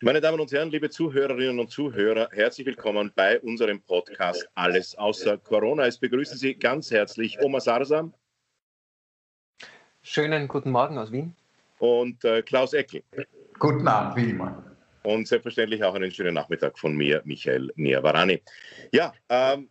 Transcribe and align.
Meine 0.00 0.20
Damen 0.20 0.40
und 0.40 0.50
Herren, 0.50 0.70
liebe 0.70 0.90
Zuhörerinnen 0.90 1.60
und 1.60 1.70
Zuhörer, 1.70 2.28
herzlich 2.32 2.66
willkommen 2.66 3.12
bei 3.14 3.40
unserem 3.40 3.80
Podcast 3.80 4.46
Alles 4.54 4.96
außer 4.96 5.38
Corona. 5.38 5.86
Es 5.86 5.98
begrüßen 5.98 6.36
Sie 6.36 6.54
ganz 6.54 6.90
herzlich 6.90 7.38
Oma 7.40 7.60
Sarsam. 7.60 8.12
Schönen 10.02 10.48
guten 10.48 10.72
Morgen 10.72 10.98
aus 10.98 11.12
Wien. 11.12 11.34
Und 11.78 12.24
äh, 12.24 12.42
Klaus 12.42 12.72
Eckel. 12.72 13.04
Guten 13.58 13.86
Abend, 13.86 14.16
wie 14.16 14.30
immer. 14.30 14.64
Und 15.04 15.28
selbstverständlich 15.28 15.84
auch 15.84 15.94
einen 15.94 16.10
schönen 16.10 16.34
Nachmittag 16.34 16.76
von 16.76 16.96
mir, 16.96 17.22
Michael 17.24 17.72
Niavarani. 17.76 18.42
Ja, 18.90 19.12
ähm, 19.28 19.68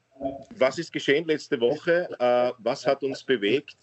was 0.56 0.80
ist 0.80 0.94
geschehen 0.94 1.26
letzte 1.26 1.60
Woche? 1.60 2.08
Äh, 2.18 2.54
was 2.60 2.88
hat 2.88 3.04
uns 3.04 3.24
bewegt? 3.24 3.78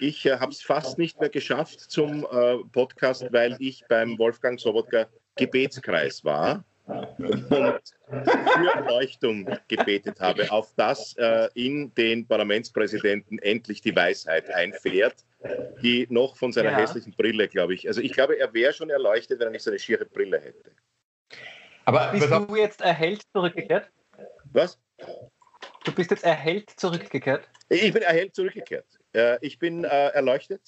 Ich 0.00 0.26
äh, 0.26 0.38
habe 0.38 0.50
es 0.50 0.60
fast 0.60 0.98
nicht 0.98 1.20
mehr 1.20 1.28
geschafft 1.28 1.80
zum 1.80 2.26
äh, 2.30 2.56
Podcast, 2.72 3.32
weil 3.32 3.56
ich 3.60 3.84
beim 3.88 4.18
Wolfgang 4.18 4.58
Sobotka 4.58 5.06
Gebetskreis 5.38 6.24
war 6.24 6.64
und 7.18 7.48
für 7.48 7.80
Erleuchtung 8.74 9.48
gebetet 9.68 10.20
habe, 10.20 10.50
auf 10.50 10.74
dass 10.76 11.14
äh, 11.16 11.48
in 11.54 11.94
den 11.94 12.26
Parlamentspräsidenten 12.26 13.38
endlich 13.40 13.82
die 13.82 13.94
Weisheit 13.94 14.50
einfährt, 14.50 15.16
die 15.82 16.06
noch 16.10 16.36
von 16.36 16.52
seiner 16.52 16.70
ja. 16.72 16.78
hässlichen 16.78 17.12
Brille, 17.12 17.48
glaube 17.48 17.74
ich. 17.74 17.86
Also 17.86 18.00
ich 18.00 18.12
glaube, 18.12 18.38
er 18.38 18.52
wäre 18.54 18.72
schon 18.72 18.90
erleuchtet, 18.90 19.38
wenn 19.38 19.48
er 19.48 19.52
nicht 19.52 19.62
so 19.62 19.70
eine 19.70 19.78
schiere 19.78 20.04
Brille 20.04 20.40
hätte. 20.40 20.70
Aber 21.84 22.12
bist 22.12 22.30
du 22.30 22.56
jetzt 22.56 22.80
erhellt 22.80 23.22
zurückgekehrt? 23.32 23.90
Was? 24.52 24.78
Du 25.84 25.92
bist 25.92 26.10
jetzt 26.10 26.24
erhellt 26.24 26.70
zurückgekehrt? 26.70 27.48
Ich 27.68 27.92
bin 27.92 28.02
erhellt 28.02 28.34
zurückgekehrt. 28.34 28.86
Äh, 29.12 29.38
ich 29.40 29.58
bin 29.58 29.84
äh, 29.84 30.08
erleuchtet 30.08 30.62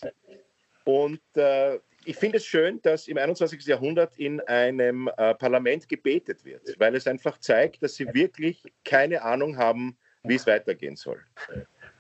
und 0.85 1.21
äh, 1.35 1.79
ich 2.05 2.17
finde 2.17 2.39
es 2.39 2.47
schön, 2.47 2.81
dass 2.83 3.09
im 3.09 3.19
21. 3.19 3.65
Jahrhundert 3.67 4.17
in 4.19 4.41
einem 4.41 5.09
äh, 5.17 5.35
Parlament 5.35 5.89
gebetet 5.89 6.45
wird, 6.45 6.75
weil 6.79 6.95
es 6.95 7.07
einfach 7.07 7.39
zeigt, 7.39 7.83
dass 7.83 7.95
sie 7.95 8.13
wirklich 8.15 8.63
keine 8.85 9.23
Ahnung 9.23 9.57
haben, 9.57 9.97
wie 10.23 10.35
es 10.35 10.47
weitergehen 10.47 10.97
soll. 10.97 11.21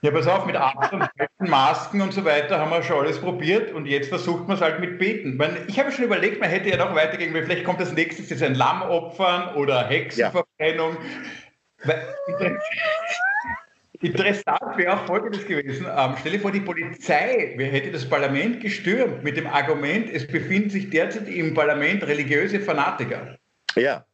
Ja, 0.03 0.11
pass 0.11 0.27
auf, 0.27 0.47
mit 0.47 0.57
Abstand, 0.57 1.11
Masken 1.39 2.01
und 2.01 2.15
so 2.15 2.25
weiter 2.25 2.59
haben 2.59 2.71
wir 2.71 2.83
schon 2.83 3.05
alles 3.05 3.19
probiert 3.19 3.73
und 3.73 3.87
jetzt 3.87 4.09
versucht 4.09 4.49
man 4.49 4.57
es 4.57 4.63
halt 4.63 4.81
mit 4.81 4.99
Beten. 4.99 5.39
Ich 5.69 5.79
habe 5.79 5.93
schon 5.93 6.07
überlegt, 6.07 6.41
man 6.41 6.49
hätte 6.49 6.71
ja 6.71 6.79
noch 6.79 6.95
weitergehen, 6.95 7.35
weil 7.35 7.45
vielleicht 7.45 7.65
kommt 7.65 7.81
das 7.81 7.93
nächste 7.93 8.23
jetzt 8.23 8.43
ein 8.43 8.55
Lamm 8.55 8.83
opfern 8.83 9.55
oder 9.57 9.87
Hexenverbrennung. 9.87 10.97
Ja. 11.85 11.95
Interessant 14.03 14.77
wäre 14.77 14.95
auch 14.95 15.05
Folgendes 15.07 15.47
gewesen. 15.47 15.87
Ähm, 15.87 16.15
stell 16.19 16.33
dir 16.33 16.41
vor, 16.41 16.53
die 16.53 16.61
Polizei 16.61 17.53
wer 17.57 17.71
hätte 17.71 17.91
das 17.91 18.09
Parlament 18.09 18.61
gestürmt 18.61 19.23
mit 19.23 19.37
dem 19.37 19.47
Argument, 19.47 20.09
es 20.11 20.27
befinden 20.27 20.71
sich 20.71 20.89
derzeit 20.89 21.29
im 21.29 21.53
Parlament 21.55 22.07
religiöse 22.07 22.61
Fanatiker. 22.61 23.37
Ja. 23.77 24.05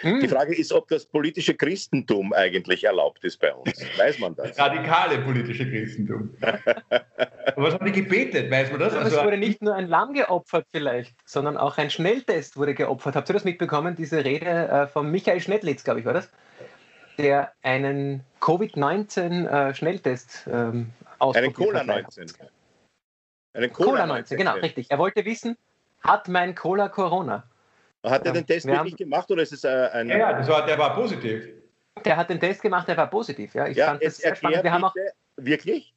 Hm. 0.00 0.20
Die 0.20 0.28
Frage 0.28 0.54
ist, 0.54 0.72
ob 0.72 0.88
das 0.88 1.04
politische 1.06 1.54
Christentum 1.54 2.32
eigentlich 2.32 2.84
erlaubt 2.84 3.24
ist 3.24 3.38
bei 3.40 3.52
uns. 3.52 3.72
Weiß 3.98 4.18
man 4.18 4.34
das? 4.34 4.58
Radikale 4.58 5.18
politische 5.18 5.68
Christentum. 5.68 6.30
was 7.56 7.74
haben 7.74 7.86
die 7.86 7.92
gebetet? 7.92 8.50
Weiß 8.50 8.70
man 8.70 8.80
das? 8.80 8.94
Also, 8.94 9.16
es 9.16 9.24
wurde 9.24 9.36
nicht 9.36 9.62
nur 9.62 9.74
ein 9.74 9.88
Lamm 9.88 10.14
geopfert 10.14 10.66
vielleicht, 10.70 11.14
sondern 11.24 11.56
auch 11.56 11.76
ein 11.76 11.90
Schnelltest 11.90 12.56
wurde 12.56 12.74
geopfert. 12.74 13.16
Habt 13.16 13.28
ihr 13.28 13.34
das 13.34 13.44
mitbekommen? 13.44 13.96
Diese 13.96 14.24
Rede 14.24 14.46
äh, 14.46 14.86
von 14.86 15.10
Michael 15.10 15.40
Schnettlitz, 15.40 15.84
glaube 15.84 16.00
ich, 16.00 16.06
war 16.06 16.14
das? 16.14 16.30
Der 17.18 17.52
einen 17.62 18.24
Covid-19-Schnelltest 18.40 20.46
äh, 20.46 20.50
ähm, 20.50 20.92
Einen 21.18 21.52
Cola-19. 21.52 22.34
Einen 23.54 23.72
Cola-19, 23.72 24.28
Cola 24.28 24.36
genau, 24.36 24.54
richtig. 24.54 24.90
Er 24.90 24.98
wollte 24.98 25.24
wissen, 25.24 25.56
hat 26.00 26.28
mein 26.28 26.54
Cola 26.54 26.88
Corona? 26.88 27.44
Hat 28.04 28.24
er 28.24 28.32
den 28.32 28.46
Test 28.46 28.66
wirklich 28.66 28.92
haben, 28.92 28.96
gemacht 28.96 29.30
oder 29.30 29.42
ist 29.42 29.52
es 29.52 29.64
äh, 29.64 29.88
ein. 29.92 30.08
Ja, 30.08 30.32
das 30.32 30.48
war, 30.48 30.64
der 30.64 30.78
war 30.78 30.94
positiv. 30.94 31.44
Der 32.04 32.16
hat 32.16 32.30
den 32.30 32.38
Test 32.38 32.62
gemacht, 32.62 32.86
der 32.86 32.96
war 32.96 33.08
positiv. 33.08 33.54
Ja, 33.54 33.66
ich 33.66 33.76
ja, 33.76 33.86
fand 33.86 34.04
das 34.04 34.18
sehr 34.18 34.36
spannend. 34.36 34.62
Wir 34.62 34.72
haben 34.72 34.84
auch, 34.84 34.94
wirklich? 35.36 35.95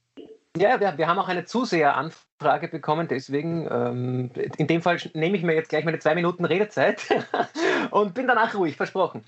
Ja, 0.58 0.80
wir, 0.80 0.98
wir 0.98 1.08
haben 1.08 1.20
auch 1.20 1.28
eine 1.28 1.46
Zuseheranfrage 1.46 2.70
bekommen, 2.70 3.08
deswegen 3.08 3.68
ähm, 3.72 4.32
in 4.58 4.66
dem 4.66 4.82
Fall 4.82 4.98
nehme 5.14 5.38
ich 5.38 5.44
mir 5.44 5.54
jetzt 5.54 5.70
gleich 5.70 5.86
meine 5.86 6.00
zwei 6.00 6.16
Minuten 6.16 6.44
Redezeit 6.44 7.02
und 7.92 8.16
bin 8.16 8.26
danach 8.26 8.56
ruhig, 8.56 8.76
versprochen. 8.76 9.24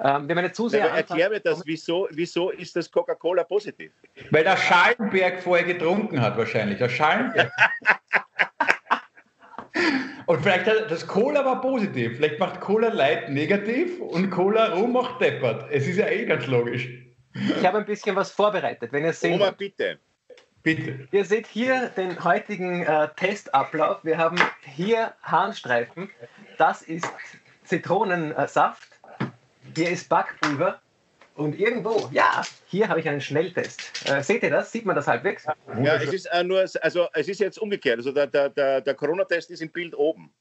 Ähm, 0.00 0.28
wir 0.28 0.34
haben 0.34 0.38
eine 0.38 0.50
Zuseheranfrage. 0.50 1.22
Erklär 1.22 1.30
mir 1.30 1.38
das, 1.38 1.62
wieso, 1.64 2.08
wieso 2.10 2.50
ist 2.50 2.74
das 2.74 2.90
Coca-Cola 2.90 3.44
positiv? 3.44 3.92
Weil 4.32 4.42
der 4.42 4.56
Schallenberg 4.56 5.40
vorher 5.40 5.64
getrunken 5.64 6.20
hat, 6.20 6.36
wahrscheinlich. 6.36 6.78
Der 6.78 6.88
Schallenberg. 6.88 7.52
und 10.26 10.40
vielleicht 10.42 10.66
hat, 10.66 10.90
das 10.90 11.06
Cola 11.06 11.44
war 11.44 11.60
positiv. 11.60 12.16
Vielleicht 12.16 12.40
macht 12.40 12.60
Cola 12.60 12.88
Light 12.88 13.28
negativ 13.28 14.00
und 14.00 14.28
Cola 14.30 14.74
Rum 14.74 14.92
macht 14.94 15.20
deppert. 15.20 15.70
Es 15.70 15.86
ist 15.86 15.98
ja 15.98 16.08
eh 16.08 16.24
ganz 16.26 16.48
logisch. 16.48 16.88
Ich 17.32 17.64
habe 17.64 17.78
ein 17.78 17.84
bisschen 17.84 18.16
was 18.16 18.32
vorbereitet. 18.32 18.92
Wenn 18.92 19.04
ihr 19.04 19.12
seht. 19.12 19.34
Oma, 19.34 19.52
bitte. 19.52 20.00
Bitte. 20.64 21.06
Ihr 21.12 21.26
seht 21.26 21.46
hier 21.46 21.90
den 21.90 22.24
heutigen 22.24 22.86
äh, 22.86 23.08
Testablauf. 23.16 24.02
Wir 24.02 24.16
haben 24.16 24.38
hier 24.62 25.12
Harnstreifen. 25.22 26.08
Das 26.56 26.80
ist 26.80 27.06
Zitronensaft. 27.64 28.88
Hier 29.76 29.90
ist 29.90 30.08
Backpulver. 30.08 30.80
Und 31.36 31.60
irgendwo, 31.60 32.08
ja, 32.12 32.42
hier 32.66 32.88
habe 32.88 33.00
ich 33.00 33.08
einen 33.08 33.20
Schnelltest. 33.20 34.08
Äh, 34.08 34.22
seht 34.22 34.42
ihr 34.42 34.50
das? 34.50 34.72
Sieht 34.72 34.86
man 34.86 34.96
das 34.96 35.06
halbwegs? 35.06 35.44
Ja, 35.82 35.96
es 35.96 36.14
ist 36.14 36.26
äh, 36.26 36.42
nur, 36.42 36.64
also 36.80 37.08
es 37.12 37.28
ist 37.28 37.40
jetzt 37.40 37.58
umgekehrt. 37.58 37.98
Also 37.98 38.12
der, 38.12 38.26
der, 38.26 38.80
der, 38.80 38.94
Corona-Test 38.94 39.50
ist 39.50 39.60
im 39.60 39.68
Bild 39.68 39.94
oben. 39.94 40.32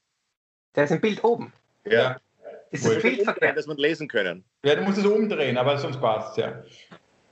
Der 0.74 0.86
ist 0.86 0.92
im 0.92 1.02
Bild 1.02 1.22
oben. 1.22 1.52
Ja. 1.84 2.18
Ist 2.72 2.86
das 2.86 3.02
Bild 3.02 3.24
verkehrt? 3.24 3.58
Dass 3.58 3.68
man 3.68 3.76
lesen 3.76 4.08
können. 4.08 4.46
Ja, 4.64 4.76
du 4.76 4.84
musst 4.84 5.00
es 5.00 5.06
umdrehen, 5.06 5.58
aber 5.58 5.78
sonst 5.78 6.00
passt 6.00 6.38
es 6.38 6.44
ja. 6.44 6.64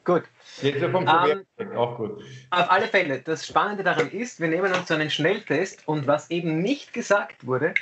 Gut. 0.04 0.24
Jetzt 0.62 0.84
vom 0.84 0.96
um, 0.96 1.08
auch 1.08 1.98
gut. 1.98 2.24
Auf 2.50 2.72
alle 2.72 2.88
Fälle, 2.88 3.20
das 3.20 3.46
Spannende 3.46 3.84
daran 3.84 4.10
ist, 4.10 4.40
wir 4.40 4.48
nehmen 4.48 4.74
uns 4.74 4.88
so 4.88 4.96
einen 4.96 5.10
Schnelltest 5.10 5.88
und 5.88 6.08
was 6.08 6.32
eben 6.32 6.62
nicht 6.62 6.94
gesagt 6.94 7.46
wurde, 7.46 7.74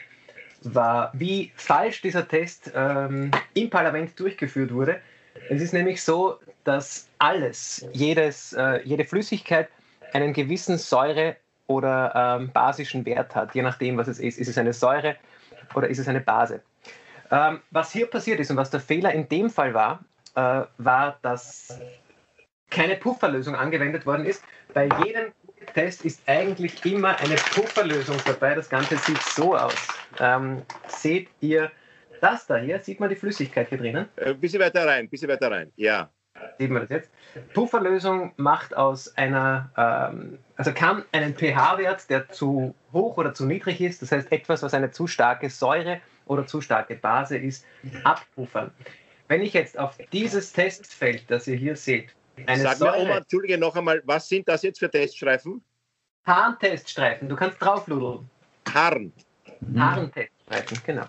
war, 0.62 1.12
wie 1.14 1.52
falsch 1.56 2.02
dieser 2.02 2.28
Test 2.28 2.72
ähm, 2.76 3.32
im 3.54 3.70
Parlament 3.70 4.20
durchgeführt 4.20 4.74
wurde. 4.74 5.00
Es 5.50 5.62
ist 5.62 5.74
nämlich 5.74 6.04
so, 6.04 6.40
dass 6.66 7.08
alles, 7.20 7.88
jedes, 7.94 8.54
äh, 8.54 8.82
jede 8.84 9.06
Flüssigkeit 9.06 9.70
einen 10.14 10.34
gewissen 10.34 10.78
Säure- 10.78 11.38
oder 11.68 12.12
ähm, 12.16 12.52
basischen 12.52 13.06
Wert 13.06 13.36
hat, 13.36 13.56
je 13.56 13.62
nachdem, 13.62 13.98
was 13.98 14.08
es 14.08 14.20
ist. 14.20 14.38
Ist 14.40 14.48
es 14.48 14.58
eine 14.58 14.74
Säure 14.74 15.16
oder 15.76 15.88
ist 15.88 16.00
es 16.00 16.08
eine 16.08 16.20
Base? 16.20 16.62
Ähm, 17.32 17.62
was 17.72 17.92
hier 17.92 18.08
passiert 18.08 18.40
ist 18.40 18.50
und 18.52 18.58
was 18.58 18.72
der 18.72 18.80
Fehler 18.80 19.14
in 19.14 19.30
dem 19.30 19.50
Fall 19.50 19.74
war, 19.74 20.04
äh, 20.36 20.66
war, 20.78 21.20
dass 21.22 21.80
keine 22.70 22.96
Pufferlösung 22.96 23.56
angewendet 23.56 24.06
worden 24.06 24.26
ist. 24.26 24.44
Bei 24.74 24.90
jedem 25.04 25.32
Test 25.74 26.06
ist 26.06 26.22
eigentlich 26.28 26.86
immer 26.86 27.20
eine 27.20 27.36
Pufferlösung 27.36 28.18
dabei. 28.26 28.56
Das 28.56 28.70
Ganze 28.70 28.98
sieht 28.98 29.22
so 29.22 29.56
aus. 29.56 29.76
Ähm, 30.20 30.62
seht 30.88 31.30
ihr 31.42 31.72
das 32.22 32.48
da 32.48 32.58
hier? 32.58 32.80
Sieht 32.80 33.00
man 33.00 33.10
die 33.10 33.16
Flüssigkeit 33.16 33.70
hier 33.70 33.78
drinnen? 33.78 34.08
Ein 34.18 34.28
äh, 34.28 34.34
bisschen 34.34 34.60
weiter 34.60 34.86
rein, 34.86 35.06
ein 35.06 35.10
bisschen 35.10 35.30
weiter 35.30 35.52
rein, 35.52 35.72
ja. 35.76 36.10
Sieht 36.58 36.70
man 36.70 36.82
das 36.82 36.90
jetzt? 36.90 37.12
Pufferlösung 37.54 38.34
macht 38.38 38.76
aus 38.76 39.16
einer, 39.18 39.72
ähm, 39.78 40.40
also 40.56 40.74
kann 40.74 41.04
einen 41.12 41.36
pH-Wert, 41.36 42.10
der 42.10 42.30
zu 42.30 42.74
hoch 42.94 43.18
oder 43.18 43.34
zu 43.34 43.46
niedrig 43.46 43.82
ist, 43.82 44.02
das 44.02 44.12
heißt 44.12 44.32
etwas, 44.32 44.64
was 44.64 44.74
eine 44.74 44.92
zu 44.92 45.08
starke 45.08 45.50
Säure 45.50 46.00
oder 46.26 46.46
zu 46.46 46.62
starke 46.62 46.96
Base 46.96 47.38
ist, 47.38 47.66
abpuffern. 48.04 48.72
Wenn 49.28 49.42
ich 49.42 49.54
jetzt 49.54 49.78
auf 49.78 49.98
dieses 50.12 50.54
Testfeld, 50.54 51.30
das 51.30 51.48
ihr 51.48 51.56
hier 51.56 51.76
seht, 51.76 52.16
eine 52.48 52.64
Sag 52.64 52.78
Säure. 52.78 52.98
mir, 52.98 53.04
Oma, 53.04 53.18
Entschuldige 53.18 53.58
noch 53.58 53.76
einmal, 53.76 54.02
was 54.06 54.28
sind 54.28 54.48
das 54.48 54.64
jetzt 54.64 54.80
für 54.80 54.90
Teststreifen? 54.90 55.64
Harnteststreifen, 56.26 57.30
du 57.30 57.36
kannst 57.36 57.62
draufludeln. 57.62 58.30
Harn. 58.74 59.12
Mhm. 59.62 59.82
Harnteststreifen, 59.82 60.78
genau. 60.86 61.06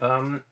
Ähm, 0.00 0.42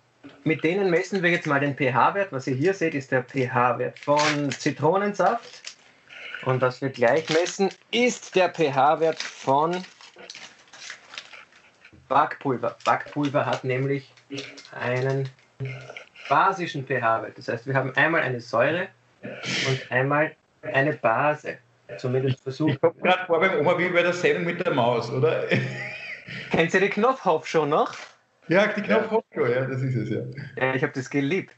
mit 0.44 0.64
denen 0.64 0.90
messen 0.90 1.22
wir 1.22 1.30
jetzt 1.30 1.46
mal 1.46 1.60
den 1.60 1.76
pH-Wert. 1.76 2.32
Was 2.32 2.46
ihr 2.46 2.54
hier 2.54 2.74
seht, 2.74 2.94
ist 2.94 3.12
der 3.12 3.22
pH-Wert 3.22 3.98
von 3.98 4.50
Zitronensaft. 4.50 5.62
Und 6.44 6.60
was 6.60 6.80
wir 6.80 6.90
gleich 6.90 7.28
messen, 7.30 7.70
ist 7.90 8.34
der 8.34 8.52
pH-Wert 8.52 9.20
von 9.20 9.84
Backpulver. 12.08 12.76
Backpulver 12.84 13.46
hat 13.46 13.64
nämlich 13.64 14.12
einen 14.78 15.28
basischen 16.28 16.86
pH-Wert. 16.86 17.38
Das 17.38 17.48
heißt, 17.48 17.66
wir 17.66 17.74
haben 17.74 17.94
einmal 17.96 18.22
eine 18.22 18.40
Säure 18.40 18.88
und 19.68 19.92
einmal 19.92 20.32
eine 20.62 20.92
Base. 20.94 21.58
Zumindest 21.98 22.42
versucht. 22.42 22.74
Ich 22.74 22.80
komme 22.80 22.94
gerade 23.00 23.26
vor 23.26 23.40
beim 23.40 23.60
Oma 23.60 23.78
wie 23.78 23.88
bei 23.88 24.02
der 24.02 24.12
Sendung 24.12 24.44
mit 24.44 24.64
der 24.64 24.74
Maus, 24.74 25.10
oder? 25.10 25.44
Kennt 26.50 26.74
ihr 26.74 26.80
die 26.80 26.88
Knopfhoff 26.88 27.46
schon 27.46 27.68
noch? 27.68 27.94
Ja, 28.48 28.66
die 28.66 28.82
Knopfhoff 28.82 29.24
schon, 29.32 29.50
ja, 29.50 29.64
das 29.64 29.82
ist 29.82 29.94
es 29.94 30.10
ja. 30.10 30.20
ja 30.56 30.74
ich 30.74 30.82
habe 30.82 30.92
das 30.92 31.08
geliebt. 31.08 31.54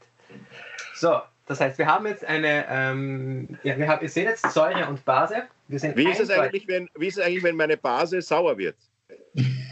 So, 0.93 1.19
das 1.47 1.59
heißt, 1.59 1.79
wir 1.79 1.87
haben 1.87 2.05
jetzt 2.05 2.23
eine, 2.25 2.65
ähm, 2.69 3.57
ja, 3.63 3.77
wir 3.77 3.87
haben, 3.87 4.03
ihr 4.03 4.09
seht 4.09 4.25
jetzt 4.25 4.51
Säure 4.51 4.87
und 4.87 5.03
Base. 5.05 5.43
Wir 5.67 5.79
sind 5.79 5.97
wie, 5.97 6.09
ist 6.09 6.19
es 6.19 6.29
eigentlich, 6.29 6.67
wenn, 6.67 6.87
wie 6.95 7.07
ist 7.07 7.17
es 7.17 7.25
eigentlich, 7.25 7.43
wenn 7.43 7.55
meine 7.55 7.77
Base 7.77 8.21
sauer 8.21 8.57
wird? 8.57 8.75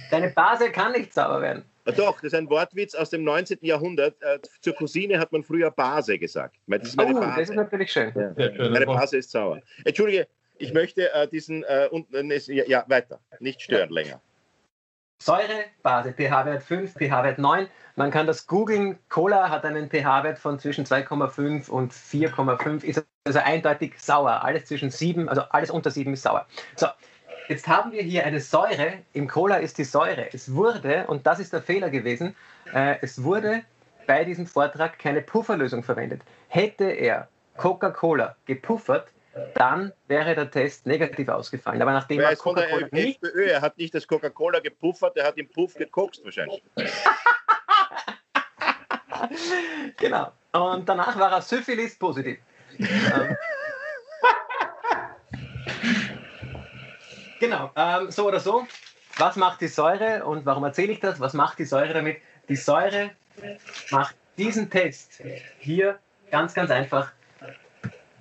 Deine 0.09 0.29
Base 0.29 0.71
kann 0.71 0.93
nicht 0.93 1.13
sauer 1.13 1.41
werden. 1.41 1.63
Doch, 1.95 2.15
das 2.15 2.33
ist 2.33 2.35
ein 2.35 2.49
Wortwitz 2.49 2.95
aus 2.95 3.09
dem 3.09 3.23
19. 3.23 3.59
Jahrhundert. 3.61 4.21
Äh, 4.21 4.39
zur 4.61 4.73
Cousine 4.73 5.19
hat 5.19 5.31
man 5.31 5.43
früher 5.43 5.71
Base 5.71 6.19
gesagt. 6.19 6.57
Das 6.67 6.89
ist, 6.89 6.99
oh, 6.99 7.05
Base. 7.05 7.33
das 7.37 7.49
ist 7.49 7.55
natürlich 7.55 7.91
schön. 7.91 8.13
Ja. 8.15 8.69
Meine 8.69 8.85
Base 8.85 9.17
ist 9.17 9.31
sauer. 9.31 9.61
Entschuldige, 9.85 10.27
ich 10.57 10.73
möchte 10.73 11.13
äh, 11.13 11.27
diesen, 11.27 11.63
äh, 11.63 11.87
und, 11.91 12.07
ja, 12.47 12.65
ja, 12.65 12.85
weiter, 12.87 13.19
nicht 13.39 13.61
stören 13.61 13.89
länger. 13.89 14.21
Säure, 15.19 15.65
Base, 15.81 16.13
pH-Wert 16.13 16.61
5, 16.61 16.93
pH-Wert 16.93 17.39
9. 17.39 17.67
Man 17.95 18.11
kann 18.11 18.27
das 18.27 18.45
googeln. 18.45 18.99
Cola 19.09 19.49
hat 19.49 19.65
einen 19.65 19.89
pH-Wert 19.89 20.37
von 20.37 20.59
zwischen 20.59 20.85
2,5 20.85 21.69
und 21.69 21.91
4,5. 21.91 22.83
Ist 22.83 23.03
also 23.25 23.39
eindeutig 23.39 23.99
sauer. 23.99 24.43
Alles 24.43 24.65
zwischen 24.65 24.91
7, 24.91 25.27
also 25.27 25.41
alles 25.49 25.71
unter 25.71 25.89
7 25.89 26.13
ist 26.13 26.21
sauer. 26.21 26.45
So, 26.75 26.87
jetzt 27.47 27.67
haben 27.67 27.91
wir 27.91 28.01
hier 28.01 28.25
eine 28.25 28.39
Säure. 28.39 28.99
Im 29.13 29.27
Cola 29.27 29.57
ist 29.57 29.77
die 29.77 29.83
Säure. 29.83 30.29
Es 30.33 30.53
wurde, 30.53 31.05
und 31.07 31.25
das 31.25 31.39
ist 31.39 31.53
der 31.53 31.61
Fehler 31.61 31.89
gewesen, 31.89 32.35
äh, 32.73 32.95
es 33.01 33.23
wurde 33.23 33.63
bei 34.05 34.23
diesem 34.23 34.47
Vortrag 34.47 34.99
keine 34.99 35.21
Pufferlösung 35.21 35.83
verwendet. 35.83 36.21
Hätte 36.47 36.85
er 36.85 37.27
Coca-Cola 37.57 38.35
gepuffert, 38.45 39.07
dann 39.53 39.91
wäre 40.07 40.33
der 40.33 40.49
Test 40.49 40.85
negativ 40.85 41.29
ausgefallen. 41.29 41.81
Aber 41.81 41.91
nachdem 41.91 42.21
er 42.21 42.35
von 42.37 42.55
der 42.55 42.91
FPÖ, 42.91 43.47
er 43.47 43.61
hat 43.61 43.77
nicht 43.77 43.93
das 43.93 44.07
Coca-Cola 44.07 44.59
gepuffert, 44.59 45.17
er 45.17 45.27
hat 45.27 45.37
im 45.37 45.47
Puff 45.49 45.75
gekokst 45.75 46.23
wahrscheinlich. 46.23 46.63
genau. 49.97 50.31
Und 50.53 50.89
danach 50.89 51.17
war 51.19 51.31
er 51.31 51.41
Syphilis 51.41 51.97
positiv. 51.97 52.39
genau, 57.39 57.71
ähm, 57.75 58.11
so 58.11 58.27
oder 58.27 58.39
so. 58.39 58.67
Was 59.17 59.35
macht 59.35 59.61
die 59.61 59.67
Säure 59.67 60.25
und 60.25 60.45
warum 60.45 60.63
erzähle 60.63 60.93
ich 60.93 60.99
das? 60.99 61.19
Was 61.19 61.33
macht 61.33 61.57
die 61.59 61.65
Säure 61.65 61.93
damit? 61.93 62.17
Die 62.49 62.55
Säure 62.55 63.11
macht 63.91 64.15
diesen 64.37 64.69
Test 64.69 65.21
hier 65.59 65.97
ganz, 66.29 66.53
ganz 66.53 66.69
einfach 66.69 67.11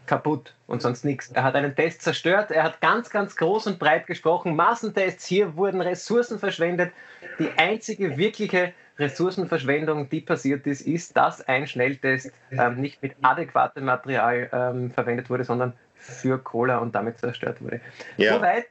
kaputt 0.06 0.54
und 0.66 0.80
sonst 0.82 1.04
nichts. 1.04 1.30
Er 1.32 1.42
hat 1.42 1.54
einen 1.54 1.74
Test 1.74 2.02
zerstört, 2.02 2.50
er 2.50 2.62
hat 2.62 2.80
ganz, 2.80 3.10
ganz 3.10 3.36
groß 3.36 3.66
und 3.66 3.78
breit 3.78 4.06
gesprochen. 4.06 4.56
Massentests, 4.56 5.26
hier 5.26 5.56
wurden 5.56 5.80
Ressourcen 5.80 6.38
verschwendet. 6.38 6.92
Die 7.38 7.50
einzige 7.56 8.16
wirkliche 8.16 8.72
Ressourcenverschwendung, 8.98 10.08
die 10.08 10.20
passiert 10.20 10.66
ist, 10.66 10.80
ist, 10.80 11.16
dass 11.16 11.46
ein 11.46 11.66
Schnelltest 11.66 12.32
ähm, 12.50 12.80
nicht 12.80 13.02
mit 13.02 13.14
adäquatem 13.20 13.84
Material 13.84 14.48
ähm, 14.52 14.90
verwendet 14.90 15.28
wurde, 15.28 15.44
sondern 15.44 15.74
für 16.10 16.38
Cola 16.38 16.78
und 16.78 16.94
damit 16.94 17.18
zerstört 17.18 17.62
wurde. 17.62 17.80
Ja. 18.16 18.34
Soweit 18.34 18.66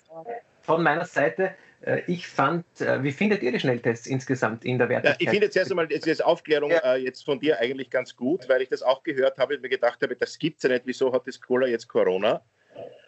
von 0.62 0.84
meiner 0.84 1.06
Seite. 1.06 1.52
Äh, 1.82 2.02
ich 2.08 2.28
fand, 2.28 2.66
äh, 2.82 3.04
wie 3.04 3.12
findet 3.12 3.44
ihr 3.44 3.52
die 3.52 3.60
Schnelltests 3.60 4.08
insgesamt 4.08 4.66
in 4.66 4.78
der 4.78 4.90
Wertigkeit? 4.90 5.22
Ja, 5.22 5.26
ich 5.26 5.30
finde 5.30 5.50
zuerst 5.50 5.72
einmal 5.72 5.92
jetzt, 5.92 6.06
jetzt 6.06 6.24
Aufklärung 6.24 6.72
ja. 6.72 6.96
äh, 6.96 6.98
jetzt 6.98 7.24
von 7.24 7.40
dir 7.40 7.60
eigentlich 7.60 7.90
ganz 7.90 8.16
gut, 8.16 8.50
weil 8.50 8.62
ich 8.62 8.70
das 8.70 8.82
auch 8.82 9.04
gehört 9.04 9.38
habe 9.38 9.56
und 9.56 9.62
mir 9.62 9.70
gedacht 9.70 10.02
habe, 10.02 10.16
das 10.16 10.38
gibt 10.40 10.58
es 10.58 10.64
ja 10.64 10.70
nicht, 10.70 10.84
wieso 10.86 11.14
hat 11.14 11.28
das 11.28 11.40
Cola 11.40 11.68
jetzt 11.68 11.88
Corona? 11.88 12.42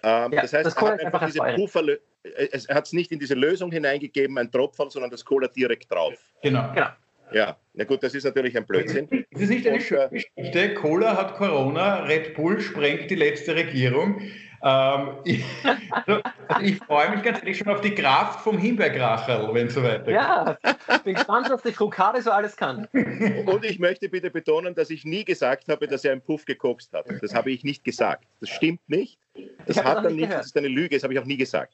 Ähm, 0.04 0.32
ja, 0.32 0.42
das 0.42 0.54
heißt, 0.54 0.66
das 0.66 0.76
er 0.76 0.82
hat 0.82 1.04
einfach 1.04 1.26
diese 1.26 1.40
Puffer, 1.56 1.84
er 2.24 2.76
hat 2.76 2.86
es 2.86 2.94
nicht 2.94 3.12
in 3.12 3.20
diese 3.20 3.34
Lösung 3.34 3.72
hineingegeben, 3.72 4.38
ein 4.38 4.52
Tropfen, 4.52 4.90
sondern 4.90 5.12
das 5.12 5.26
Cola 5.26 5.48
direkt 5.48 5.92
drauf. 5.92 6.14
Genau. 6.42 6.72
genau. 6.74 6.88
Ja, 7.32 7.58
na 7.74 7.84
gut, 7.84 8.04
das 8.04 8.14
ist 8.14 8.24
natürlich 8.24 8.56
ein 8.58 8.66
Blödsinn. 8.66 9.26
Das 9.32 9.42
ist 9.42 9.50
nicht 9.50 9.68
eine 9.68 9.82
schöne 9.82 10.10
Geschichte. 10.10 10.74
Cola 10.76 11.18
hat 11.18 11.36
Corona, 11.36 12.04
Red 12.04 12.36
Bull 12.36 12.60
sprengt 12.60 13.10
die 13.12 13.16
letzte 13.16 13.56
Regierung. 13.56 14.22
Ähm, 14.64 15.18
ich, 15.24 15.44
also 15.90 16.22
ich 16.62 16.78
freue 16.78 17.12
mich 17.12 17.24
ganz 17.24 17.40
ehrlich 17.40 17.58
schon 17.58 17.68
auf 17.68 17.82
die 17.82 17.94
Kraft 17.94 18.42
vom 18.42 18.58
Himbeerkracherl, 18.58 19.54
wenn 19.54 19.68
es 19.68 19.76
so 19.76 19.84
weitergeht. 19.84 20.16
Ja, 20.16 20.58
ich 20.90 20.98
bin 21.04 21.14
gespannt, 21.14 21.48
was 21.50 21.62
die 21.62 21.72
Frukade 21.72 22.22
so 22.22 22.32
alles 22.32 22.56
kann. 22.56 22.86
Und 23.46 23.66
ich 23.66 23.78
möchte 23.78 24.10
bitte 24.10 24.32
betonen, 24.32 24.74
dass 24.74 24.90
ich 24.90 25.06
nie 25.06 25.24
gesagt 25.24 25.68
habe, 25.70 25.88
dass 25.88 26.04
er 26.04 26.14
einen 26.14 26.22
Puff 26.22 26.46
gekokst 26.46 26.92
hat. 26.94 27.06
Das 27.22 27.36
habe 27.36 27.52
ich 27.52 27.64
nicht 27.64 27.84
gesagt. 27.84 28.26
Das 28.40 28.50
stimmt 28.50 28.82
nicht. 28.88 29.20
Das 29.68 29.84
hat 29.84 30.04
er 30.04 30.10
nicht, 30.10 30.32
das 30.32 30.48
ist 30.48 30.58
eine 30.58 30.70
Lüge, 30.70 30.96
das 30.96 31.04
habe 31.04 31.14
ich 31.14 31.20
auch 31.20 31.26
nie 31.26 31.38
gesagt. 31.38 31.74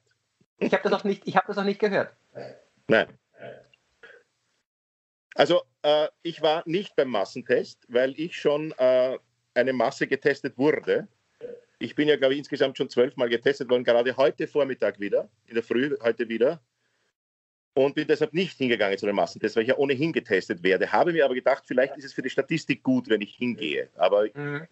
Ich 0.57 0.73
habe 0.73 0.83
das, 0.83 0.93
auch 0.93 1.03
nicht, 1.03 1.23
hab 1.35 1.47
das 1.47 1.57
auch 1.57 1.63
nicht 1.63 1.79
gehört. 1.79 2.13
Nein. 2.87 3.07
Also 5.35 5.61
äh, 5.81 6.07
ich 6.21 6.41
war 6.41 6.63
nicht 6.65 6.95
beim 6.95 7.09
Massentest, 7.09 7.85
weil 7.87 8.13
ich 8.19 8.37
schon 8.37 8.71
äh, 8.77 9.17
eine 9.53 9.73
Masse 9.73 10.07
getestet 10.07 10.57
wurde 10.57 11.07
ich 11.83 11.95
bin 11.95 12.07
ja, 12.07 12.15
glaube 12.15 12.33
ich, 12.33 12.39
insgesamt 12.39 12.77
schon 12.77 12.89
zwölfmal 12.89 13.27
getestet 13.27 13.69
worden, 13.69 13.83
gerade 13.83 14.15
heute 14.15 14.47
Vormittag 14.47 14.99
wieder, 15.01 15.29
in 15.47 15.55
der 15.55 15.63
Früh 15.63 15.95
heute 16.01 16.29
wieder. 16.29 16.61
Und 17.75 17.95
bin 17.95 18.07
deshalb 18.07 18.33
nicht 18.33 18.57
hingegangen 18.57 18.97
zu 18.97 19.07
den 19.07 19.15
Massentest, 19.15 19.55
weil 19.55 19.63
ich 19.63 19.69
ja 19.69 19.77
ohnehin 19.77 20.13
getestet 20.13 20.61
werde. 20.63 20.91
Habe 20.91 21.11
mir 21.11 21.25
aber 21.25 21.33
gedacht, 21.33 21.63
vielleicht 21.65 21.97
ist 21.97 22.05
es 22.05 22.13
für 22.13 22.21
die 22.21 22.29
Statistik 22.29 22.83
gut, 22.83 23.09
wenn 23.09 23.21
ich 23.21 23.35
hingehe. 23.35 23.89
Aber 23.95 24.27
mhm. 24.33 24.67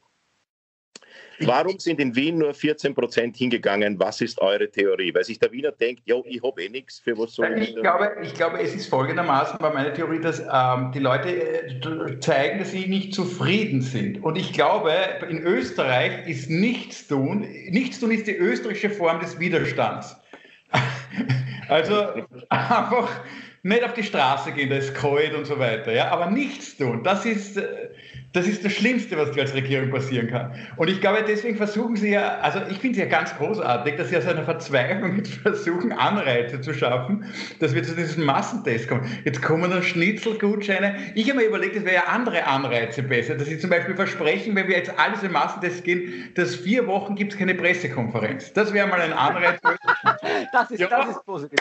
Warum 1.45 1.79
sind 1.79 1.99
in 1.99 2.15
Wien 2.15 2.38
nur 2.38 2.53
14 2.53 2.93
Prozent 2.93 3.38
hingegangen? 3.38 3.99
Was 3.99 4.21
ist 4.21 4.39
eure 4.39 4.69
Theorie? 4.69 5.13
Weil 5.13 5.23
sich 5.23 5.39
der 5.39 5.51
Wiener 5.51 5.71
denkt, 5.71 6.03
jo, 6.05 6.23
ich 6.27 6.41
habe 6.43 6.61
eh 6.63 6.69
nichts, 6.69 6.99
für 6.99 7.17
was 7.17 7.33
soll 7.33 7.53
ich? 7.57 7.69
Ich 7.69 7.75
glaube, 7.75 8.11
ich 8.21 8.33
glaube, 8.33 8.59
es 8.59 8.75
ist 8.75 8.88
folgendermaßen 8.88 9.59
war 9.59 9.73
meine 9.73 9.93
Theorie, 9.93 10.19
dass 10.19 10.39
ähm, 10.39 10.91
die 10.93 10.99
Leute 10.99 11.29
äh, 11.29 12.19
zeigen, 12.19 12.59
dass 12.59 12.71
sie 12.71 12.88
nicht 12.88 13.13
zufrieden 13.13 13.81
sind. 13.81 14.23
Und 14.23 14.38
ich 14.38 14.53
glaube, 14.53 14.93
in 15.29 15.41
Österreich 15.41 16.27
ist 16.27 16.49
nichts 16.49 17.07
tun. 17.07 17.47
Nichts 17.69 17.99
tun 17.99 18.11
ist 18.11 18.27
die 18.27 18.35
österreichische 18.35 18.89
Form 18.89 19.19
des 19.19 19.39
Widerstands. 19.39 20.15
also 21.67 22.25
einfach 22.49 23.09
nicht 23.63 23.83
auf 23.83 23.93
die 23.93 24.03
Straße 24.03 24.51
gehen, 24.51 24.69
da 24.69 24.77
ist 24.77 24.95
kalt 24.95 25.33
und 25.35 25.45
so 25.45 25.59
weiter, 25.59 25.91
ja, 25.91 26.09
aber 26.09 26.31
nichts 26.31 26.77
tun. 26.77 27.03
Das 27.03 27.25
ist, 27.25 27.57
äh, 27.57 27.89
das 28.33 28.47
ist 28.47 28.63
das 28.63 28.71
Schlimmste, 28.71 29.17
was 29.17 29.31
dir 29.31 29.41
als 29.41 29.53
Regierung 29.53 29.89
passieren 29.89 30.27
kann. 30.27 30.53
Und 30.77 30.89
ich 30.89 31.01
glaube, 31.01 31.23
deswegen 31.27 31.57
versuchen 31.57 31.97
sie 31.97 32.11
ja, 32.11 32.37
also 32.39 32.59
ich 32.69 32.77
finde 32.77 32.91
es 32.91 32.97
ja 32.97 33.05
ganz 33.05 33.35
großartig, 33.35 33.95
dass 33.97 34.09
sie 34.09 34.17
aus 34.17 34.25
einer 34.25 34.43
Verzweiflung 34.43 35.17
jetzt 35.17 35.33
versuchen, 35.41 35.91
Anreize 35.91 36.61
zu 36.61 36.73
schaffen, 36.73 37.25
dass 37.59 37.75
wir 37.75 37.83
zu 37.83 37.93
diesem 37.93 38.25
Massentest 38.25 38.87
kommen. 38.87 39.05
Jetzt 39.25 39.41
kommen 39.41 39.69
dann 39.69 39.83
Schnitzelgutscheine. 39.83 40.95
Ich 41.15 41.29
habe 41.29 41.39
mir 41.39 41.45
überlegt, 41.45 41.75
es 41.75 41.83
wäre 41.83 41.95
ja 41.95 42.03
andere 42.05 42.45
Anreize 42.45 43.03
besser, 43.03 43.35
dass 43.35 43.47
sie 43.47 43.59
zum 43.59 43.69
Beispiel 43.69 43.95
versprechen, 43.95 44.55
wenn 44.55 44.67
wir 44.67 44.77
jetzt 44.77 44.97
alles 44.97 45.23
im 45.23 45.33
Massentest 45.33 45.83
gehen, 45.83 46.31
dass 46.35 46.55
vier 46.55 46.87
Wochen 46.87 47.15
gibt 47.15 47.33
es 47.33 47.39
keine 47.39 47.55
Pressekonferenz. 47.55 48.53
Das 48.53 48.73
wäre 48.73 48.87
mal 48.87 49.01
ein 49.01 49.13
Anreiz. 49.13 49.59
das, 50.53 50.71
ist, 50.71 50.79
ja, 50.79 50.87
das 50.87 51.09
ist 51.09 51.25
positiv. 51.25 51.59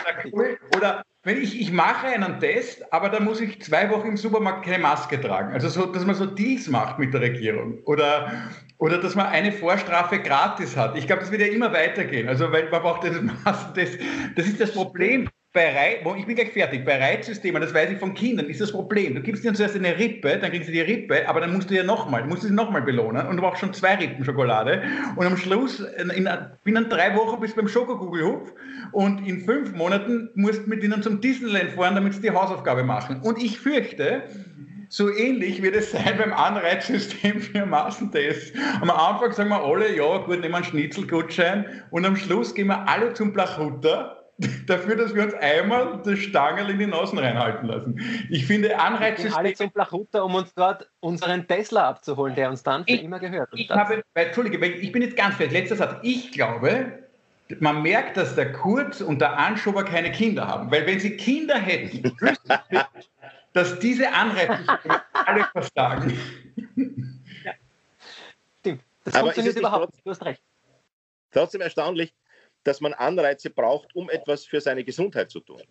Oder 0.76 1.02
wenn 1.22 1.42
ich, 1.42 1.60
ich 1.60 1.70
mache 1.70 2.06
einen 2.06 2.40
Test, 2.40 2.90
aber 2.94 3.10
dann 3.10 3.24
muss 3.24 3.42
ich 3.42 3.60
zwei 3.60 3.90
Wochen 3.90 4.08
im 4.08 4.16
Supermarkt 4.16 4.64
keine 4.64 4.78
Maske 4.78 5.20
tragen. 5.20 5.52
Also 5.52 5.68
so, 5.68 5.84
dass 5.84 6.06
man 6.06 6.14
so 6.14 6.24
Deals 6.60 6.68
macht 6.68 6.98
mit 6.98 7.12
der 7.14 7.20
Regierung. 7.20 7.78
Oder, 7.84 8.30
oder 8.78 8.98
dass 8.98 9.14
man 9.14 9.26
eine 9.26 9.52
Vorstrafe 9.52 10.18
gratis 10.20 10.76
hat. 10.76 10.96
Ich 10.96 11.06
glaube, 11.06 11.22
das 11.22 11.30
wird 11.30 11.40
ja 11.40 11.48
immer 11.48 11.72
weitergehen. 11.72 12.28
Also 12.28 12.50
weil 12.52 12.68
man 12.70 12.82
braucht 12.82 13.04
das 13.04 13.20
Massentest. 13.44 13.98
Das 14.36 14.46
ist 14.46 14.60
das 14.60 14.72
Problem. 14.72 15.28
Bei 15.52 15.74
Reiz, 15.74 16.16
ich 16.16 16.26
bin 16.26 16.36
gleich 16.36 16.52
fertig. 16.52 16.84
Bei 16.84 16.96
Reizsystemen, 16.96 17.60
das 17.60 17.74
weiß 17.74 17.90
ich 17.90 17.98
von 17.98 18.14
Kindern, 18.14 18.46
ist 18.46 18.60
das 18.60 18.70
Problem. 18.70 19.16
Du 19.16 19.20
gibst 19.20 19.44
ihnen 19.44 19.56
zuerst 19.56 19.74
eine 19.74 19.98
Rippe, 19.98 20.38
dann 20.38 20.48
kriegen 20.48 20.62
sie 20.64 20.70
die 20.70 20.80
Rippe, 20.80 21.28
aber 21.28 21.40
dann 21.40 21.52
musst 21.52 21.68
du 21.68 21.74
ja 21.74 21.82
nochmal, 21.82 22.24
musst 22.24 22.44
du 22.44 22.46
sie 22.46 22.54
nochmal 22.54 22.82
belohnen 22.82 23.26
und 23.26 23.36
du 23.36 23.42
brauchst 23.42 23.58
schon 23.58 23.74
zwei 23.74 23.96
Rippen 23.96 24.24
Schokolade. 24.24 24.80
Und 25.16 25.26
am 25.26 25.36
Schluss, 25.36 25.80
in, 25.80 26.10
in, 26.10 26.28
binnen 26.62 26.88
drei 26.88 27.16
Wochen 27.16 27.40
bist 27.40 27.56
du 27.56 27.62
beim 27.62 27.68
Schokokugelhupf 27.68 28.52
und 28.92 29.26
in 29.26 29.40
fünf 29.40 29.72
Monaten 29.72 30.30
musst 30.36 30.66
du 30.66 30.70
mit 30.70 30.84
ihnen 30.84 31.02
zum 31.02 31.20
Disneyland 31.20 31.72
fahren, 31.72 31.96
damit 31.96 32.14
sie 32.14 32.22
die 32.22 32.30
Hausaufgabe 32.30 32.84
machen. 32.84 33.20
Und 33.20 33.42
ich 33.42 33.58
fürchte, 33.58 34.22
so 34.90 35.08
ähnlich 35.08 35.62
wird 35.62 35.76
es 35.76 35.92
sein 35.92 36.18
beim 36.18 36.32
Anreizsystem 36.32 37.40
für 37.40 37.64
Massentests. 37.64 38.52
Am 38.80 38.90
Anfang 38.90 39.32
sagen 39.32 39.48
wir 39.48 39.64
alle, 39.64 39.96
ja, 39.96 40.18
gut, 40.18 40.40
nehmen 40.40 40.50
wir 40.50 40.56
einen 40.56 40.64
Schnitzelgutschein 40.64 41.84
und 41.90 42.04
am 42.04 42.16
Schluss 42.16 42.54
gehen 42.54 42.66
wir 42.66 42.88
alle 42.88 43.14
zum 43.14 43.32
Blachrutter 43.32 44.16
dafür, 44.66 44.96
dass 44.96 45.14
wir 45.14 45.22
uns 45.22 45.34
einmal 45.34 46.00
das 46.04 46.18
Stangel 46.18 46.70
in 46.70 46.80
die 46.80 46.86
Nasen 46.86 47.18
reinhalten 47.18 47.68
lassen. 47.68 48.00
Ich 48.30 48.46
finde 48.46 48.80
Anreizsysteme... 48.80 49.36
alle 49.36 49.54
zum 49.54 49.70
Blachutter, 49.70 50.24
um 50.24 50.34
uns 50.34 50.52
dort 50.54 50.88
unseren 50.98 51.46
Tesla 51.46 51.88
abzuholen, 51.88 52.34
der 52.34 52.50
uns 52.50 52.64
dann 52.64 52.84
für 52.84 52.90
ich, 52.90 53.04
immer 53.04 53.20
gehört. 53.20 53.48
ich 53.52 53.70
habe, 53.70 54.02
Entschuldige, 54.14 54.64
ich 54.66 54.90
bin 54.90 55.02
jetzt 55.02 55.16
ganz 55.16 55.36
fertig. 55.36 55.52
Letzter 55.52 55.76
Satz. 55.76 55.96
Ich 56.02 56.32
glaube, 56.32 56.98
man 57.60 57.82
merkt, 57.82 58.16
dass 58.16 58.34
der 58.34 58.52
Kurz 58.52 59.00
und 59.00 59.20
der 59.20 59.38
Anschober 59.38 59.84
keine 59.84 60.10
Kinder 60.10 60.48
haben. 60.48 60.70
Weil 60.70 60.86
wenn 60.86 60.98
sie 60.98 61.16
Kinder 61.16 61.56
hätten, 61.56 62.16
dass 63.52 63.78
diese 63.78 64.12
Anreizsysteme 64.12 65.02
alle 65.12 65.44
versagen. 65.52 66.18
Ja. 67.44 67.52
Stimmt. 68.60 68.82
Das 69.04 69.14
Aber 69.14 69.24
funktioniert 69.24 69.56
überhaupt 69.56 69.94
nicht. 69.94 70.06
Du 70.06 70.10
hast 70.10 70.24
recht. 70.24 70.42
Trotzdem 71.30 71.60
erstaunlich, 71.60 72.14
dass 72.64 72.80
man 72.80 72.92
Anreize 72.92 73.50
braucht, 73.50 73.94
um 73.94 74.10
etwas 74.10 74.44
für 74.44 74.60
seine 74.60 74.84
Gesundheit 74.84 75.30
zu 75.30 75.40
tun. 75.40 75.62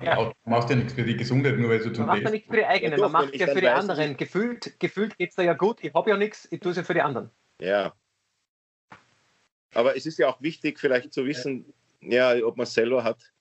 Ja, 0.00 0.16
du 0.16 0.32
machst 0.44 0.68
ja 0.68 0.76
nichts 0.76 0.92
für 0.92 1.04
die 1.04 1.16
Gesundheit, 1.16 1.56
nur 1.56 1.70
weil 1.70 1.78
du 1.78 1.92
zum 1.92 2.06
Man 2.06 2.16
macht 2.16 2.24
ja 2.24 2.30
nichts 2.30 2.48
für 2.48 2.56
die 2.56 2.66
eigenen, 2.66 3.00
man 3.00 3.12
macht 3.12 3.34
ja 3.34 3.46
für 3.46 3.60
die 3.60 3.68
anderen. 3.68 4.16
Gefühlt, 4.16 4.78
gefühlt 4.78 5.16
geht 5.16 5.30
es 5.30 5.36
da 5.36 5.42
ja 5.42 5.54
gut, 5.54 5.82
ich 5.82 5.94
habe 5.94 6.10
ja 6.10 6.16
nichts, 6.16 6.46
ich 6.50 6.60
tue 6.60 6.72
es 6.72 6.76
ja 6.76 6.82
für 6.82 6.94
die 6.94 7.00
anderen. 7.00 7.30
Ja. 7.60 7.94
Aber 9.72 9.96
es 9.96 10.06
ist 10.06 10.18
ja 10.18 10.28
auch 10.28 10.42
wichtig, 10.42 10.78
vielleicht 10.78 11.12
zu 11.12 11.24
wissen, 11.24 11.72
ja, 12.00 12.34
ob 12.44 12.56
man 12.56 12.64
es 12.64 12.74
selber 12.74 13.02
hat. 13.02 13.32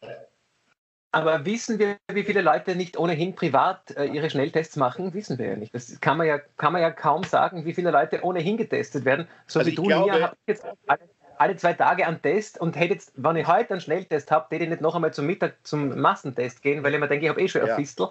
Aber 1.14 1.46
wissen 1.46 1.78
wir, 1.78 1.98
wie 2.12 2.24
viele 2.24 2.42
Leute 2.42 2.76
nicht 2.76 2.98
ohnehin 2.98 3.36
privat 3.36 3.96
äh, 3.96 4.06
ihre 4.06 4.32
Schnelltests 4.32 4.78
machen? 4.78 5.14
Wissen 5.14 5.38
wir 5.38 5.46
ja 5.46 5.56
nicht. 5.56 5.74
Das 5.74 6.02
kann 6.02 6.18
man 6.18 6.26
ja, 6.26 6.40
kann 6.58 6.74
man 6.74 6.82
ja 6.82 6.90
kaum 6.90 7.24
sagen, 7.24 7.66
wie 7.66 7.74
viele 7.74 7.92
Leute 7.92 8.24
ohnehin 8.24 8.58
getestet 8.58 9.06
werden. 9.06 9.28
So 9.46 9.60
also 9.60 9.72
wie 9.72 9.76
du, 9.76 9.84
glaube, 9.84 10.12
Nia, 10.12 10.22
habe 10.24 10.36
ich 10.48 10.48
jetzt 10.48 10.66
alle, 10.88 11.00
alle, 11.38 11.56
zwei 11.56 11.74
Tage 11.74 12.08
einen 12.08 12.20
Test 12.20 12.60
und 12.60 12.76
hätte 12.76 12.96
jetzt, 12.96 13.14
wenn 13.16 13.36
ich 13.36 13.46
heute 13.46 13.74
einen 13.74 13.82
Schnelltest 13.82 14.32
habe, 14.32 14.48
hätte 14.50 14.64
ich 14.64 14.70
nicht 14.72 14.82
noch 14.82 14.96
einmal 14.96 15.14
zum 15.14 15.28
Mittag 15.28 15.54
zum 15.62 16.00
Massentest 16.02 16.64
gehen, 16.64 16.84
weil 16.84 16.96
ich 16.96 17.00
mir 17.00 17.08
denke, 17.08 17.26
ich 17.26 17.30
habe 17.30 17.42
eh 17.42 17.48
schon 17.48 17.64
ja. 17.64 17.76
ein 17.76 17.80
Fistel. 17.80 18.08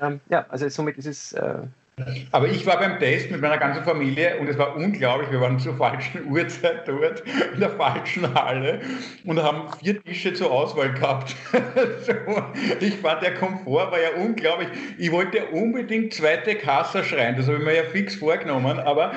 Ähm, 0.00 0.20
ja, 0.28 0.46
also 0.48 0.68
somit 0.68 0.96
ist 0.96 1.06
es. 1.06 1.32
Äh, 1.32 1.58
aber 2.32 2.48
ich 2.48 2.66
war 2.66 2.78
beim 2.78 2.98
Test 2.98 3.30
mit 3.30 3.40
meiner 3.40 3.58
ganzen 3.58 3.84
Familie 3.84 4.38
und 4.38 4.48
es 4.48 4.58
war 4.58 4.74
unglaublich. 4.74 5.30
Wir 5.30 5.40
waren 5.40 5.58
zur 5.60 5.76
falschen 5.76 6.26
Uhrzeit 6.30 6.88
dort, 6.88 7.22
in 7.54 7.60
der 7.60 7.70
falschen 7.70 8.34
Halle 8.34 8.80
und 9.24 9.40
haben 9.40 9.72
vier 9.78 10.02
Tische 10.02 10.34
zur 10.34 10.50
Auswahl 10.50 10.92
gehabt. 10.92 11.36
so, 12.00 12.12
ich 12.80 12.96
fand, 12.96 13.22
der 13.22 13.34
Komfort 13.34 13.92
war 13.92 14.00
ja 14.00 14.10
unglaublich. 14.16 14.68
Ich 14.98 15.12
wollte 15.12 15.46
unbedingt 15.46 16.14
zweite 16.14 16.56
Kasse 16.56 17.04
schreien, 17.04 17.36
das 17.36 17.46
habe 17.46 17.58
ich 17.58 17.64
mir 17.64 17.76
ja 17.76 17.84
fix 17.84 18.16
vorgenommen, 18.16 18.80
aber. 18.80 19.12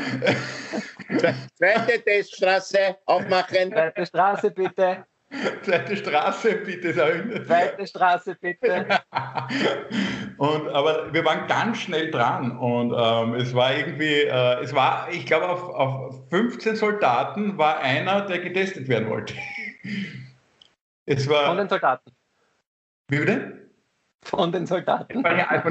zweite 1.55 2.03
Teststraße 2.03 2.97
aufmachen. 3.05 3.71
Zweite 3.71 4.05
Straße 4.05 4.51
bitte. 4.51 5.05
Zweite 5.63 5.97
Straße, 5.97 6.55
bitte. 6.57 6.93
Zweite 7.45 7.85
Straße, 7.85 8.35
bitte. 8.35 8.87
und, 10.37 10.69
aber 10.69 11.13
wir 11.13 11.25
waren 11.25 11.47
ganz 11.47 11.79
schnell 11.79 12.11
dran 12.11 12.57
und 12.57 12.93
ähm, 12.97 13.35
es 13.35 13.53
war 13.53 13.75
irgendwie, 13.75 14.21
äh, 14.21 14.61
es 14.61 14.73
war, 14.73 15.09
ich 15.11 15.25
glaube, 15.25 15.49
auf, 15.49 15.63
auf 15.63 16.29
15 16.29 16.77
Soldaten 16.77 17.57
war 17.57 17.79
einer, 17.79 18.21
der 18.21 18.39
getestet 18.39 18.87
werden 18.87 19.09
wollte. 19.09 19.33
Es 21.09 21.29
war, 21.29 21.45
Von 21.45 21.57
den 21.57 21.69
Soldaten. 21.69 22.11
Wie 23.07 23.19
bitte? 23.19 23.69
Von 24.23 24.51
den 24.51 24.65
Soldaten. 24.65 25.23
War 25.23 25.37
ja 25.37 25.47
einfach 25.47 25.69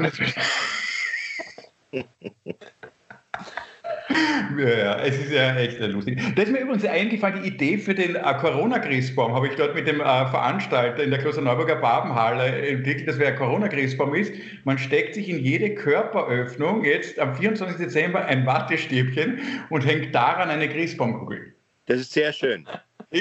nicht 4.09 4.67
Ja, 4.67 4.99
es 4.99 5.17
ist 5.17 5.31
ja 5.31 5.55
echt 5.55 5.79
lustig. 5.79 6.19
Da 6.35 6.43
ist 6.43 6.51
mir 6.51 6.59
übrigens 6.59 6.85
eingefallen, 6.85 7.41
die 7.41 7.49
Idee 7.49 7.77
für 7.77 7.93
den 7.93 8.15
äh, 8.15 8.33
Corona-Christbaum 8.39 9.33
habe 9.33 9.47
ich 9.47 9.55
dort 9.55 9.75
mit 9.75 9.87
dem 9.87 9.99
äh, 9.99 10.03
Veranstalter 10.03 11.03
in 11.03 11.11
der 11.11 11.19
Klosterneuburger 11.19 11.75
Babenhalle 11.75 12.45
entwickelt, 12.67 13.07
dass 13.07 13.19
wer 13.19 13.35
Corona-Christbaum 13.35 14.15
ist. 14.15 14.33
Man 14.63 14.77
steckt 14.77 15.15
sich 15.15 15.29
in 15.29 15.39
jede 15.39 15.75
Körperöffnung 15.75 16.83
jetzt 16.83 17.19
am 17.19 17.35
24. 17.35 17.77
Dezember 17.77 18.25
ein 18.25 18.45
Wattestäbchen 18.45 19.39
und 19.69 19.85
hängt 19.85 20.13
daran 20.13 20.49
eine 20.49 20.69
Christbaumkugel. 20.69 21.53
Das 21.85 21.99
ist 21.99 22.13
sehr 22.13 22.33
schön. 22.33 22.67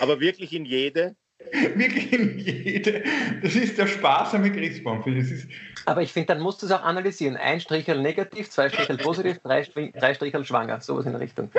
Aber 0.00 0.20
wirklich 0.20 0.52
in 0.52 0.64
jede? 0.64 1.14
Wirklich 1.74 2.12
in 2.12 2.38
jede. 2.38 3.02
Das 3.42 3.54
ist 3.54 3.78
der 3.78 3.86
sparsame 3.86 4.52
Christbaum. 4.52 5.02
Das 5.06 5.30
ist, 5.30 5.48
aber 5.86 6.02
ich 6.02 6.12
finde, 6.12 6.28
dann 6.28 6.40
musst 6.40 6.62
du 6.62 6.66
es 6.66 6.72
auch 6.72 6.82
analysieren. 6.82 7.36
Ein 7.36 7.60
Strichel 7.60 8.00
negativ, 8.00 8.50
zwei 8.50 8.68
Strichel 8.68 8.98
positiv, 8.98 9.38
drei, 9.38 9.62
drei 9.62 10.14
Strichel 10.14 10.44
schwanger. 10.44 10.80
Sowas 10.80 11.06
in 11.06 11.12
der 11.12 11.20
Richtung. 11.20 11.50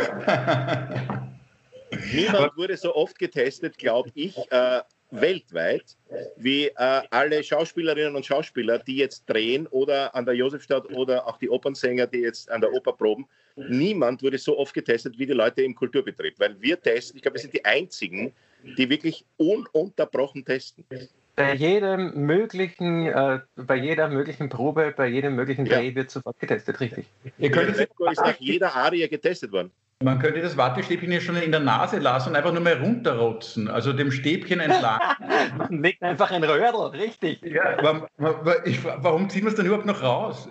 Niemand 2.13 2.55
wurde 2.55 2.77
so 2.77 2.95
oft 2.95 3.17
getestet, 3.17 3.77
glaube 3.77 4.11
ich, 4.13 4.37
äh, 4.51 4.81
weltweit, 5.11 5.97
wie 6.37 6.67
äh, 6.67 6.73
alle 7.09 7.43
Schauspielerinnen 7.43 8.15
und 8.15 8.25
Schauspieler, 8.25 8.79
die 8.79 8.97
jetzt 8.97 9.25
drehen 9.27 9.65
oder 9.67 10.13
an 10.15 10.25
der 10.25 10.35
Josefstadt 10.35 10.91
oder 10.91 11.27
auch 11.27 11.37
die 11.37 11.49
Opernsänger, 11.49 12.07
die 12.07 12.19
jetzt 12.19 12.51
an 12.51 12.61
der 12.61 12.71
Oper 12.73 12.93
proben. 12.93 13.27
Niemand 13.55 14.21
wurde 14.23 14.37
so 14.37 14.57
oft 14.57 14.73
getestet 14.73 15.17
wie 15.17 15.25
die 15.25 15.33
Leute 15.33 15.63
im 15.63 15.75
Kulturbetrieb, 15.75 16.39
weil 16.39 16.61
wir 16.61 16.79
testen, 16.79 17.17
ich 17.17 17.23
glaube, 17.23 17.35
wir 17.35 17.41
sind 17.41 17.53
die 17.53 17.65
einzigen, 17.65 18.33
die 18.63 18.89
wirklich 18.89 19.25
ununterbrochen 19.37 20.45
testen 20.45 20.85
bei 21.39 21.53
jedem 21.53 22.25
möglichen, 22.25 23.07
äh, 23.07 23.39
bei 23.55 23.77
jeder 23.77 24.09
möglichen 24.09 24.49
Probe, 24.49 24.93
bei 24.95 25.07
jedem 25.07 25.37
möglichen 25.37 25.63
Dreh 25.63 25.87
ja. 25.87 25.95
wird 25.95 26.11
sofort 26.11 26.37
getestet, 26.37 26.81
richtig. 26.81 27.05
Ihr 27.37 27.49
könnt 27.49 27.69
ist 27.69 27.87
nach 27.97 28.35
jeder 28.39 28.75
Arie 28.75 29.07
getestet 29.07 29.53
worden. 29.53 29.71
Man 30.03 30.19
könnte 30.19 30.41
das 30.41 30.57
Wattestäbchen 30.57 31.09
ja 31.13 31.21
schon 31.21 31.37
in 31.37 31.51
der 31.51 31.61
Nase 31.61 31.99
lassen 31.99 32.29
und 32.29 32.35
einfach 32.35 32.51
nur 32.51 32.61
mal 32.61 32.73
runterrotzen, 32.73 33.69
also 33.69 33.93
dem 33.93 34.11
Stäbchen 34.11 34.59
entlang. 34.59 34.99
Man 35.57 35.69
legt 35.81 36.03
einfach 36.03 36.29
ein 36.31 36.43
Röhrl, 36.43 36.91
richtig. 36.91 37.41
Ja, 37.41 37.77
warum, 37.81 38.05
warum 38.17 39.29
ziehen 39.29 39.43
wir 39.43 39.49
es 39.49 39.55
dann 39.55 39.65
überhaupt 39.65 39.85
noch 39.85 40.03
raus? 40.03 40.49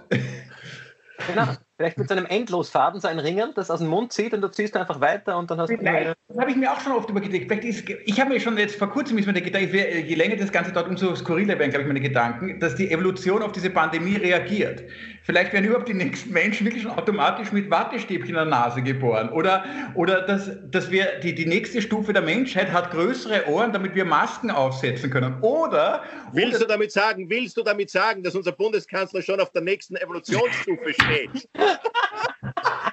Genau. 1.26 1.48
Vielleicht 1.78 1.96
mit 1.96 2.08
so 2.08 2.16
einem 2.16 2.26
Endlosfaden, 2.26 3.00
so 3.00 3.06
ein 3.06 3.20
Ringen, 3.20 3.52
das 3.54 3.70
aus 3.70 3.78
dem 3.78 3.86
Mund 3.86 4.12
zieht 4.12 4.34
und 4.34 4.40
du 4.40 4.48
ziehst 4.48 4.76
einfach 4.76 5.00
weiter 5.00 5.38
und 5.38 5.48
dann 5.48 5.60
hast 5.60 5.70
du. 5.70 5.76
Nein, 5.80 6.12
das 6.26 6.36
habe 6.36 6.50
ich 6.50 6.56
mir 6.56 6.72
auch 6.72 6.80
schon 6.80 6.90
oft 6.90 7.08
überlegt. 7.08 7.64
Ich 8.04 8.20
habe 8.20 8.30
mir 8.30 8.40
schon 8.40 8.58
jetzt 8.58 8.74
vor 8.74 8.90
kurzem 8.90 9.16
ist 9.16 9.26
mir 9.26 9.34
Gedanke, 9.34 10.00
je 10.00 10.14
länger 10.16 10.34
das 10.34 10.50
Ganze 10.50 10.72
dauert, 10.72 10.88
umso 10.88 11.14
skurriler 11.14 11.56
werden, 11.56 11.70
glaube 11.70 11.82
ich, 11.82 11.86
meine 11.86 12.00
Gedanken, 12.00 12.58
dass 12.58 12.74
die 12.74 12.90
Evolution 12.90 13.42
auf 13.42 13.52
diese 13.52 13.70
Pandemie 13.70 14.16
reagiert. 14.16 14.82
Vielleicht 15.30 15.52
werden 15.52 15.66
überhaupt 15.66 15.86
die 15.86 15.92
nächsten 15.92 16.32
Menschen 16.32 16.64
wirklich 16.64 16.84
schon 16.84 16.92
automatisch 16.92 17.52
mit 17.52 17.70
Wattestäbchen 17.70 18.30
in 18.30 18.34
der 18.34 18.46
Nase 18.46 18.80
geboren. 18.80 19.28
Oder, 19.28 19.62
oder 19.94 20.22
dass, 20.22 20.50
dass 20.70 20.90
wir 20.90 21.20
die, 21.22 21.34
die 21.34 21.44
nächste 21.44 21.82
Stufe 21.82 22.14
der 22.14 22.22
Menschheit 22.22 22.72
hat 22.72 22.92
größere 22.92 23.46
Ohren, 23.46 23.70
damit 23.70 23.94
wir 23.94 24.06
Masken 24.06 24.50
aufsetzen 24.50 25.10
können. 25.10 25.38
Oder. 25.42 26.02
Willst 26.32 26.56
oder, 26.56 26.60
du 26.60 26.72
damit 26.72 26.92
sagen, 26.92 27.28
willst 27.28 27.58
du 27.58 27.62
damit 27.62 27.90
sagen, 27.90 28.22
dass 28.22 28.34
unser 28.34 28.52
Bundeskanzler 28.52 29.20
schon 29.20 29.38
auf 29.38 29.52
der 29.52 29.60
nächsten 29.60 29.96
Evolutionsstufe 29.96 30.94
steht? 30.94 31.46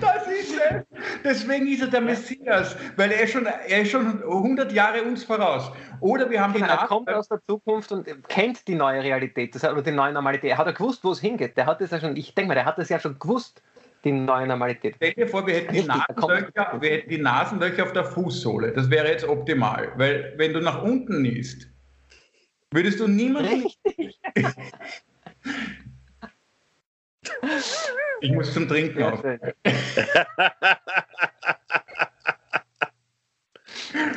Das 0.00 0.26
ist 0.26 0.54
es. 0.54 0.84
Deswegen 1.24 1.66
ist 1.66 1.82
er 1.82 1.88
der 1.88 2.00
Messias, 2.00 2.76
weil 2.96 3.12
er 3.12 3.26
schon, 3.26 3.46
er 3.46 3.82
ist 3.82 3.90
schon 3.90 4.22
100 4.22 4.72
Jahre 4.72 5.02
uns 5.02 5.24
voraus. 5.24 5.70
Oder 6.00 6.28
wir 6.30 6.40
haben 6.40 6.52
genau, 6.52 6.66
Er 6.66 6.86
kommt 6.86 7.08
aus 7.10 7.28
der 7.28 7.40
Zukunft 7.46 7.92
und 7.92 8.06
kennt 8.28 8.66
die 8.68 8.74
neue 8.74 9.02
Realität 9.02 9.54
das, 9.54 9.64
oder 9.64 9.82
die 9.82 9.92
neue 9.92 10.12
Normalität. 10.12 10.50
Er 10.50 10.58
hat 10.58 10.66
er 10.66 10.72
gewusst, 10.72 11.04
wo 11.04 11.12
es 11.12 11.20
hingeht. 11.20 11.56
Der 11.56 11.66
hat 11.66 11.80
es 11.80 11.90
ja 11.90 12.00
schon, 12.00 12.16
ich 12.16 12.34
denke 12.34 12.48
mal, 12.48 12.54
der 12.54 12.64
hat 12.64 12.78
es 12.78 12.88
ja 12.88 12.98
schon 12.98 13.18
gewusst, 13.18 13.62
die 14.04 14.12
neue 14.12 14.46
Normalität. 14.46 14.96
Stell 14.96 15.14
dir 15.14 15.28
vor, 15.28 15.46
wir 15.46 15.54
hätten, 15.54 15.74
die 15.74 15.84
Nasenlöcher, 15.84 16.78
wir 16.80 16.90
hätten 16.90 17.10
die 17.10 17.18
Nasenlöcher 17.18 17.84
auf 17.84 17.92
der 17.92 18.04
Fußsohle. 18.04 18.72
Das 18.72 18.90
wäre 18.90 19.08
jetzt 19.08 19.26
optimal. 19.26 19.92
Weil 19.96 20.34
wenn 20.36 20.52
du 20.52 20.60
nach 20.60 20.82
unten 20.82 21.22
niest, 21.22 21.68
würdest 22.72 23.00
du 23.00 23.06
niemanden. 23.06 23.62
Richtig. 23.62 24.18
Ich 28.20 28.32
muss 28.32 28.52
zum 28.52 28.68
Trinken 28.68 29.02
auf. 29.02 29.24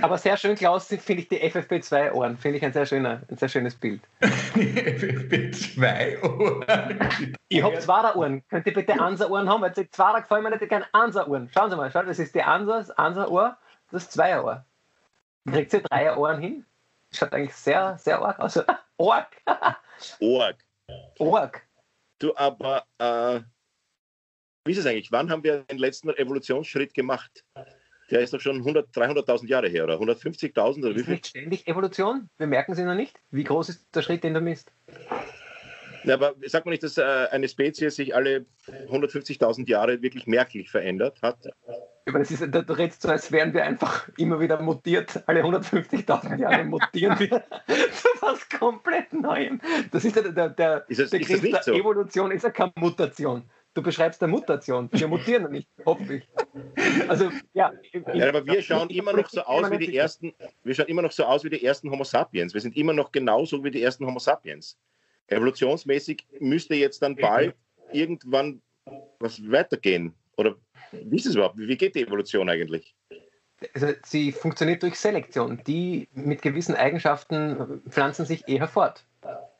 Aber 0.02 0.18
sehr 0.18 0.36
schön, 0.38 0.56
Klaus, 0.56 0.88
finde 0.88 1.24
ich 1.24 1.28
die 1.28 1.42
FFP2-Ohren. 1.42 2.38
Finde 2.38 2.58
ich 2.58 2.66
ein 2.66 2.72
sehr, 2.74 2.86
schöner, 2.86 3.22
ein 3.30 3.38
sehr 3.38 3.50
schönes 3.50 3.76
Bild. 3.76 4.02
Die 4.56 4.80
FFP2-Ohren? 4.80 7.00
Ich 7.50 7.64
habe 7.64 7.78
Zwarer-Ohren. 7.80 8.48
Könnt 8.48 8.66
ihr 8.68 8.74
bitte 8.74 8.98
Ansa-Ohren 9.00 9.50
haben? 9.50 9.62
Weil 9.62 9.74
Zwarer 9.74 10.22
gefallen 10.22 10.44
mir 10.44 10.52
nicht 10.52 10.70
gerne 10.70 10.86
Ansa-Ohren. 10.94 11.50
Schauen 11.54 11.70
Sie 11.70 11.76
mal, 11.76 11.92
schau, 11.92 12.04
das 12.04 12.20
ist 12.20 12.34
die 12.36 12.44
Ansa, 12.44 12.78
das 12.78 12.92
Ansa-Ohr, 12.92 13.58
das 13.92 14.10
Zweier-Ohr. 14.10 14.64
Kriegt 15.52 15.74
ihr 15.74 15.82
Dreier-Ohren 15.82 16.40
hin? 16.40 16.66
Schaut 17.12 17.34
eigentlich 17.34 17.56
sehr, 17.56 17.98
sehr 17.98 18.20
arg 18.20 18.40
aus. 18.40 18.58
Org. 18.98 19.28
Org. 20.20 20.56
Org. 21.20 21.62
Du, 22.20 22.36
aber 22.36 22.86
äh, 22.98 23.42
wie 24.66 24.72
ist 24.72 24.80
es 24.80 24.86
eigentlich? 24.86 25.12
Wann 25.12 25.30
haben 25.30 25.44
wir 25.44 25.64
den 25.64 25.78
letzten 25.78 26.10
Evolutionsschritt 26.10 26.94
gemacht? 26.94 27.44
Der 28.12 28.22
ist 28.22 28.34
doch 28.34 28.40
schon 28.40 28.62
300.000 28.64 29.48
Jahre 29.48 29.68
her, 29.68 29.84
oder 29.84 29.96
150.000 29.96 30.86
oder 30.86 30.96
wie 30.96 31.04
viel? 31.04 31.16
Ist 31.16 31.28
ständig 31.28 31.68
Evolution? 31.68 32.30
Wir 32.38 32.48
merken 32.48 32.76
sie 32.76 32.84
noch 32.84 32.96
nicht. 32.96 33.20
Wie 33.32 33.44
groß 33.44 33.70
ist 33.70 33.88
der 33.94 34.04
Schritt, 34.04 34.24
den 34.24 34.34
du 34.34 34.42
misst? 34.42 34.72
Ja, 36.04 36.14
aber 36.14 36.36
sagt 36.46 36.66
man 36.66 36.72
nicht, 36.72 36.84
dass 36.84 36.98
äh, 36.98 37.28
eine 37.32 37.48
Spezies 37.48 37.96
sich 37.96 38.14
alle 38.14 38.46
150.000 38.68 39.68
Jahre 39.68 40.02
wirklich 40.04 40.28
merklich 40.28 40.70
verändert 40.70 41.20
hat? 41.24 41.48
Aber 42.08 42.20
das 42.20 42.30
ist, 42.30 42.42
du 42.42 42.78
redest 42.78 43.02
so, 43.02 43.10
als 43.10 43.32
wären 43.32 43.54
wir 43.54 43.64
einfach 43.64 44.08
immer 44.18 44.40
wieder 44.40 44.62
mutiert. 44.62 45.24
Alle 45.26 45.44
150.000 45.44 46.36
Jahre 46.40 46.64
mutieren 46.64 47.18
wir 47.20 47.44
zu 47.68 48.08
was 48.22 48.48
komplett 48.50 49.12
Neuem. 49.12 49.60
Das 49.92 50.06
ist 50.06 50.16
ja 50.16 50.22
der, 50.22 50.50
der 50.50 50.86
ist 50.88 51.00
das, 51.00 51.10
Begriff 51.10 51.44
ist 51.44 51.54
der 51.54 51.64
so? 51.64 51.74
Evolution, 51.74 52.32
ist 52.32 52.44
ja 52.44 52.52
keine 52.52 52.74
Mutation. 52.76 53.44
Du 53.74 53.82
beschreibst 53.82 54.22
eine 54.24 54.32
Mutation. 54.32 54.88
Wir 54.92 55.08
mutieren 55.08 55.52
nicht, 55.52 55.68
hoffe 55.86 56.16
ich. 56.16 56.30
Also, 57.10 57.30
ja, 57.54 57.74
ja, 58.14 58.30
aber 58.30 58.46
wir 58.46 58.62
schauen 58.62 58.90
immer 58.90 59.12
noch 59.12 59.28
so 59.28 59.42
aus 59.42 59.70
wie 59.70 59.78
die 59.80 59.98
ersten, 59.98 60.34
wir 60.64 60.76
schauen 60.76 60.88
immer 60.88 61.02
noch 61.02 61.12
so 61.12 61.26
aus 61.26 61.44
wie 61.44 61.50
die 61.50 61.66
ersten 61.66 61.92
Homo 61.92 62.04
sapiens. 62.04 62.54
Wir 62.54 62.62
sind 62.62 62.78
immer 62.78 62.94
noch 62.94 63.12
genauso 63.12 63.64
wie 63.64 63.72
die 63.72 63.82
ersten 63.82 64.06
Homo 64.06 64.20
sapiens. 64.20 64.78
Evolutionsmäßig 65.28 66.26
müsste 66.40 66.76
jetzt 66.76 67.02
dann 67.02 67.16
bald 67.16 67.56
irgendwann 67.92 68.62
was 69.20 69.42
weitergehen. 69.52 70.14
Oder 70.38 70.56
wie 70.92 71.16
ist 71.16 71.26
es 71.26 71.36
überhaupt? 71.36 71.58
Wie 71.58 71.78
geht 71.78 71.96
die 71.96 72.04
Evolution 72.04 72.50
eigentlich? 72.50 72.96
Also 73.74 73.94
sie 74.04 74.32
funktioniert 74.32 74.84
durch 74.84 75.00
Selektion. 75.00 75.62
Die 75.66 76.10
mit 76.14 76.42
gewissen 76.42 76.76
Eigenschaften 76.76 77.82
pflanzen 77.90 78.26
sich 78.26 78.48
eher 78.48 78.68
fort. 78.68 79.06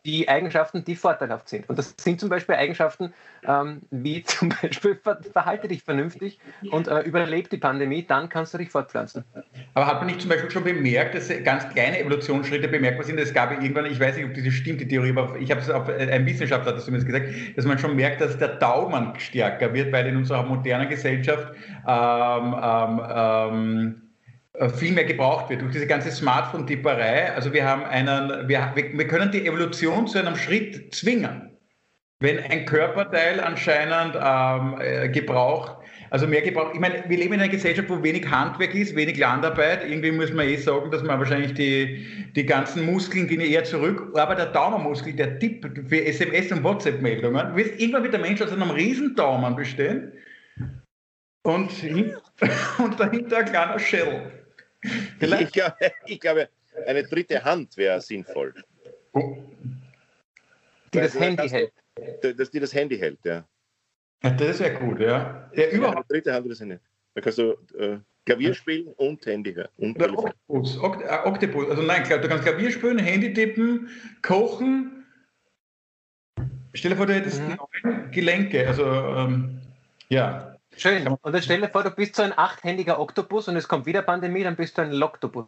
Die 0.06 0.30
Eigenschaften, 0.30 0.84
die 0.86 0.96
vorteilhaft 0.96 1.50
sind. 1.50 1.68
Und 1.68 1.80
das 1.80 1.96
sind 2.00 2.20
zum 2.20 2.30
Beispiel 2.30 2.56
Eigenschaften 2.56 3.14
ähm, 3.48 3.82
wie 3.92 4.24
zum 4.24 4.50
Beispiel 4.50 4.96
ver 4.96 5.20
verhalte 5.34 5.68
dich 5.68 5.84
vernünftig 5.84 6.40
und 6.72 6.88
äh, 6.88 7.02
überlebe 7.02 7.50
die 7.50 7.58
Pandemie, 7.58 8.06
dann 8.06 8.30
kannst 8.30 8.54
du 8.54 8.58
dich 8.58 8.70
fortpflanzen. 8.70 9.24
Aber 9.74 9.88
hat 9.88 9.98
man 9.98 10.08
nicht 10.08 10.22
zum 10.22 10.30
Beispiel 10.30 10.52
schon 10.52 10.64
bemerkt, 10.64 11.16
dass 11.16 11.30
ganz 11.44 11.68
kleine 11.70 12.00
Evolutionsschritte 12.00 12.68
bemerkbar 12.68 13.04
sind? 13.04 13.20
Es 13.20 13.34
gab 13.34 13.52
irgendwann, 13.52 13.86
ich 13.86 14.00
weiß 14.00 14.16
nicht, 14.16 14.26
ob 14.26 14.34
diese 14.34 14.52
stimmt, 14.52 14.82
die 14.82 14.88
Theorie, 14.88 15.12
aber 15.12 15.38
ich 15.38 15.52
habe 15.52 15.62
es 15.62 15.70
auf 15.70 15.90
äh, 15.90 16.12
ein 16.12 16.26
Wissenschaftler 16.26 16.72
hat 16.72 16.78
das 16.78 16.86
zumindest 16.86 17.08
gesagt, 17.08 17.58
dass 17.58 17.66
man 17.66 17.80
schon 17.80 17.96
merkt, 17.96 18.22
dass 18.22 18.38
der 18.38 18.50
Daumen 18.50 19.14
stärker 19.20 19.74
wird, 19.74 19.92
weil 19.92 20.08
in 20.08 20.18
unserer 20.18 20.44
modernen 20.44 20.90
Gesellschaft 20.90 21.54
ähm, 21.88 22.56
ähm, 22.62 23.02
ähm 23.16 24.02
äh, 24.02 24.05
viel 24.78 24.94
mehr 24.94 25.06
gebraucht 25.06 25.50
wird 25.50 25.62
durch 25.62 25.72
diese 25.72 25.88
ganze 25.88 26.12
Smartphone-Tipperei. 26.12 27.34
Also 27.34 27.54
wir 27.54 27.66
haben 27.66 27.84
einen, 27.84 28.48
wir, 28.48 28.74
wir 28.76 29.08
können 29.08 29.32
die 29.32 29.46
Evolution 29.46 30.08
zu 30.08 30.20
einem 30.20 30.36
Schritt 30.36 30.94
zwingen. 30.94 31.52
Wenn 32.20 32.40
ein 32.40 32.66
Körperteil 32.66 33.42
anscheinend 33.42 34.16
ähm, 34.16 34.80
äh, 34.80 35.10
gebraucht, 35.10 35.78
also 36.12 36.28
mehr 36.28 36.42
gebraucht, 36.42 36.72
ich 36.74 36.80
meine, 36.80 37.04
wir 37.08 37.18
leben 37.18 37.34
in 37.34 37.42
einer 37.42 37.50
Gesellschaft, 37.50 37.90
wo 37.90 38.02
wenig 38.02 38.30
Handwerk 38.30 38.74
ist, 38.74 38.96
wenig 38.96 39.18
Landarbeit. 39.18 39.84
Irgendwie 39.86 40.12
muss 40.12 40.32
man 40.32 40.48
eh 40.48 40.56
sagen, 40.56 40.90
dass 40.92 41.04
man 41.04 41.20
wahrscheinlich 41.20 41.54
die, 41.56 42.06
die 42.36 42.46
ganzen 42.46 42.86
Muskeln 42.86 43.28
gehen 43.28 43.42
eher 43.42 43.66
zurück. 43.66 44.18
Aber 44.18 44.36
der 44.36 44.48
Daumenmuskel, 44.48 45.14
der 45.14 45.40
Tipp 45.40 45.70
für 45.88 46.06
SMS 46.06 46.52
und 46.54 46.64
WhatsApp-Meldungen, 46.64 47.56
wird 47.56 47.80
irgendwann 47.80 48.04
wird 48.04 48.14
der 48.14 48.22
Mensch 48.22 48.42
aus 48.42 48.54
einem 48.54 48.70
riesen 48.70 49.16
Daumen 49.16 49.56
bestehen 49.56 50.14
und, 51.44 51.70
und 52.78 53.00
dahinter 53.00 53.38
ein 53.38 53.46
kleiner 53.46 53.80
Schädel. 53.80 54.45
Ich 55.20 55.52
glaube, 55.52 55.76
ich 56.06 56.20
glaube, 56.20 56.50
eine 56.88 57.04
dritte 57.04 57.44
Hand 57.44 57.78
wäre 57.78 58.02
sinnvoll. 58.02 58.54
Die 60.94 61.00
das 61.00 61.20
Handy 61.20 61.50
hält. 61.50 61.74
Dass 62.38 62.52
die 62.52 62.60
das 62.60 62.74
Handy 62.74 62.98
hält, 62.98 63.20
ja. 63.24 63.46
Das 64.22 64.60
wäre 64.60 64.74
gut, 64.74 65.00
ja. 65.00 65.50
ja 65.54 65.70
überhaupt. 65.70 65.98
Eine 65.98 66.06
dritte 66.10 66.34
Hand 66.34 66.50
das 66.50 66.60
Handy. 66.60 66.78
Da 67.14 67.22
kannst 67.22 67.38
du 67.38 67.52
äh, 67.78 68.00
Klavier 68.26 68.54
spielen 68.54 68.88
und 68.98 69.26
Handy 69.26 69.54
hören. 69.54 69.70
Und 69.78 70.02
Oktopus, 70.02 70.80
Okt 70.80 71.02
äh, 71.04 71.20
Oktopus. 71.26 71.70
Also 71.70 71.82
nein, 71.84 72.04
du 72.04 72.28
kannst 72.28 72.44
Klavier 72.44 72.72
spielen, 72.72 73.00
Handy 73.00 73.34
tippen, 73.34 73.90
kochen. 74.22 75.06
Stell 76.74 76.92
dir 76.92 76.98
vor, 76.98 77.06
du 77.06 77.14
hättest 77.14 77.42
mhm. 77.42 77.58
neun 77.84 78.12
Gelenke. 78.12 78.68
Also 78.68 78.86
ähm, 78.86 79.62
ja. 80.10 80.55
Schön. 80.78 81.08
Und 81.08 81.34
dann 81.34 81.42
stell 81.42 81.62
dir 81.62 81.70
vor, 81.70 81.84
du 81.84 81.92
bist 81.92 82.16
so 82.16 82.24
ein 82.24 82.38
achthändiger 82.38 83.00
Oktopus 83.00 83.48
und 83.48 83.56
es 83.56 83.68
kommt 83.68 83.86
wieder 83.86 84.02
Pandemie, 84.02 84.44
dann 84.44 84.56
bist 84.56 84.78
du 84.78 84.82
ein 84.82 84.92
Loktopus. 84.92 85.48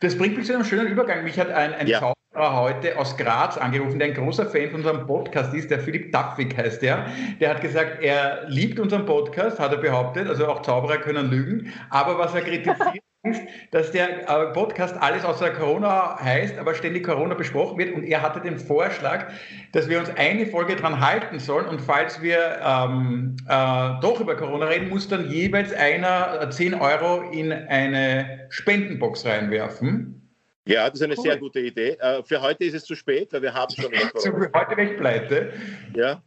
Das 0.00 0.16
bringt 0.18 0.36
mich 0.36 0.46
zu 0.46 0.54
einem 0.54 0.64
schönen 0.64 0.88
Übergang. 0.88 1.24
Mich 1.24 1.38
hat 1.38 1.50
ein, 1.50 1.74
ein 1.74 1.86
ja. 1.86 2.00
Zauberer 2.00 2.56
heute 2.56 2.98
aus 2.98 3.16
Graz 3.16 3.56
angerufen, 3.56 3.98
der 3.98 4.08
ein 4.08 4.14
großer 4.14 4.46
Fan 4.46 4.70
von 4.70 4.80
unserem 4.80 5.06
Podcast 5.06 5.54
ist, 5.54 5.70
der 5.70 5.80
Philipp 5.80 6.12
Daffig 6.12 6.56
heißt 6.56 6.82
der. 6.82 7.06
Der 7.40 7.50
hat 7.50 7.60
gesagt, 7.60 8.02
er 8.02 8.48
liebt 8.48 8.78
unseren 8.78 9.06
Podcast, 9.06 9.58
hat 9.60 9.72
er 9.72 9.78
behauptet, 9.78 10.28
also 10.28 10.46
auch 10.48 10.62
Zauberer 10.62 10.98
können 10.98 11.30
lügen, 11.30 11.72
aber 11.90 12.18
was 12.18 12.34
er 12.34 12.42
kritisiert, 12.42 13.04
ist, 13.24 13.42
dass 13.70 13.92
der 13.92 14.28
äh, 14.28 14.52
Podcast 14.52 14.96
alles 15.00 15.24
außer 15.24 15.50
Corona 15.50 16.18
heißt, 16.20 16.58
aber 16.58 16.74
ständig 16.74 17.04
Corona 17.04 17.34
besprochen 17.34 17.78
wird. 17.78 17.94
Und 17.94 18.02
er 18.04 18.20
hatte 18.20 18.40
den 18.40 18.58
Vorschlag, 18.58 19.32
dass 19.72 19.88
wir 19.88 20.00
uns 20.00 20.10
eine 20.16 20.46
Folge 20.46 20.74
dran 20.74 21.00
halten 21.00 21.38
sollen. 21.38 21.66
Und 21.66 21.80
falls 21.80 22.20
wir 22.20 22.60
ähm, 22.64 23.36
äh, 23.48 24.00
doch 24.00 24.20
über 24.20 24.36
Corona 24.36 24.66
reden, 24.66 24.88
muss 24.88 25.06
dann 25.06 25.30
jeweils 25.30 25.72
einer 25.72 26.50
10 26.50 26.74
Euro 26.74 27.30
in 27.30 27.52
eine 27.52 28.46
Spendenbox 28.50 29.24
reinwerfen. 29.24 30.18
Ja, 30.64 30.88
das 30.88 31.00
ist 31.00 31.02
eine 31.02 31.16
cool. 31.16 31.22
sehr 31.22 31.36
gute 31.38 31.60
Idee. 31.60 31.96
Äh, 32.00 32.22
für 32.24 32.40
heute 32.42 32.64
ist 32.64 32.74
es 32.74 32.84
zu 32.84 32.96
spät, 32.96 33.32
weil 33.32 33.42
wir 33.42 33.54
haben 33.54 33.72
schon 33.72 33.92
Corona. 34.12 34.50
heute 34.54 34.76
wäre 34.76 34.90
ich 34.90 34.96
pleite. 34.98 35.52
Ja. 35.94 36.22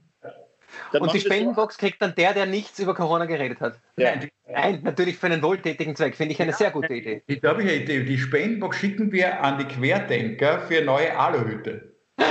Dann 0.92 1.02
und 1.02 1.14
die 1.14 1.20
Spendenbox 1.20 1.78
kriegt 1.78 2.02
dann 2.02 2.16
der, 2.16 2.34
der 2.34 2.46
nichts 2.46 2.80
über 2.80 2.94
Corona 2.94 3.26
geredet 3.26 3.60
hat. 3.60 3.80
Ja. 3.98 4.16
Nein, 4.16 4.30
Nein, 4.48 4.82
natürlich 4.84 5.18
für 5.18 5.26
einen 5.28 5.42
wohltätigen 5.42 5.96
Zweck. 5.96 6.16
Finde 6.16 6.34
ich 6.34 6.42
eine 6.42 6.54
sehr 6.54 6.72
gute 6.72 6.94
Idee. 6.94 7.24
Ich 7.28 7.42
glaube, 7.42 7.64
ich 7.64 7.70
eine 7.70 7.82
Idee. 7.84 8.04
Die 8.04 8.18
Spendenbox 8.18 8.78
schicken 8.78 9.12
wir 9.12 9.42
an 9.42 9.58
die 9.58 9.66
Querdenker 9.66 10.60
für 10.62 10.82
neue 10.82 11.18
Aluhütte. 11.18 11.96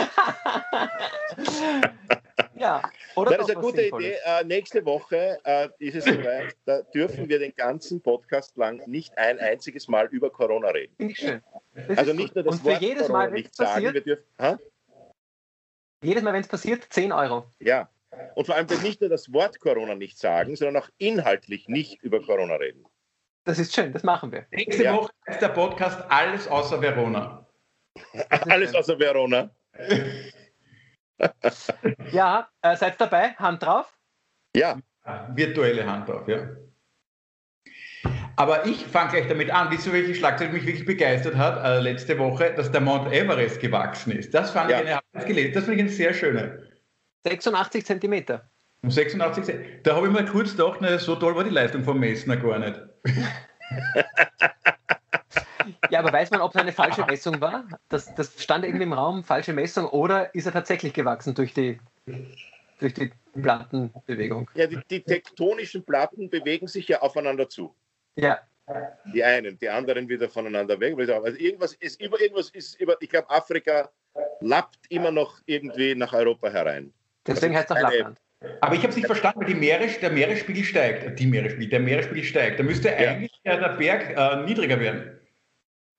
ja, 2.54 2.82
oder 3.16 3.36
das 3.36 3.48
ist 3.48 3.56
eine 3.56 3.64
gute. 3.64 3.82
Idee. 3.82 4.16
Äh, 4.24 4.44
nächste 4.44 4.84
Woche 4.84 5.38
äh, 5.44 5.68
ist 5.78 5.96
es 5.96 6.04
soweit. 6.04 6.56
Da 6.64 6.82
dürfen 6.94 7.28
wir 7.28 7.38
den 7.40 7.54
ganzen 7.54 8.00
Podcast 8.00 8.56
lang 8.56 8.80
nicht 8.86 9.18
ein 9.18 9.38
einziges 9.40 9.88
Mal 9.88 10.06
über 10.06 10.30
Corona 10.30 10.68
reden. 10.68 10.94
Finde 10.96 11.12
ich 11.12 11.18
schön. 11.18 11.42
Das 11.74 11.98
also 11.98 12.12
nicht 12.12 12.34
nur 12.34 12.44
das 12.44 12.54
Und 12.54 12.64
Wort 12.64 12.80
jedes 12.80 13.08
Corona 13.08 13.26
Mal, 13.26 13.32
nicht 13.32 13.56
passiert, 13.56 13.82
sagen. 13.82 13.94
Wir 13.94 14.00
dürfen, 14.00 14.24
ha? 14.38 14.58
Jedes 16.02 16.22
Mal, 16.22 16.32
wenn 16.32 16.42
es 16.42 16.48
passiert, 16.48 16.86
10 16.90 17.12
Euro. 17.12 17.46
Ja, 17.58 17.88
und 18.34 18.46
vor 18.46 18.54
allem 18.54 18.66
nicht 18.82 19.00
nur 19.00 19.10
das 19.10 19.32
Wort 19.32 19.60
Corona 19.60 19.94
nicht 19.94 20.18
sagen, 20.18 20.56
sondern 20.56 20.82
auch 20.82 20.88
inhaltlich 20.98 21.68
nicht 21.68 22.02
über 22.02 22.20
Corona 22.20 22.56
reden. 22.56 22.84
Das 23.44 23.58
ist 23.58 23.74
schön, 23.74 23.92
das 23.92 24.02
machen 24.02 24.32
wir. 24.32 24.46
Nächste 24.50 24.84
ja. 24.84 24.96
Woche 24.96 25.12
ist 25.26 25.40
der 25.40 25.48
Podcast 25.48 26.02
Alles 26.08 26.48
außer 26.48 26.80
Verona. 26.80 27.46
Alles 28.48 28.70
schön. 28.70 28.78
außer 28.78 28.98
Verona. 28.98 29.50
ja, 32.12 32.48
äh, 32.62 32.76
seid 32.76 33.00
dabei, 33.00 33.30
Hand 33.34 33.62
drauf. 33.62 33.92
Ja. 34.56 34.78
Virtuelle 35.34 35.86
Hand 35.86 36.08
drauf, 36.08 36.26
ja. 36.26 36.48
Aber 38.36 38.66
ich 38.66 38.84
fange 38.86 39.12
gleich 39.12 39.28
damit 39.28 39.50
an, 39.50 39.70
wie 39.70 39.76
so 39.76 39.92
welche 39.92 40.14
Schlagzeile 40.14 40.50
mich 40.50 40.66
wirklich 40.66 40.86
begeistert 40.86 41.36
hat, 41.36 41.62
äh, 41.64 41.80
letzte 41.80 42.18
Woche, 42.18 42.52
dass 42.54 42.72
der 42.72 42.80
Mount 42.80 43.12
Everest 43.12 43.60
gewachsen 43.60 44.12
ist. 44.12 44.34
Das 44.34 44.50
fand 44.50 44.70
ja. 44.70 44.80
ich 44.80 44.88
eine, 44.88 45.00
das 45.12 45.26
gelesen, 45.26 45.52
das 45.52 45.64
fand 45.64 45.76
ich 45.76 45.82
eine 45.82 45.90
sehr 45.90 46.14
schöne. 46.14 46.73
86 47.24 47.84
Zentimeter. 47.84 48.48
Um 48.82 48.90
86 48.90 49.44
Zentimeter. 49.44 49.78
Da 49.82 49.96
habe 49.96 50.06
ich 50.06 50.12
mal 50.12 50.26
kurz 50.26 50.52
gedacht, 50.52 50.78
na, 50.80 50.98
so 50.98 51.16
toll 51.16 51.34
war 51.34 51.44
die 51.44 51.50
Leistung 51.50 51.84
vom 51.84 51.98
Messner 51.98 52.36
gar 52.36 52.58
nicht. 52.58 52.80
ja, 55.90 56.00
aber 56.00 56.12
weiß 56.12 56.30
man, 56.30 56.40
ob 56.40 56.54
es 56.54 56.60
eine 56.60 56.72
falsche 56.72 57.04
Messung 57.06 57.40
war? 57.40 57.64
Das, 57.88 58.14
das 58.14 58.42
stand 58.42 58.64
irgendwie 58.64 58.84
im 58.84 58.92
Raum, 58.92 59.24
falsche 59.24 59.52
Messung, 59.52 59.86
oder 59.86 60.34
ist 60.34 60.46
er 60.46 60.52
tatsächlich 60.52 60.92
gewachsen 60.92 61.34
durch 61.34 61.54
die, 61.54 61.80
durch 62.78 62.94
die 62.94 63.10
Plattenbewegung? 63.40 64.50
Ja, 64.54 64.66
die, 64.66 64.80
die 64.90 65.02
tektonischen 65.02 65.84
Platten 65.84 66.28
bewegen 66.28 66.68
sich 66.68 66.88
ja 66.88 67.00
aufeinander 67.00 67.48
zu. 67.48 67.74
Ja. 68.16 68.38
Die 69.12 69.22
einen, 69.22 69.58
die 69.58 69.68
anderen 69.68 70.08
wieder 70.08 70.28
voneinander 70.28 70.80
weg. 70.80 70.96
Also 70.98 71.38
irgendwas 71.38 71.74
ist 71.74 72.00
über 72.00 72.18
irgendwas 72.20 72.48
ist 72.50 72.80
über, 72.80 72.96
ich 73.00 73.10
glaube, 73.10 73.28
Afrika 73.28 73.90
lappt 74.40 74.78
immer 74.88 75.10
noch 75.10 75.40
irgendwie 75.44 75.94
nach 75.94 76.14
Europa 76.14 76.48
herein. 76.48 76.92
Deswegen 77.26 77.56
heißt 77.56 77.70
es 77.70 77.76
auch 77.76 77.80
Lappland. 77.80 78.18
Aber 78.60 78.74
ich 78.74 78.80
habe 78.80 78.90
es 78.90 78.96
nicht 78.96 79.06
verstanden, 79.06 79.46
weil 79.46 79.54
Meere, 79.54 79.86
der 79.86 80.10
Meeresspiegel 80.10 80.64
steigt. 80.64 81.18
Die 81.18 81.26
Meeresspiegel, 81.26 81.70
der 81.70 81.80
Meeresspiegel 81.80 82.24
steigt. 82.24 82.58
Da 82.58 82.62
müsste 82.62 82.88
ja. 82.88 83.12
eigentlich 83.12 83.32
der 83.44 83.68
Berg 83.70 84.16
äh, 84.16 84.44
niedriger 84.44 84.78
werden. 84.80 85.18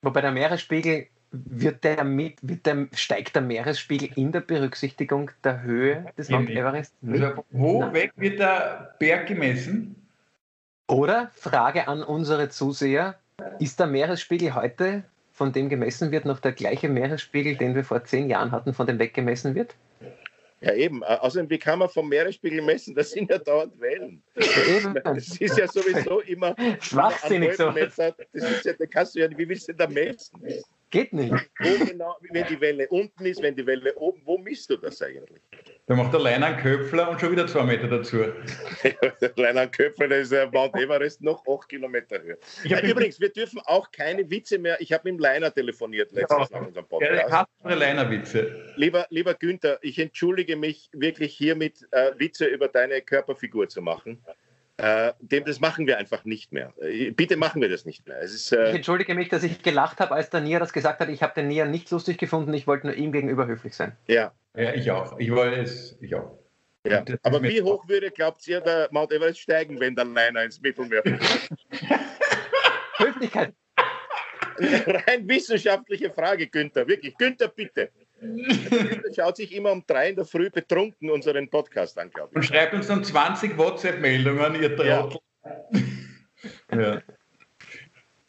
Wobei 0.01 0.21
der 0.21 0.31
Meeresspiegel 0.31 1.07
wird 1.31 1.83
der 1.83 2.03
mit, 2.03 2.37
wird 2.41 2.65
der, 2.65 2.87
steigt 2.93 3.35
der 3.35 3.41
Meeresspiegel 3.41 4.09
in 4.15 4.31
der 4.31 4.41
Berücksichtigung 4.41 5.31
der 5.43 5.63
Höhe 5.63 6.05
des 6.17 6.29
Mount 6.29 6.49
Everest? 6.49 6.93
Also 7.05 7.43
wo 7.51 7.81
Nein. 7.81 7.93
weg 7.93 8.11
wird 8.15 8.39
der 8.39 8.95
Berg 8.99 9.27
gemessen? 9.27 9.95
Oder 10.87 11.31
Frage 11.33 11.87
an 11.87 12.03
unsere 12.03 12.49
Zuseher: 12.49 13.15
Ist 13.59 13.79
der 13.79 13.87
Meeresspiegel 13.87 14.53
heute, 14.53 15.03
von 15.33 15.51
dem 15.51 15.67
gemessen 15.67 16.11
wird, 16.11 16.25
noch 16.25 16.39
der 16.39 16.51
gleiche 16.51 16.87
Meeresspiegel, 16.87 17.55
den 17.55 17.75
wir 17.75 17.83
vor 17.83 18.03
zehn 18.03 18.29
Jahren 18.29 18.51
hatten, 18.51 18.73
von 18.73 18.85
dem 18.85 18.99
weggemessen 18.99 19.55
wird? 19.55 19.75
Ja, 20.61 20.73
eben. 20.73 21.03
Außerdem, 21.03 21.49
wie 21.49 21.59
kann 21.59 21.79
man 21.79 21.89
vom 21.89 22.07
Meeresspiegel 22.09 22.61
messen? 22.61 22.95
Das 22.95 23.11
sind 23.11 23.29
ja 23.29 23.37
dauernd 23.37 23.79
Wellen. 23.79 24.23
Das 25.03 25.37
ist 25.37 25.57
ja 25.57 25.67
sowieso 25.67 26.21
immer. 26.21 26.55
Schwachsinnig 26.79 27.55
so. 27.55 27.71
Das 27.71 27.97
ist 28.31 28.65
ja, 28.65 28.73
da 28.73 28.85
kannst 28.85 29.15
du 29.15 29.19
ja, 29.19 29.29
wie 29.37 29.47
willst 29.47 29.67
du 29.67 29.73
denn 29.73 29.77
da 29.77 29.87
messen? 29.87 30.41
Geht 30.89 31.13
nicht. 31.13 31.33
Wo 31.59 31.85
genau, 31.85 32.15
wenn 32.31 32.47
die 32.47 32.59
Welle 32.61 32.87
unten 32.87 33.25
ist, 33.25 33.41
wenn 33.41 33.55
die 33.55 33.65
Welle 33.65 33.93
oben, 33.95 34.21
wo 34.25 34.37
misst 34.37 34.69
du 34.69 34.77
das 34.77 35.01
eigentlich? 35.01 35.41
Da 35.87 35.93
macht 35.93 36.13
der 36.13 36.19
Leiner 36.19 36.53
Köpfler 36.57 37.11
und 37.11 37.21
schon 37.21 37.31
wieder 37.31 37.45
zwei 37.45 37.63
Meter 37.63 37.87
dazu. 37.87 38.17
der 39.21 39.31
Leiner 39.35 39.67
Köpfler, 39.67 40.07
der 40.07 40.21
ist 40.21 40.31
ja 40.31 40.49
Mount 40.49 40.75
Everest 40.75 41.21
noch 41.21 41.45
acht 41.45 41.69
Kilometer 41.69 42.23
höher. 42.23 42.37
Äh, 42.63 42.89
übrigens, 42.89 43.19
wir 43.19 43.29
dürfen 43.29 43.61
auch 43.65 43.91
keine 43.91 44.27
Witze 44.31 44.57
mehr. 44.57 44.81
Ich 44.81 44.91
habe 44.91 45.03
mit 45.03 45.19
dem 45.19 45.19
Leiner 45.19 45.53
telefoniert 45.53 46.11
letztens 46.11 46.49
ja, 46.49 46.59
nach 46.59 46.67
unserem 46.67 46.87
Podcast. 46.87 47.29
Ja, 47.29 47.47
ich 47.69 47.75
Leiner-Witze. 47.75 48.73
Lieber, 48.77 49.05
lieber 49.11 49.35
Günther, 49.35 49.77
ich 49.83 49.99
entschuldige 49.99 50.55
mich 50.55 50.89
wirklich 50.91 51.37
hiermit, 51.37 51.87
äh, 51.91 52.13
Witze 52.17 52.45
über 52.45 52.67
deine 52.67 53.01
Körperfigur 53.01 53.69
zu 53.69 53.83
machen. 53.83 54.19
Äh, 54.77 55.13
dem, 55.19 55.45
das 55.45 55.61
machen 55.61 55.87
wir 55.87 55.97
einfach 55.97 56.25
nicht 56.25 56.51
mehr. 56.51 56.73
Äh, 56.81 57.11
bitte 57.11 57.37
machen 57.37 57.61
wir 57.61 57.69
das 57.69 57.85
nicht 57.85 58.05
mehr. 58.07 58.19
Ist, 58.19 58.51
äh 58.51 58.69
ich 58.69 58.75
entschuldige 58.75 59.15
mich, 59.15 59.29
dass 59.29 59.43
ich 59.43 59.63
gelacht 59.63 60.01
habe, 60.01 60.13
als 60.13 60.29
der 60.29 60.41
Nia 60.41 60.59
das 60.59 60.73
gesagt 60.73 60.99
hat. 60.99 61.07
Ich 61.07 61.23
habe 61.23 61.33
den 61.33 61.47
Nia 61.47 61.65
nicht 61.65 61.89
lustig 61.91 62.17
gefunden. 62.17 62.53
Ich 62.53 62.67
wollte 62.67 62.87
nur 62.87 62.95
ihm 62.95 63.13
gegenüber 63.13 63.47
höflich 63.47 63.73
sein. 63.73 63.95
Ja. 64.07 64.33
Ja, 64.55 64.73
ich 64.73 64.91
auch. 64.91 65.17
Ich 65.17 65.31
wollte 65.31 65.61
es, 65.61 65.97
ich 66.01 66.13
auch. 66.15 66.37
Ja. 66.85 67.03
Aber 67.23 67.41
wie 67.41 67.61
hoch 67.61 67.87
würde, 67.87 68.11
glaubt 68.11 68.45
ihr, 68.47 68.61
der 68.61 68.89
Mount 68.91 69.11
Everest 69.11 69.39
steigen, 69.39 69.79
wenn 69.79 69.95
der 69.95 70.05
Liner 70.05 70.43
ins 70.43 70.61
Mittelmeer 70.61 71.03
Höflichkeit. 72.97 73.53
Rein 74.57 75.27
wissenschaftliche 75.27 76.11
Frage, 76.11 76.47
Günther. 76.47 76.87
Wirklich, 76.87 77.17
Günther, 77.17 77.47
bitte. 77.47 77.89
Schaut 79.15 79.37
sich 79.37 79.53
immer 79.53 79.71
um 79.71 79.83
drei 79.85 80.09
in 80.09 80.15
der 80.15 80.25
Früh 80.25 80.49
betrunken 80.49 81.09
unseren 81.09 81.49
Podcast 81.49 81.97
an, 81.97 82.09
glaube 82.09 82.29
ich. 82.31 82.35
Und 82.37 82.43
schreibt 82.43 82.73
uns 82.73 82.87
dann 82.87 83.03
20 83.03 83.57
WhatsApp-Meldungen, 83.57 84.61
ihr 84.61 84.75
Trottel. 84.75 85.19
Ja. 86.71 86.79
ja. 86.79 87.01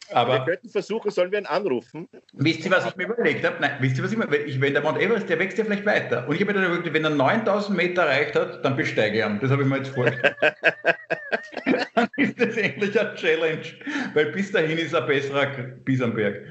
Aber 0.09 0.33
wir 0.33 0.45
könnten 0.45 0.69
versuchen, 0.69 1.11
sollen 1.11 1.31
wir 1.31 1.39
ihn 1.39 1.45
anrufen? 1.45 2.07
Wisst 2.33 2.63
ihr, 2.63 2.71
was 2.71 2.85
ich 2.85 2.95
mir 2.95 3.05
überlegt 3.05 3.45
habe? 3.45 3.57
Nein, 3.59 3.77
wisst 3.81 3.97
ihr, 3.97 4.03
was 4.03 4.11
ich 4.11 4.17
mir 4.17 4.33
ich, 4.33 4.59
Wenn 4.61 4.73
der 4.73 4.81
Mount 4.81 4.99
Everest, 4.99 5.27
der 5.27 5.37
wächst 5.37 5.57
ja 5.57 5.65
vielleicht 5.65 5.85
weiter. 5.85 6.27
Und 6.27 6.35
ich 6.35 6.41
habe 6.41 6.53
mir 6.53 6.61
dann 6.61 6.71
überlegt, 6.71 6.93
wenn 6.93 7.03
er 7.03 7.09
9000 7.09 7.75
Meter 7.75 8.03
erreicht 8.03 8.35
hat, 8.35 8.63
dann 8.63 8.77
besteige 8.77 9.19
ich 9.19 9.25
ihn. 9.25 9.39
Das 9.41 9.51
habe 9.51 9.63
ich 9.63 9.67
mir 9.67 9.77
jetzt 9.77 9.89
vorgestellt. 9.89 10.35
dann 11.95 12.07
ist 12.15 12.39
das 12.39 12.55
endlich 12.55 12.97
eine 12.97 13.15
Challenge. 13.15 13.65
Weil 14.13 14.31
bis 14.31 14.51
dahin 14.51 14.77
ist 14.77 14.93
er 14.93 15.01
besserer 15.01 15.47
bis 15.83 16.01
am 16.01 16.13
Berg. 16.13 16.45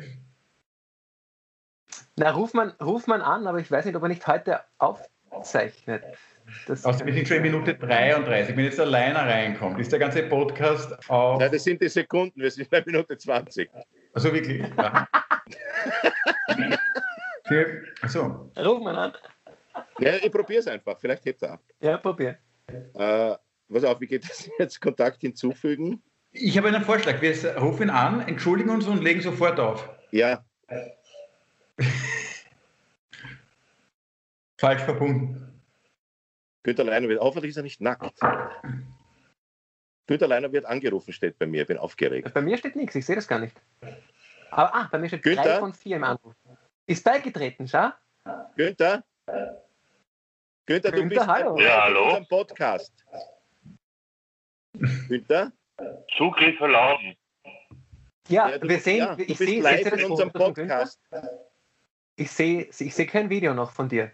Na, 2.18 2.30
ruft 2.30 2.54
man, 2.54 2.70
ruft 2.82 3.08
man 3.08 3.20
an, 3.20 3.46
aber 3.46 3.58
ich 3.58 3.70
weiß 3.70 3.84
nicht, 3.84 3.94
ob 3.94 4.02
er 4.02 4.08
nicht 4.08 4.26
heute 4.26 4.60
aufzeichnet. 4.78 6.02
Das 6.66 6.86
also 6.86 7.04
wir 7.04 7.12
sind 7.12 7.28
schon 7.28 7.36
in 7.38 7.42
Minute 7.42 7.74
33. 7.74 8.56
Wenn 8.56 8.64
jetzt 8.64 8.80
alleine 8.80 9.18
reinkommt, 9.18 9.78
ist 9.78 9.92
der 9.92 9.98
ganze 9.98 10.22
Podcast 10.22 10.94
auf. 11.10 11.38
Nein, 11.38 11.52
das 11.52 11.64
sind 11.64 11.82
die 11.82 11.88
Sekunden, 11.90 12.40
wir 12.40 12.50
sind 12.50 12.70
bei 12.70 12.82
Minute 12.86 13.18
20. 13.18 13.68
Also 14.14 14.32
wirklich. 14.32 14.64
Ja. 14.78 15.06
Achso. 18.00 18.50
Ruf 18.56 18.82
mal 18.82 18.96
an. 18.96 19.12
Ja, 19.98 20.14
ich 20.14 20.32
probiere 20.32 20.60
es 20.60 20.68
einfach. 20.68 20.98
Vielleicht 20.98 21.26
hebt 21.26 21.42
er 21.42 21.52
ab. 21.52 21.60
Ja, 21.80 21.98
probier. 21.98 22.38
Äh, 22.94 23.34
pass 23.70 23.84
auf, 23.84 24.00
wie 24.00 24.06
geht 24.06 24.24
das 24.26 24.48
jetzt? 24.58 24.80
Kontakt 24.80 25.20
hinzufügen? 25.20 26.02
Ich 26.30 26.56
habe 26.56 26.68
einen 26.68 26.82
Vorschlag. 26.82 27.20
Wir 27.20 27.56
rufen 27.58 27.84
ihn 27.84 27.90
an, 27.90 28.26
entschuldigen 28.26 28.70
uns 28.70 28.86
und 28.86 29.02
legen 29.02 29.20
sofort 29.20 29.60
auf. 29.60 29.86
Ja. 30.12 30.42
Falsch 34.58 34.82
verbunden. 34.82 35.62
Günter 36.62 36.84
Leiner 36.84 37.08
wird, 37.08 37.20
hoffentlich 37.20 37.50
ist 37.50 37.56
er 37.58 37.62
nicht 37.62 37.80
nackt. 37.80 38.18
Günter 40.06 40.28
Leiner 40.28 40.52
wird 40.52 40.64
angerufen, 40.64 41.12
steht 41.12 41.38
bei 41.38 41.46
mir, 41.46 41.64
bin 41.64 41.78
aufgeregt. 41.78 42.32
Bei 42.34 42.40
mir 42.40 42.56
steht 42.58 42.76
nichts, 42.76 42.94
ich 42.94 43.04
sehe 43.06 43.16
das 43.16 43.28
gar 43.28 43.38
nicht. 43.38 43.56
Aber 44.50 44.74
ah, 44.74 44.88
bei 44.90 44.98
mir 44.98 45.08
steht 45.08 45.22
Günther? 45.22 45.42
drei 45.42 45.58
von 45.58 45.72
vier 45.72 45.96
im 45.96 46.04
Anruf. 46.04 46.34
Ist 46.86 47.04
beigetreten, 47.04 47.68
schau. 47.68 47.90
Günther? 48.56 49.04
Günther, 50.66 50.92
du 50.92 51.08
bist 51.08 51.26
hallo. 51.26 51.58
Ja, 51.58 51.84
hallo. 51.84 51.98
in 51.98 52.04
unserem 52.06 52.26
Podcast. 52.28 52.92
Günther? 55.08 55.52
Zugriff 56.16 56.58
erlauben. 56.60 57.16
Ja, 58.28 58.48
ja 58.48 58.58
du, 58.58 58.68
wir 58.68 58.80
sehen, 58.80 58.98
ja, 58.98 59.16
ich 59.18 59.38
sehe 59.38 59.62
live 59.62 59.92
in 59.92 60.10
unserem 60.10 60.32
Podcast. 60.32 61.00
Ich 62.16 62.30
sehe, 62.30 62.68
ich 62.78 62.94
sehe 62.94 63.06
kein 63.06 63.28
Video 63.28 63.52
noch 63.52 63.72
von 63.72 63.88
dir. 63.88 64.10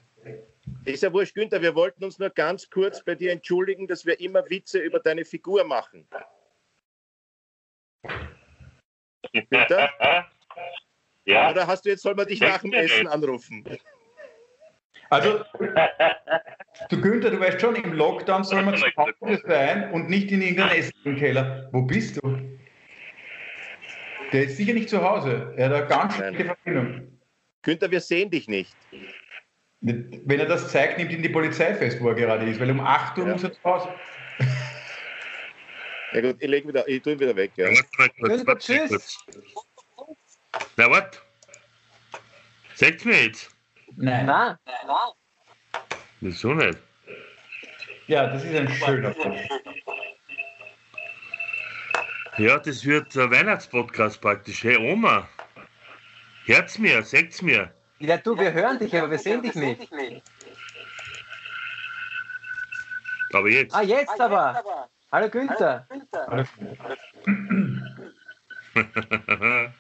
Ist 0.85 1.03
ja 1.03 1.13
wurscht, 1.13 1.35
Günther, 1.35 1.63
wir 1.63 1.75
wollten 1.75 2.05
uns 2.05 2.19
nur 2.19 2.31
ganz 2.31 2.69
kurz 2.69 3.03
bei 3.05 3.15
dir 3.15 3.33
entschuldigen, 3.33 3.87
dass 3.87 4.05
wir 4.05 4.19
immer 4.21 4.49
Witze 4.51 4.79
über 4.81 4.99
deine 4.99 5.25
Figur 5.25 5.65
machen. 5.65 6.07
Günther? 9.33 9.91
Ja. 11.25 11.53
Oder 11.53 11.69
hast 11.69 11.85
du 11.85 11.91
jetzt, 11.91 12.03
soll 12.03 12.17
man 12.17 12.27
dich 12.27 12.41
nach 12.41 12.59
dem 12.59 12.73
Essen 12.73 13.07
anrufen? 13.07 13.65
Also, 15.09 15.45
du 16.89 17.01
Günther, 17.01 17.31
du 17.31 17.39
weißt 17.39 17.61
schon, 17.61 17.77
im 17.77 17.93
Lockdown 17.93 18.43
soll 18.43 18.65
man 18.65 18.77
zu 18.77 18.87
Hause 18.97 19.41
sein 19.47 19.93
und 19.93 20.11
nicht 20.11 20.33
in 20.33 20.43
irgendeinem 20.43 20.81
Essenkeller. 20.81 21.69
Wo 21.71 21.83
bist 21.83 22.17
du? 22.17 22.59
Der 24.33 24.43
ist 24.43 24.57
sicher 24.57 24.73
nicht 24.73 24.89
zu 24.89 25.01
Hause. 25.01 25.55
Er 25.57 25.67
hat 25.67 25.75
eine 25.75 25.87
ganz 25.87 26.17
schlechte 26.17 26.45
Verbindung. 26.45 27.12
Günther, 27.63 27.91
wir 27.91 28.01
sehen 28.01 28.31
dich 28.31 28.49
nicht. 28.49 28.75
Wenn 29.81 30.39
er 30.39 30.47
das 30.47 30.71
zeigt, 30.71 30.99
nimmt 30.99 31.11
ihn 31.13 31.23
die 31.23 31.29
Polizei 31.29 31.75
fest, 31.75 32.01
wo 32.01 32.09
er 32.09 32.15
gerade 32.15 32.49
ist, 32.49 32.61
weil 32.61 32.71
um 32.71 32.81
8 32.81 33.19
Uhr 33.19 33.27
ja. 33.27 33.33
muss 33.33 33.43
er 33.43 33.53
zu 33.53 33.65
Hause. 33.65 33.89
Ja 36.13 36.21
gut, 36.21 36.37
ich, 36.41 36.49
leg 36.49 36.69
wieder, 36.69 36.87
ich 36.87 37.03
tue 37.03 37.15
ihn 37.15 37.21
wieder 37.21 37.35
weg. 37.35 37.53
Ja. 37.57 37.67
Warte, 37.97 38.47
warte, 38.47 38.59
tschüss. 38.59 39.19
Na, 40.77 40.91
was? 40.91 41.21
Seht 42.75 43.05
mir 43.05 43.25
jetzt? 43.25 43.51
Nein. 43.97 44.27
Nein. 44.27 44.57
Nein. 44.67 45.81
Wieso 46.21 46.55
nicht? 46.55 46.79
Ja, 48.07 48.27
das 48.27 48.45
ist 48.45 48.55
ein 48.55 48.69
schöner 48.69 49.11
Punkt. 49.11 49.41
Ja, 52.39 52.59
das 52.59 52.85
wird 52.85 53.17
ein 53.17 53.31
Weihnachtspodcast 53.31 54.21
praktisch. 54.21 54.65
Hey 54.65 54.77
Oma, 54.77 55.29
hört's 56.47 56.79
mir, 56.79 57.03
seht's 57.03 57.43
mir. 57.43 57.73
Ja, 57.99 58.17
du, 58.17 58.39
wir 58.39 58.53
hören 58.53 58.79
dich, 58.79 58.97
aber 58.97 59.11
wir 59.11 59.19
sehen 59.19 59.43
dich 59.43 59.55
nicht. 59.55 59.93
Aber 63.33 63.49
jetzt. 63.49 63.75
Ah, 63.75 63.83
jetzt 63.83 64.21
aber. 64.21 64.63
Hallo 65.11 65.29
Günther. 65.29 65.87
Hallo. 66.27 66.45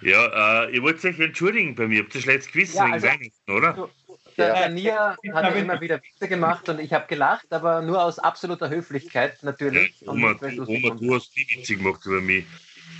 ja, 0.00 0.64
äh, 0.64 0.74
ihr 0.74 0.82
wollt 0.82 1.04
euch 1.04 1.18
entschuldigen 1.20 1.74
bei 1.74 1.86
mir. 1.86 2.02
Habt 2.02 2.14
ihr 2.14 2.20
schlecht 2.20 2.52
gewissen 2.52 2.76
ja, 2.76 2.92
also, 2.92 3.06
wegen 3.06 3.20
Weihnachten, 3.20 3.52
oder? 3.52 3.72
Du, 3.72 3.88
der, 4.36 4.54
der 4.54 4.68
Nia 4.70 5.16
hat 5.32 5.56
immer 5.56 5.80
wieder 5.80 6.02
Witze 6.02 6.28
gemacht 6.28 6.68
und 6.68 6.80
ich 6.80 6.92
habe 6.92 7.06
gelacht, 7.06 7.52
aber 7.52 7.82
nur 7.82 8.02
aus 8.02 8.18
absoluter 8.18 8.68
Höflichkeit 8.68 9.42
natürlich. 9.42 10.00
Ja, 10.00 10.10
Oma, 10.10 10.34
du, 10.34 10.66
Oma, 10.66 10.90
du 10.94 11.14
hast 11.14 11.34
die 11.36 11.46
Witze 11.54 11.76
gemacht 11.76 12.04
über 12.04 12.20
mich. 12.20 12.44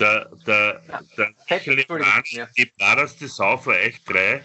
Der, 0.01 0.31
der, 0.47 0.83
der 1.17 1.31
Michael 1.49 1.85
die 2.57 2.73
blarerste 2.77 3.29
Sau 3.29 3.57
von 3.57 3.75
euch 3.75 4.03
drei, 4.05 4.43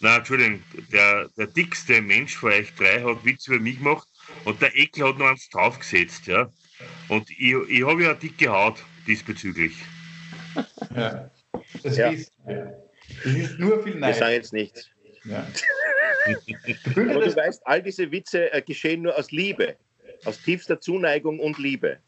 nein, 0.00 0.18
Entschuldigung, 0.18 0.62
der, 0.92 1.28
der 1.36 1.46
dickste 1.46 2.02
Mensch 2.02 2.36
von 2.36 2.52
euch 2.52 2.74
drei 2.74 3.02
hat 3.02 3.24
Witze 3.24 3.54
über 3.54 3.62
mich 3.62 3.78
gemacht 3.78 4.06
und 4.44 4.60
der 4.60 4.76
Ekel 4.76 5.08
hat 5.08 5.18
noch 5.18 5.28
eins 5.28 5.48
draufgesetzt, 5.48 6.26
ja. 6.26 6.50
Und 7.08 7.30
ich, 7.30 7.54
ich 7.68 7.86
habe 7.86 8.02
ja 8.02 8.10
eine 8.10 8.18
dicke 8.18 8.48
Haut 8.48 8.82
diesbezüglich. 9.06 9.76
Ja. 10.94 11.30
Das, 11.82 11.96
ja. 11.96 12.10
Ist, 12.10 12.32
das 12.46 13.34
ist 13.34 13.58
nur 13.58 13.82
viel 13.82 13.96
Neid. 13.96 14.14
Wir 14.14 14.18
sagen 14.18 14.32
jetzt 14.34 14.52
nichts. 14.52 14.88
Ja. 15.24 15.46
Aber 16.86 17.24
du 17.24 17.36
weißt, 17.36 17.66
all 17.66 17.82
diese 17.82 18.10
Witze 18.10 18.52
äh, 18.52 18.62
geschehen 18.62 19.02
nur 19.02 19.16
aus 19.16 19.30
Liebe, 19.30 19.76
aus 20.24 20.40
tiefster 20.42 20.80
Zuneigung 20.80 21.38
und 21.38 21.58
Liebe. 21.58 21.98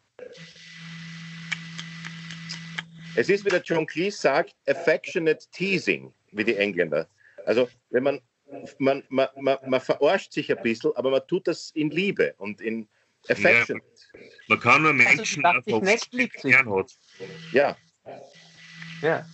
Es 3.14 3.28
ist, 3.28 3.44
wie 3.44 3.50
der 3.50 3.62
John 3.62 3.86
Cleese 3.86 4.18
sagt, 4.18 4.54
affectionate 4.66 5.46
teasing, 5.52 6.12
wie 6.32 6.44
die 6.44 6.56
Engländer. 6.56 7.08
Also, 7.44 7.68
wenn 7.90 8.04
man, 8.04 8.20
man, 8.78 9.02
man, 9.08 9.28
man, 9.36 9.58
man 9.66 9.80
verarscht 9.80 10.32
sich 10.32 10.50
ein 10.50 10.62
bisschen, 10.62 10.92
aber 10.96 11.10
man 11.10 11.26
tut 11.26 11.46
das 11.46 11.70
in 11.74 11.90
Liebe 11.90 12.34
und 12.38 12.60
in 12.60 12.88
affectionate. 13.28 13.86
Ja, 14.14 14.20
man 14.48 14.60
kann 14.60 14.82
nur 14.82 14.92
Menschen 14.92 15.44
also, 15.44 15.80
einfach 15.80 16.10
gern 16.42 16.74
hat. 16.74 16.92
Ja. 17.52 17.76
Ja. 19.02 19.26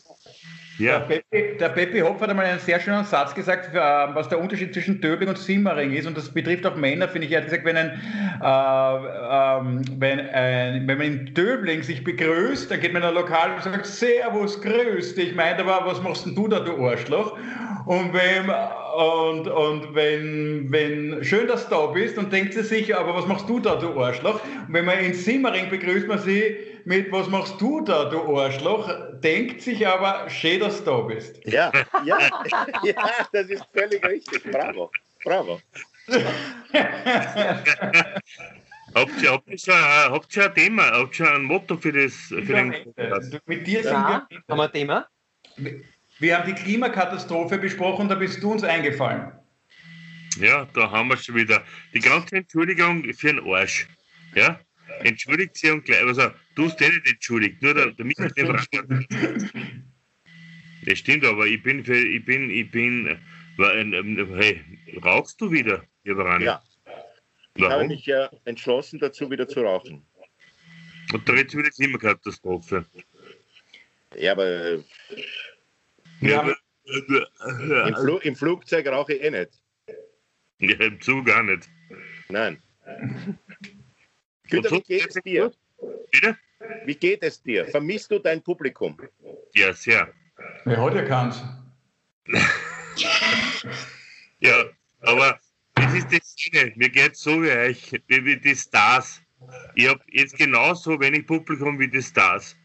Ja. 0.78 1.06
Der, 1.32 1.68
Peppi, 1.70 2.00
Hopf 2.00 2.20
hat 2.20 2.30
einmal 2.30 2.46
einen 2.46 2.60
sehr 2.60 2.78
schönen 2.78 3.04
Satz 3.04 3.34
gesagt, 3.34 3.74
äh, 3.74 3.78
was 3.78 4.28
der 4.28 4.40
Unterschied 4.40 4.72
zwischen 4.72 5.00
Döbling 5.00 5.28
und 5.28 5.36
Simmering 5.36 5.92
ist. 5.92 6.06
Und 6.06 6.16
das 6.16 6.32
betrifft 6.32 6.64
auch 6.66 6.76
Männer, 6.76 7.08
finde 7.08 7.26
ich. 7.26 7.32
Er 7.32 7.38
hat 7.38 7.46
gesagt, 7.46 7.64
wenn, 7.64 7.76
ein, 7.76 7.90
äh, 8.40 8.46
äh, 8.46 9.84
wenn, 9.98 10.20
ein, 10.20 10.86
wenn 10.86 10.98
man 10.98 11.06
in 11.06 11.34
Döbling 11.34 11.82
sich 11.82 12.04
begrüßt, 12.04 12.70
dann 12.70 12.80
geht 12.80 12.92
man 12.92 13.02
in 13.02 13.08
ein 13.08 13.14
Lokal 13.14 13.54
und 13.54 13.62
sagt, 13.62 13.86
Servus, 13.86 14.60
grüß 14.60 15.16
dich. 15.16 15.30
Ich 15.30 15.34
meine 15.34 15.58
aber, 15.58 15.84
was 15.84 16.00
machst 16.00 16.26
denn 16.26 16.36
du 16.36 16.46
da, 16.46 16.60
du 16.60 16.86
Arschloch? 16.86 17.36
Und 17.86 18.12
wenn, 18.12 18.48
und, 18.98 19.48
und 19.48 19.94
wenn, 19.94 20.70
wenn 20.70 21.24
schön, 21.24 21.48
dass 21.48 21.68
du 21.68 21.74
da 21.74 21.86
bist, 21.86 22.18
dann 22.18 22.30
denkt 22.30 22.54
sie 22.54 22.62
sich, 22.62 22.96
aber 22.96 23.14
was 23.14 23.26
machst 23.26 23.48
du 23.48 23.58
da, 23.58 23.76
du 23.76 23.98
Arschloch? 24.00 24.40
Und 24.66 24.74
wenn 24.74 24.84
man 24.84 24.98
in 25.00 25.14
Simmering 25.14 25.70
begrüßt 25.70 26.06
man 26.06 26.18
sie, 26.18 26.56
mit 26.88 27.12
Was 27.12 27.28
machst 27.28 27.60
du 27.60 27.82
da, 27.82 28.06
du 28.06 28.40
Arschloch? 28.40 28.90
Denkt 29.22 29.60
sich 29.60 29.86
aber, 29.86 30.28
schön, 30.30 30.60
dass 30.60 30.78
du 30.78 30.84
da 30.90 31.00
bist. 31.02 31.38
Ja, 31.44 31.70
ja, 32.02 32.18
ja, 32.82 32.94
das 33.30 33.50
ist 33.50 33.62
völlig 33.74 34.02
richtig. 34.02 34.42
Bravo, 34.50 34.90
bravo. 35.22 35.60
habt, 38.94 39.22
ihr, 39.22 39.30
habt, 39.30 39.48
ihr 39.50 39.58
schon, 39.58 39.74
habt 39.74 40.34
ihr 40.34 40.44
ein 40.46 40.54
Thema, 40.54 40.90
habt 40.90 41.20
ihr 41.20 41.30
ein 41.30 41.42
Motto 41.42 41.76
für 41.76 41.92
das? 41.92 42.14
Für 42.14 42.40
den 42.40 42.74
Mit 43.44 43.66
dir 43.66 43.82
sind 43.82 43.92
ja, 43.92 44.26
wir. 44.30 44.38
Haben 44.48 44.58
wir 44.58 44.64
ein 44.64 44.72
Thema? 44.72 45.06
Wir 46.18 46.38
haben 46.38 46.46
die 46.46 46.54
Klimakatastrophe 46.54 47.58
besprochen, 47.58 48.08
da 48.08 48.14
bist 48.14 48.42
du 48.42 48.52
uns 48.52 48.64
eingefallen. 48.64 49.30
Ja, 50.40 50.66
da 50.72 50.90
haben 50.90 51.10
wir 51.10 51.18
schon 51.18 51.34
wieder 51.34 51.62
die 51.92 52.00
ganze 52.00 52.36
Entschuldigung 52.36 53.04
für 53.12 53.34
den 53.34 53.46
Arsch. 53.46 53.86
Ja? 54.34 54.58
Entschuldigt 55.04 55.56
sie 55.56 55.70
und 55.70 55.84
gleich, 55.84 56.02
also 56.02 56.30
du 56.54 56.66
hast 56.66 56.78
dich 56.80 56.88
nicht 56.88 57.08
entschuldigt, 57.08 57.62
nur 57.62 57.74
der, 57.74 57.92
der 57.92 58.04
Michael 58.04 58.30
Das 60.84 60.98
stimmt, 60.98 61.24
aber 61.24 61.46
ich 61.46 61.62
bin 61.62 61.84
für, 61.84 61.96
ich 61.96 62.24
bin, 62.24 62.50
ich 62.50 62.70
bin, 62.70 63.06
äh, 63.06 63.16
hey, 63.58 64.62
rauchst 65.02 65.40
du 65.40 65.50
wieder, 65.50 65.84
Jeverani? 66.04 66.44
Ja. 66.44 66.62
Ich 67.54 67.62
Warum? 67.62 67.72
habe 67.72 67.88
mich 67.88 68.06
ja 68.06 68.30
entschlossen 68.44 69.00
dazu, 69.00 69.30
wieder 69.30 69.48
zu 69.48 69.62
rauchen. 69.62 70.06
Und 71.12 71.28
da 71.28 71.34
wird 71.34 71.48
es 71.48 71.56
wieder 71.56 71.70
Klimakatastrophe. 71.70 72.84
Ja, 74.16 74.32
aber 74.32 74.78
ja, 76.20 76.54
im, 76.84 77.94
Fl 77.94 78.20
im, 78.22 78.36
Flugzeug 78.36 78.86
rauche 78.86 79.14
ich 79.14 79.22
eh 79.22 79.30
nicht. 79.30 79.50
Ja, 80.60 80.76
im 80.86 81.00
Zug 81.00 81.30
auch 81.30 81.42
nicht. 81.42 81.68
Nein. 82.28 82.62
Güter, 84.48 84.70
wie 84.70 84.80
geht 84.80 85.08
es 85.08 85.22
dir? 85.22 85.52
Bitte? 86.10 86.36
Wie 86.84 86.94
geht 86.94 87.22
es 87.22 87.42
dir? 87.42 87.66
Vermisst 87.66 88.10
du 88.10 88.18
dein 88.18 88.42
Publikum? 88.42 88.98
Ja, 89.54 89.72
sehr. 89.72 90.12
Er 90.64 90.76
hat 90.76 90.94
ja 90.94 91.02
keins. 91.02 91.42
ja, 94.40 94.64
aber 95.00 95.38
das 95.74 95.94
ist 95.94 96.12
das 96.12 96.34
Schöne. 96.36 96.72
Mir 96.76 96.88
geht 96.88 97.12
es 97.12 97.20
so 97.20 97.42
wie 97.42 97.50
euch, 97.50 97.92
wie, 98.06 98.24
wie 98.24 98.36
die 98.36 98.54
Stars. 98.54 99.22
Ich 99.74 99.88
habe 99.88 100.00
jetzt 100.10 100.36
genauso 100.36 100.98
wenig 101.00 101.26
Publikum 101.26 101.78
wie 101.78 101.88
die 101.88 102.02
Stars. 102.02 102.56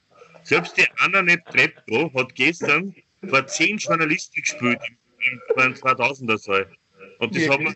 Selbst 0.43 0.78
die 0.78 0.86
Anna 0.98 1.22
Netrebko 1.22 2.12
hat 2.13 2.36
gestern 2.36 2.96
vor 3.30 3.46
zehn 3.48 3.78
Journalisten 3.78 4.41
gespielt 4.41 4.80
im, 4.88 5.62
im 5.62 5.74
2000er 5.74 6.38
Saal. 6.38 6.69
Und 7.19 7.36
das 7.36 7.48
haben 7.48 7.65
wir. 7.65 7.76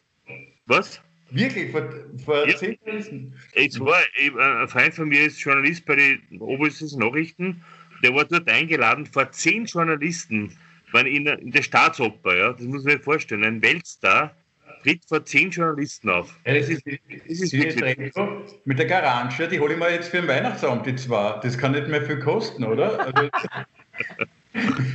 Was? 0.65 1.01
Wirklich, 1.29 1.71
vor, 1.71 1.89
vor 2.23 2.47
ja. 2.47 2.55
zehn 2.55 2.77
Journalisten? 2.83 3.33
Es 3.53 3.79
war, 3.79 3.99
ein 4.17 4.67
Freund 4.67 4.93
von 4.93 5.09
mir 5.09 5.25
ist 5.25 5.39
Journalist 5.39 5.85
bei 5.85 5.95
den 5.95 6.39
Oberösterreichischen 6.39 6.99
Nachrichten. 6.99 7.63
Der 8.03 8.13
war 8.13 8.25
dort 8.25 8.49
eingeladen 8.49 9.05
vor 9.05 9.31
zehn 9.31 9.65
Journalisten 9.65 10.57
in 10.93 11.25
der, 11.25 11.39
in 11.39 11.51
der 11.51 11.61
Staatsoper. 11.61 12.35
Ja? 12.35 12.53
Das 12.53 12.61
muss 12.61 12.83
man 12.83 12.93
sich 12.93 13.03
vorstellen. 13.03 13.43
Ein 13.43 13.61
Weltstar 13.61 14.35
tritt 14.83 15.03
vor 15.05 15.25
zehn 15.25 15.49
Journalisten 15.49 16.09
auf. 16.09 16.33
Ja, 16.45 16.53
das, 16.53 16.69
ist, 16.69 16.83
das 16.85 17.39
ist 17.39 17.53
wirklich 17.53 18.13
mit 18.65 18.79
der 18.79 18.85
Garage, 18.85 19.47
die 19.47 19.59
hole 19.59 19.73
ich 19.73 19.79
mir 19.79 19.91
jetzt 19.91 20.09
für 20.09 20.17
den 20.17 20.27
Weihnachtsabend, 20.27 20.85
die 20.85 20.95
zwei. 20.95 21.39
Das 21.41 21.57
kann 21.57 21.73
nicht 21.73 21.87
mehr 21.87 22.03
viel 22.03 22.19
kosten, 22.19 22.63
oder? 22.63 22.99
Also, 22.99 23.29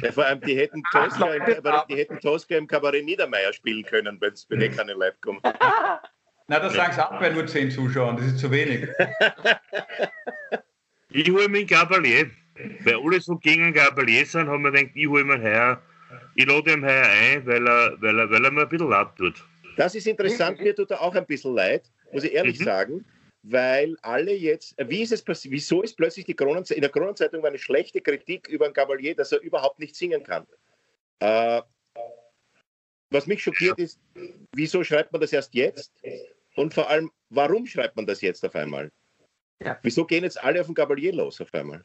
ja, 0.02 0.12
vor 0.12 0.26
allem, 0.26 0.40
die 0.40 0.56
hätten, 0.56 0.82
Tosca 0.92 1.34
im, 1.34 1.42
die 1.88 1.96
hätten 1.96 2.18
Tosca 2.20 2.56
im 2.56 2.66
Kabarett 2.66 3.04
Niedermeyer 3.04 3.52
spielen 3.52 3.84
können, 3.84 4.20
wenn 4.20 4.32
es 4.32 4.44
bei 4.46 4.56
denen 4.56 4.74
keine 4.74 4.94
live 4.94 5.20
kommt. 5.20 5.42
Na, 6.48 6.58
das 6.58 6.74
sagen 6.74 6.92
sie 6.92 7.04
auch 7.04 7.18
bei 7.18 7.30
nur 7.30 7.46
zehn 7.46 7.70
Zuschauern, 7.70 8.16
das 8.16 8.26
ist 8.26 8.38
zu 8.38 8.50
wenig. 8.50 8.88
ich 11.10 11.30
hole 11.30 11.48
mir 11.48 11.58
einen 11.58 11.66
Gabalier. 11.66 12.30
Weil 12.84 12.96
alle 12.96 13.20
so 13.20 13.36
gegen 13.36 13.72
Gabalier 13.72 14.26
sind, 14.26 14.48
haben 14.48 14.62
wir 14.62 14.70
gedacht, 14.70 14.92
ich 14.94 15.08
hole 15.08 15.24
mir 15.24 15.40
heuer, 15.40 15.82
ich 16.34 16.46
lade 16.46 16.72
ihm 16.72 16.84
heuer 16.84 17.06
ein, 17.06 17.46
weil 17.46 17.66
er, 17.66 18.00
weil, 18.00 18.18
er, 18.18 18.30
weil 18.30 18.44
er 18.44 18.50
mir 18.50 18.62
ein 18.62 18.68
bisschen 18.68 18.90
laut 18.90 19.16
tut. 19.16 19.44
Das 19.76 19.94
ist 19.94 20.06
interessant, 20.06 20.60
mir 20.60 20.74
tut 20.74 20.90
er 20.90 21.00
auch 21.00 21.14
ein 21.14 21.26
bisschen 21.26 21.54
leid, 21.54 21.90
muss 22.12 22.24
ich 22.24 22.32
ehrlich 22.32 22.58
mhm. 22.60 22.64
sagen, 22.64 23.04
weil 23.42 23.96
alle 24.02 24.32
jetzt, 24.32 24.74
wie 24.78 25.02
ist 25.02 25.12
es 25.12 25.22
passiert, 25.22 25.52
wieso 25.52 25.82
ist 25.82 25.96
plötzlich 25.96 26.26
die 26.26 26.34
Kronen, 26.34 26.64
in 26.64 26.80
der 26.80 26.90
Kronenzeitung 26.90 27.44
eine 27.44 27.58
schlechte 27.58 28.00
Kritik 28.00 28.48
über 28.48 28.66
einen 28.66 28.74
Gabalier, 28.74 29.16
dass 29.16 29.32
er 29.32 29.40
überhaupt 29.40 29.78
nicht 29.78 29.96
singen 29.96 30.22
kann? 30.22 30.46
Äh, 31.20 31.62
was 33.12 33.26
mich 33.26 33.42
schockiert 33.42 33.78
ist, 33.78 33.98
wieso 34.54 34.82
schreibt 34.84 35.12
man 35.12 35.20
das 35.20 35.32
erst 35.32 35.54
jetzt? 35.54 35.92
Und 36.56 36.74
vor 36.74 36.88
allem, 36.88 37.10
warum 37.30 37.66
schreibt 37.66 37.96
man 37.96 38.06
das 38.06 38.20
jetzt 38.20 38.44
auf 38.44 38.54
einmal? 38.54 38.90
Ja. 39.64 39.78
Wieso 39.82 40.04
gehen 40.04 40.24
jetzt 40.24 40.42
alle 40.42 40.60
auf 40.60 40.66
den 40.66 40.74
Gabalier 40.74 41.12
los 41.12 41.40
auf 41.40 41.52
einmal? 41.54 41.84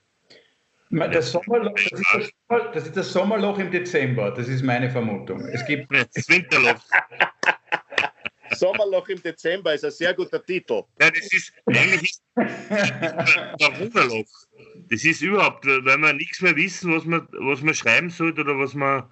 Das, 0.90 1.32
Sommerloch, 1.32 1.74
das, 1.74 1.92
ist 1.92 2.34
das, 2.48 2.62
das, 2.74 2.86
ist 2.86 2.98
das 2.98 3.12
Sommerloch 3.12 3.60
im 3.60 3.70
Dezember, 3.70 4.32
das 4.32 4.48
ist 4.48 4.64
meine 4.64 4.90
Vermutung. 4.90 5.46
Es 5.48 5.66
gibt 5.66 5.92
das 5.92 6.30
Winterloch. 6.30 6.82
Sommerloch 8.56 9.08
im 9.10 9.22
Dezember 9.22 9.74
ist 9.74 9.84
ein 9.84 9.92
sehr 9.92 10.14
guter 10.14 10.44
Titel. 10.44 10.84
Ja, 11.00 11.12
das 11.12 11.34
ist 11.34 11.54
eigentlich 11.66 12.12
ist 12.12 12.22
ein 12.36 13.80
Wunderloch. 13.80 14.26
Das 14.90 15.04
ist 15.04 15.22
überhaupt, 15.22 15.66
weil 15.66 15.98
wir 15.98 16.14
nichts 16.14 16.42
mehr 16.42 16.56
wissen, 16.56 16.96
was 16.96 17.04
man, 17.04 17.28
was 17.32 17.62
man 17.62 17.74
schreiben 17.74 18.10
sollte 18.10 18.42
oder 18.42 18.58
was 18.58 18.74
man. 18.74 19.12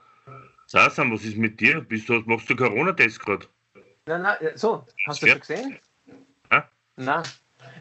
Sasam, 0.67 1.11
was 1.11 1.23
ist 1.23 1.37
mit 1.37 1.59
dir? 1.59 1.81
Bist 1.81 2.09
du, 2.09 2.21
machst 2.25 2.49
du 2.49 2.55
Corona-Test 2.55 3.19
gerade? 3.19 3.45
Nein, 4.07 4.21
nein, 4.21 4.37
so, 4.55 4.85
hast 5.07 5.21
du 5.21 5.27
schon 5.27 5.39
gesehen? 5.39 5.79
Ja? 6.51 6.69
Nein. 6.95 7.23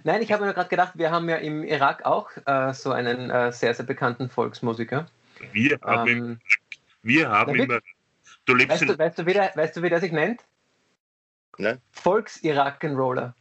Nein, 0.04 0.22
ich 0.22 0.32
habe 0.32 0.44
mir 0.44 0.54
gerade 0.54 0.68
gedacht, 0.68 0.92
wir 0.96 1.10
haben 1.10 1.28
ja 1.28 1.36
im 1.36 1.62
Irak 1.64 2.04
auch 2.04 2.30
äh, 2.46 2.72
so 2.72 2.92
einen 2.92 3.30
äh, 3.30 3.52
sehr, 3.52 3.74
sehr 3.74 3.84
bekannten 3.84 4.28
Volksmusiker. 4.28 5.06
Wir 5.52 5.78
haben, 5.82 6.08
ähm, 6.08 6.40
wir 7.02 7.28
haben 7.28 7.54
immer. 7.54 7.80
Du 8.46 8.54
lebst 8.54 8.82
weißt, 8.82 8.90
du, 8.90 8.98
weißt, 8.98 9.18
du, 9.18 9.26
wie 9.26 9.32
der, 9.32 9.52
weißt 9.54 9.76
du, 9.76 9.82
wie 9.82 9.88
der 9.88 10.00
sich 10.00 10.12
nennt? 10.12 10.42
Ne? 11.58 11.80
Volks-Irakenroller. 11.92 13.34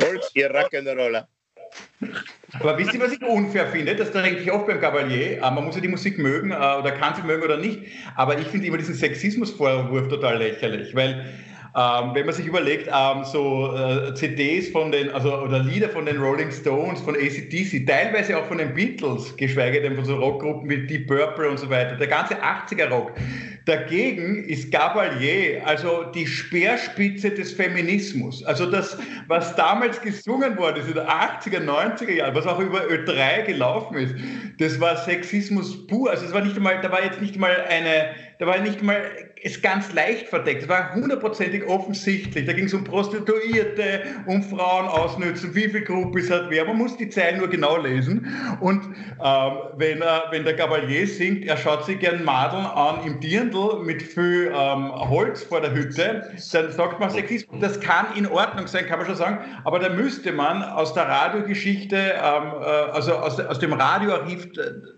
Volks-Irakenroller. 0.00 1.28
Aber 2.60 2.78
wisst 2.78 2.94
ihr, 2.94 3.00
was 3.00 3.12
ich 3.12 3.22
unfair 3.22 3.66
finde? 3.68 3.96
Das 3.96 4.12
denke 4.12 4.40
ich 4.40 4.52
oft 4.52 4.66
beim 4.66 4.80
Cavalier. 4.80 5.38
Äh, 5.38 5.40
man 5.40 5.64
muss 5.64 5.74
ja 5.74 5.80
die 5.80 5.88
Musik 5.88 6.18
mögen 6.18 6.50
äh, 6.50 6.54
oder 6.54 6.92
kann 6.92 7.14
sie 7.14 7.22
mögen 7.22 7.42
oder 7.42 7.56
nicht. 7.56 7.80
Aber 8.14 8.38
ich 8.38 8.46
finde 8.48 8.66
immer 8.66 8.78
diesen 8.78 8.94
Sexismusvorwurf 8.94 10.08
total 10.08 10.38
lächerlich, 10.38 10.94
weil 10.94 11.24
ähm, 11.76 12.12
wenn 12.14 12.24
man 12.24 12.34
sich 12.34 12.46
überlegt, 12.46 12.88
ähm, 12.88 13.24
so 13.24 13.76
äh, 13.76 14.14
CDs 14.14 14.70
von 14.70 14.90
den, 14.90 15.10
also 15.10 15.36
oder 15.40 15.58
Lieder 15.58 15.90
von 15.90 16.06
den 16.06 16.16
Rolling 16.16 16.50
Stones, 16.50 17.02
von 17.02 17.14
ACDC, 17.14 17.86
teilweise 17.86 18.38
auch 18.38 18.46
von 18.46 18.56
den 18.56 18.72
Beatles, 18.72 19.36
geschweige 19.36 19.82
denn 19.82 19.94
von 19.94 20.06
so 20.06 20.16
Rockgruppen 20.16 20.70
wie 20.70 20.86
Deep 20.86 21.06
Purple 21.06 21.50
und 21.50 21.58
so 21.58 21.68
weiter, 21.68 21.96
der 21.96 22.06
ganze 22.06 22.36
80er 22.42 22.88
Rock. 22.88 23.12
Dagegen 23.66 24.44
ist 24.44 24.70
Gabalier 24.70 25.66
also 25.66 26.04
die 26.14 26.26
Speerspitze 26.26 27.30
des 27.30 27.52
Feminismus. 27.52 28.44
Also 28.44 28.70
das, 28.70 28.96
was 29.26 29.54
damals 29.56 30.00
gesungen 30.00 30.56
wurde, 30.56 30.80
in 30.80 30.94
den 30.94 31.04
80er, 31.04 31.60
90er 31.60 32.12
Jahren, 32.12 32.34
was 32.34 32.46
auch 32.46 32.60
über 32.60 32.82
Ö3 32.82 33.42
gelaufen 33.42 33.96
ist, 33.96 34.14
das 34.60 34.80
war 34.80 34.96
Sexismus 34.96 35.86
pur. 35.88 36.10
Also 36.10 36.24
es 36.26 36.32
war 36.32 36.42
nicht 36.42 36.56
einmal, 36.56 36.80
da 36.80 36.90
war 36.90 37.04
jetzt 37.04 37.20
nicht 37.20 37.34
einmal 37.34 37.56
eine, 37.68 38.10
da 38.38 38.46
war 38.46 38.58
nicht 38.58 38.80
einmal 38.80 39.02
ist 39.42 39.62
ganz 39.62 39.92
leicht 39.92 40.28
verdeckt. 40.28 40.62
Es 40.62 40.68
war 40.68 40.94
hundertprozentig 40.94 41.64
offensichtlich. 41.66 42.46
Da 42.46 42.52
ging 42.52 42.64
es 42.64 42.74
um 42.74 42.84
Prostituierte, 42.84 44.02
um 44.26 44.42
Frauen 44.42 44.88
ausnützen, 44.88 45.54
wie 45.54 45.68
viel 45.68 45.82
Gruppis 45.82 46.30
hat 46.30 46.46
wer. 46.48 46.64
Man 46.64 46.78
muss 46.78 46.96
die 46.96 47.08
Zeilen 47.08 47.38
nur 47.38 47.48
genau 47.48 47.76
lesen. 47.76 48.26
Und 48.60 48.84
ähm, 49.22 49.52
wenn, 49.76 50.00
er, 50.02 50.24
wenn 50.30 50.44
der 50.44 50.54
Gabalier 50.54 51.06
singt, 51.06 51.44
er 51.44 51.56
schaut 51.56 51.84
sich 51.84 51.98
gern 51.98 52.24
Madeln 52.24 52.66
an 52.66 53.06
im 53.06 53.20
Dirndl 53.20 53.82
mit 53.84 54.02
viel 54.02 54.52
ähm, 54.54 54.92
Holz 54.92 55.42
vor 55.44 55.60
der 55.60 55.72
Hütte, 55.72 56.28
dann 56.52 56.72
sagt 56.72 56.98
man 56.98 57.10
Sexismus. 57.10 57.60
Das 57.60 57.78
kann 57.80 58.06
in 58.16 58.26
Ordnung 58.26 58.66
sein, 58.66 58.86
kann 58.86 58.98
man 58.98 59.06
schon 59.06 59.16
sagen. 59.16 59.38
Aber 59.64 59.78
da 59.78 59.90
müsste 59.90 60.32
man 60.32 60.62
aus 60.62 60.94
der 60.94 61.04
Radiogeschichte, 61.08 61.96
ähm, 61.96 62.52
äh, 62.60 62.64
also 62.64 63.14
aus, 63.14 63.38
aus 63.38 63.58
dem 63.58 63.74
Radioarchiv 63.74 64.46
äh, 64.56 64.95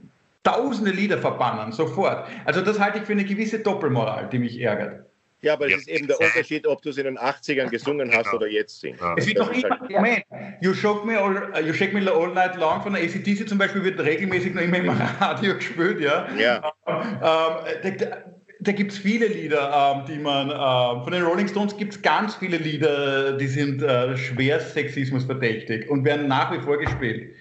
tausende 0.51 0.91
Lieder 0.91 1.19
verbannen, 1.19 1.73
sofort. 1.73 2.27
Also 2.45 2.61
das 2.61 2.79
halte 2.79 2.99
ich 2.99 3.05
für 3.05 3.13
eine 3.13 3.25
gewisse 3.25 3.59
Doppelmoral, 3.59 4.29
die 4.31 4.39
mich 4.39 4.61
ärgert. 4.61 5.05
Ja, 5.41 5.53
aber 5.53 5.67
es 5.67 5.73
ja. 5.73 5.79
ist 5.79 5.89
eben 5.89 6.07
der 6.09 6.21
Unterschied, 6.21 6.67
ob 6.67 6.83
du 6.83 6.91
es 6.91 6.99
in 6.99 7.05
den 7.05 7.19
80ern 7.19 7.69
gesungen 7.69 8.11
hast 8.13 8.33
oder 8.35 8.49
jetzt 8.49 8.81
singst. 8.81 9.01
Es 9.17 9.27
wird 9.27 9.39
doch 9.39 9.53
immer, 9.53 9.71
halt 9.71 9.91
Moment, 9.91 10.25
you, 10.61 10.75
shake 10.75 11.05
me 11.05 11.17
all, 11.17 11.53
uh, 11.55 11.65
you 11.65 11.73
Shake 11.73 11.95
Me 11.95 12.11
All 12.11 12.33
Night 12.35 12.57
Long 12.57 12.83
von 12.83 12.95
der 12.95 13.05
ACDC 13.05 13.49
zum 13.49 13.57
Beispiel 13.57 13.85
wird 13.85 14.01
regelmäßig 14.01 14.55
noch 14.55 14.63
immer 14.63 14.79
im 14.79 14.91
Radio 14.91 15.55
gespielt, 15.57 16.01
ja. 16.01 16.27
ja. 16.37 16.73
Ähm, 16.87 17.97
da, 17.99 18.17
da 18.61 18.73
gibt 18.73 18.91
es 18.91 18.99
viele 18.99 19.29
Lieder, 19.29 19.95
ähm, 19.97 20.05
die 20.09 20.21
man, 20.21 20.51
äh, 20.51 21.05
von 21.05 21.13
den 21.13 21.23
Rolling 21.23 21.47
Stones 21.47 21.77
gibt 21.77 21.95
es 21.95 22.03
ganz 22.03 22.35
viele 22.35 22.57
Lieder, 22.57 23.37
die 23.37 23.47
sind 23.47 23.81
äh, 23.81 24.17
schwer 24.17 24.59
Sexismus 24.59 25.25
verdächtig 25.25 25.89
und 25.89 26.05
werden 26.05 26.27
nach 26.27 26.53
wie 26.53 26.61
vor 26.61 26.79
gespielt. 26.79 27.37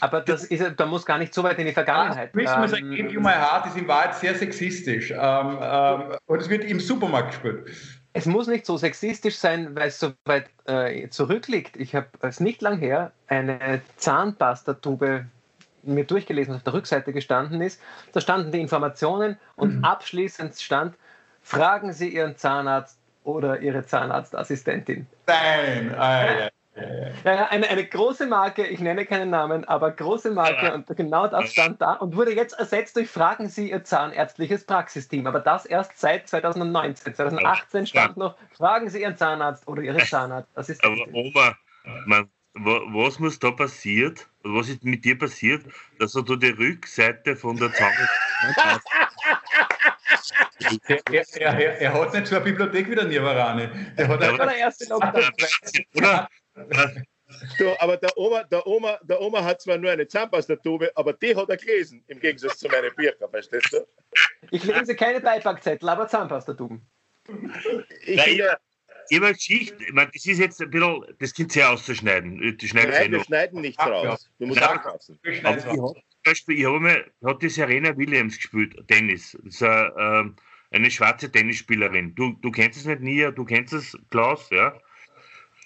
Aber 0.00 0.20
das 0.20 0.44
ist, 0.44 0.62
da 0.76 0.86
muss 0.86 1.04
gar 1.04 1.18
nicht 1.18 1.34
so 1.34 1.42
weit 1.42 1.58
in 1.58 1.66
die 1.66 1.72
Vergangenheit. 1.72 2.32
Christmas 2.32 2.72
ähm, 2.72 2.92
I 2.92 2.96
Give 2.96 3.08
You 3.10 3.20
My 3.20 3.32
Heart 3.32 3.66
ist 3.66 3.76
in 3.76 3.86
Wahrheit 3.88 4.14
sehr 4.14 4.34
sexistisch. 4.34 5.10
Ähm, 5.10 5.58
ähm, 5.60 6.02
und 6.26 6.40
es 6.40 6.48
wird 6.48 6.64
im 6.64 6.80
Supermarkt 6.80 7.30
gespielt. 7.30 7.70
Es 8.12 8.26
muss 8.26 8.48
nicht 8.48 8.66
so 8.66 8.76
sexistisch 8.76 9.36
sein, 9.36 9.76
weil 9.76 9.88
es 9.88 10.00
so 10.00 10.12
weit 10.24 10.50
äh, 10.66 11.08
zurückliegt. 11.08 11.76
Ich 11.76 11.94
habe 11.94 12.08
es 12.22 12.40
nicht 12.40 12.60
lang 12.60 12.78
her 12.78 13.12
eine 13.28 13.82
Zahnpastatube 13.96 15.26
mir 15.82 16.04
durchgelesen, 16.04 16.52
was 16.52 16.58
auf 16.58 16.64
der 16.64 16.74
Rückseite 16.74 17.12
gestanden 17.12 17.60
ist. 17.60 17.80
Da 18.12 18.20
standen 18.20 18.52
die 18.52 18.60
Informationen 18.60 19.38
und 19.56 19.78
mhm. 19.78 19.84
abschließend 19.84 20.56
stand, 20.56 20.96
fragen 21.42 21.92
Sie 21.92 22.08
Ihren 22.08 22.36
Zahnarzt 22.36 22.98
oder 23.24 23.60
Ihre 23.60 23.86
Zahnarztassistentin. 23.86 25.06
Nein, 25.26 25.94
ah, 25.96 26.24
ja. 26.24 26.48
Ja, 27.24 27.34
ja, 27.34 27.46
eine, 27.48 27.68
eine 27.68 27.84
große 27.84 28.26
Marke, 28.26 28.66
ich 28.66 28.80
nenne 28.80 29.06
keinen 29.06 29.30
Namen, 29.30 29.64
aber 29.66 29.90
große 29.90 30.30
Marke 30.30 30.66
ja. 30.66 30.74
und 30.74 30.86
genau 30.96 31.26
das 31.26 31.52
stand 31.52 31.80
da 31.80 31.94
und 31.94 32.16
wurde 32.16 32.34
jetzt 32.34 32.58
ersetzt 32.58 32.96
durch 32.96 33.08
Fragen 33.08 33.48
Sie 33.48 33.70
Ihr 33.70 33.84
zahnärztliches 33.84 34.64
Praxisteam. 34.64 35.26
Aber 35.26 35.40
das 35.40 35.66
erst 35.66 35.98
seit 35.98 36.28
2019. 36.28 37.14
2018 37.14 37.86
stand 37.86 38.16
noch 38.16 38.36
Fragen 38.56 38.88
Sie 38.88 39.02
Ihren 39.02 39.16
Zahnarzt 39.16 39.66
oder 39.68 39.82
Ihre 39.82 39.98
Zahnarzt. 40.06 40.50
Das 40.54 40.68
ist 40.68 40.84
aber 40.84 40.96
Oma, 41.12 41.56
man, 42.06 42.28
was 42.54 43.18
muss 43.18 43.38
da 43.38 43.50
passiert? 43.50 44.28
Was 44.42 44.68
ist 44.68 44.82
mit 44.84 45.04
dir 45.04 45.18
passiert, 45.18 45.64
dass 45.98 46.12
du 46.12 46.36
die 46.36 46.48
Rückseite 46.50 47.36
von 47.36 47.56
der 47.56 47.72
Zahnarzt 47.72 48.10
er, 50.88 51.00
er, 51.10 51.58
er, 51.58 51.80
er, 51.80 51.94
hat 51.94 52.14
nicht 52.14 52.32
eine 52.32 52.40
Bibliothek 52.40 52.90
wie 52.90 52.94
der 52.94 53.04
Nirvarane. 53.04 53.70
Der 53.96 54.08
hat 54.08 54.22
ja, 54.22 54.36
der 54.36 54.56
erste 54.56 54.88
Lockdown. 54.88 55.30
Oder? 55.94 56.28
Du, 57.58 57.80
aber 57.80 57.96
der 57.96 58.16
Oma, 58.18 58.42
der, 58.44 58.66
Oma, 58.66 58.98
der 59.02 59.20
Oma 59.20 59.44
hat 59.44 59.60
zwar 59.60 59.78
nur 59.78 59.90
eine 59.90 60.06
Zahnpastatube, 60.06 60.90
aber 60.96 61.12
die 61.12 61.34
hat 61.34 61.48
er 61.48 61.56
gelesen, 61.56 62.02
im 62.08 62.18
Gegensatz 62.18 62.58
zu 62.58 62.68
meinen 62.68 62.94
Büchern, 62.96 63.30
verstehst 63.30 63.72
du? 63.72 63.86
Ich 64.50 64.64
lese 64.64 64.96
keine 64.96 65.20
Beipackzettel, 65.20 65.88
aber 65.88 66.08
Zahnpastatuben. 66.08 66.82
Ich 68.04 68.16
ja, 68.16 68.22
finde, 68.24 68.58
immer 69.10 69.32
Geschichte, 69.32 69.76
ich 69.84 69.92
meine, 69.92 70.10
das 70.12 70.26
ist 70.26 70.38
jetzt 70.38 70.60
ein 70.60 70.70
bisschen, 70.70 71.04
das 71.18 71.34
Kind 71.34 71.52
sehr 71.52 71.70
auszuschneiden. 71.70 72.56
Die 72.56 72.70
Nein, 72.72 73.12
wir 73.12 73.24
schneiden 73.24 73.60
nichts 73.60 73.84
raus. 73.84 74.30
Du 74.38 74.46
musst 74.46 74.62
aufpassen. 74.62 75.18
Aber 75.44 75.56
ich 75.56 75.64
habe 75.66 75.76
zum 75.76 76.02
Beispiel, 76.24 76.58
ich 76.58 76.66
habe 76.66 76.80
mal, 76.80 77.10
hat 77.24 77.42
die 77.42 77.48
Serena 77.48 77.96
Williams 77.96 78.36
gespielt, 78.36 78.76
Tennis. 78.88 79.36
Das 79.44 79.54
ist 79.54 79.62
eine, 79.62 79.92
ähm, 79.98 80.36
eine 80.70 80.90
schwarze 80.90 81.30
Tennisspielerin. 81.30 82.14
Du, 82.14 82.32
du 82.40 82.50
kennst 82.50 82.80
es 82.80 82.86
nicht, 82.86 83.00
Nia, 83.00 83.30
du 83.30 83.44
kennst 83.44 83.72
es, 83.72 83.96
Klaus, 84.10 84.48
ja. 84.50 84.78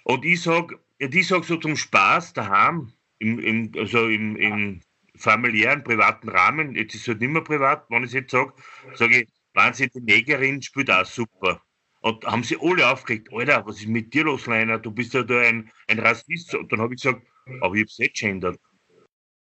Und 0.05 0.25
ich 0.25 0.43
sage, 0.43 0.79
die 1.01 1.23
sage 1.23 1.45
so 1.45 1.57
zum 1.57 1.77
Spaß 1.77 2.33
daheim, 2.33 2.93
im, 3.19 3.39
im, 3.39 3.73
also 3.77 4.09
im, 4.09 4.37
im 4.37 4.81
familiären, 5.17 5.85
privaten 5.85 6.29
Rahmen, 6.29 6.75
jetzt 6.75 6.95
ist 6.95 7.03
es 7.03 7.09
halt 7.09 7.21
nicht 7.21 7.31
mehr 7.31 7.43
privat, 7.43 7.87
wenn 7.89 8.03
ich 8.03 8.09
es 8.09 8.15
jetzt 8.15 8.33
sage, 8.33 8.53
sage 8.95 9.23
ich, 9.23 9.29
Wahnsinn, 9.55 9.91
die 9.95 10.01
Negerin 10.01 10.61
spielt 10.61 10.91
auch 10.91 11.07
super. 11.07 11.63
Und 12.01 12.25
haben 12.27 12.43
sie 12.43 12.59
alle 12.61 12.91
aufgeregt, 12.91 13.29
Alter, 13.33 13.65
was 13.67 13.79
ist 13.79 13.87
mit 13.87 14.13
dir 14.13 14.25
los, 14.25 14.47
Leiner? 14.47 14.79
Du 14.79 14.91
bist 14.91 15.15
ja 15.15 15.23
da 15.23 15.41
ein, 15.41 15.71
ein 15.89 16.01
Rassist. 16.01 16.55
Und 16.55 16.71
dann 16.71 16.81
habe 16.81 16.95
ich 16.95 17.01
gesagt, 17.01 17.23
aber 17.61 17.75
ich 17.75 17.83
habe 17.83 17.89
es 17.89 17.99
nicht 17.99 18.17
gendert. 18.17 18.61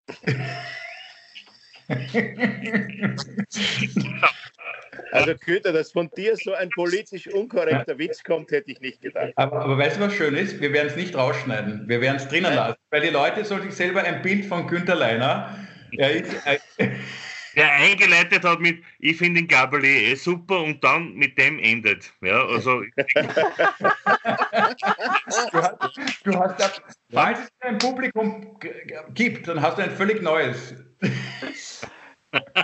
Also 5.12 5.34
Köter, 5.34 5.72
dass 5.72 5.92
von 5.92 6.10
dir 6.16 6.36
so 6.36 6.52
ein 6.54 6.68
politisch 6.70 7.26
unkorrekter 7.28 7.98
Witz 7.98 8.22
kommt, 8.22 8.50
hätte 8.50 8.70
ich 8.72 8.80
nicht 8.80 9.00
gedacht. 9.00 9.32
Aber, 9.36 9.62
aber 9.62 9.78
weißt 9.78 9.96
du, 9.96 10.02
was 10.02 10.14
schön 10.14 10.34
ist? 10.34 10.60
Wir 10.60 10.72
werden 10.72 10.88
es 10.88 10.96
nicht 10.96 11.14
rausschneiden. 11.14 11.88
Wir 11.88 12.00
werden 12.00 12.16
es 12.16 12.28
drinnen 12.28 12.54
lassen. 12.54 12.76
Weil 12.90 13.02
die 13.02 13.08
Leute 13.08 13.44
sollen 13.44 13.62
sich 13.62 13.74
selber 13.74 14.02
ein 14.02 14.22
Bild 14.22 14.44
von 14.46 14.66
Günther 14.66 14.94
Leiner. 14.94 15.56
Er 15.96 16.10
ist, 16.10 16.32
der 17.54 17.72
eingeleitet 17.74 18.44
hat 18.44 18.60
mit, 18.60 18.82
ich 18.98 19.16
finde 19.16 19.40
den 19.40 19.48
Gabeli 19.48 20.12
eh 20.12 20.14
super 20.14 20.62
und 20.62 20.82
dann 20.82 21.14
mit 21.14 21.36
dem 21.38 21.58
endet. 21.58 22.12
Ja, 22.22 22.46
also. 22.46 22.80
du 22.96 23.02
hast, 25.52 25.76
du 26.24 26.38
hast 26.38 26.60
da, 26.60 26.70
falls 27.12 27.40
es 27.40 27.50
ein 27.60 27.78
Publikum 27.78 28.58
gibt, 29.14 29.48
dann 29.48 29.60
hast 29.60 29.78
du 29.78 29.82
ein 29.82 29.90
völlig 29.90 30.22
neues. 30.22 30.74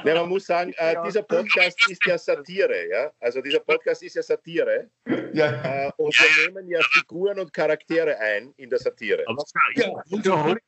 Ja, 0.04 0.14
man 0.14 0.28
muss 0.28 0.46
sagen, 0.46 0.72
äh, 0.76 0.96
dieser 1.04 1.22
Podcast 1.22 1.90
ist 1.90 2.04
ja 2.06 2.16
Satire, 2.16 2.88
ja. 2.90 3.10
Also 3.20 3.40
dieser 3.42 3.60
Podcast 3.60 4.02
ist 4.02 4.16
ja 4.16 4.22
Satire. 4.22 4.88
Ja. 5.32 5.86
Äh, 5.86 5.90
und 5.96 6.16
ja, 6.16 6.24
wir 6.24 6.52
nehmen 6.52 6.68
ja 6.70 6.80
Figuren 6.90 7.38
und 7.38 7.52
Charaktere 7.52 8.18
ein 8.18 8.52
in 8.56 8.70
der 8.70 8.78
Satire. 8.78 9.24
Aber 9.26 9.42
ja, 9.74 9.88
und 9.88 10.58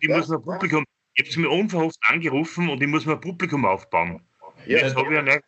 ich 0.00 0.08
muss 0.08 0.30
ein 0.30 0.42
Publikum, 0.42 0.84
ich 1.14 1.30
habe 1.30 1.40
mir 1.40 1.50
unverhofft 1.50 1.98
angerufen 2.08 2.68
und 2.68 2.80
ich 2.82 2.88
muss 2.88 3.04
mir 3.04 3.14
ein 3.14 3.20
Publikum 3.20 3.64
aufbauen. 3.64 4.24
Ja, 4.66 4.80
das 4.80 4.94
habe 4.94 5.08
ich 5.08 5.14
ja 5.14 5.22
nicht. 5.22 5.42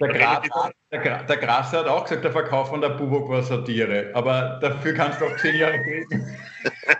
Der 0.00 0.08
Grasser, 0.08 0.72
der, 0.92 1.24
der 1.24 1.36
Grasser 1.38 1.78
hat 1.80 1.86
auch 1.88 2.04
gesagt, 2.04 2.24
der 2.24 2.32
Verkauf 2.32 2.68
von 2.68 2.80
der 2.80 2.90
Bubok 2.90 3.28
war 3.28 3.42
Satire. 3.42 4.10
Aber 4.14 4.58
dafür 4.62 4.94
kannst 4.94 5.20
du 5.20 5.26
auch 5.26 5.36
zehn 5.38 5.56
Jahre 5.56 5.82
kriegen. 5.82 6.38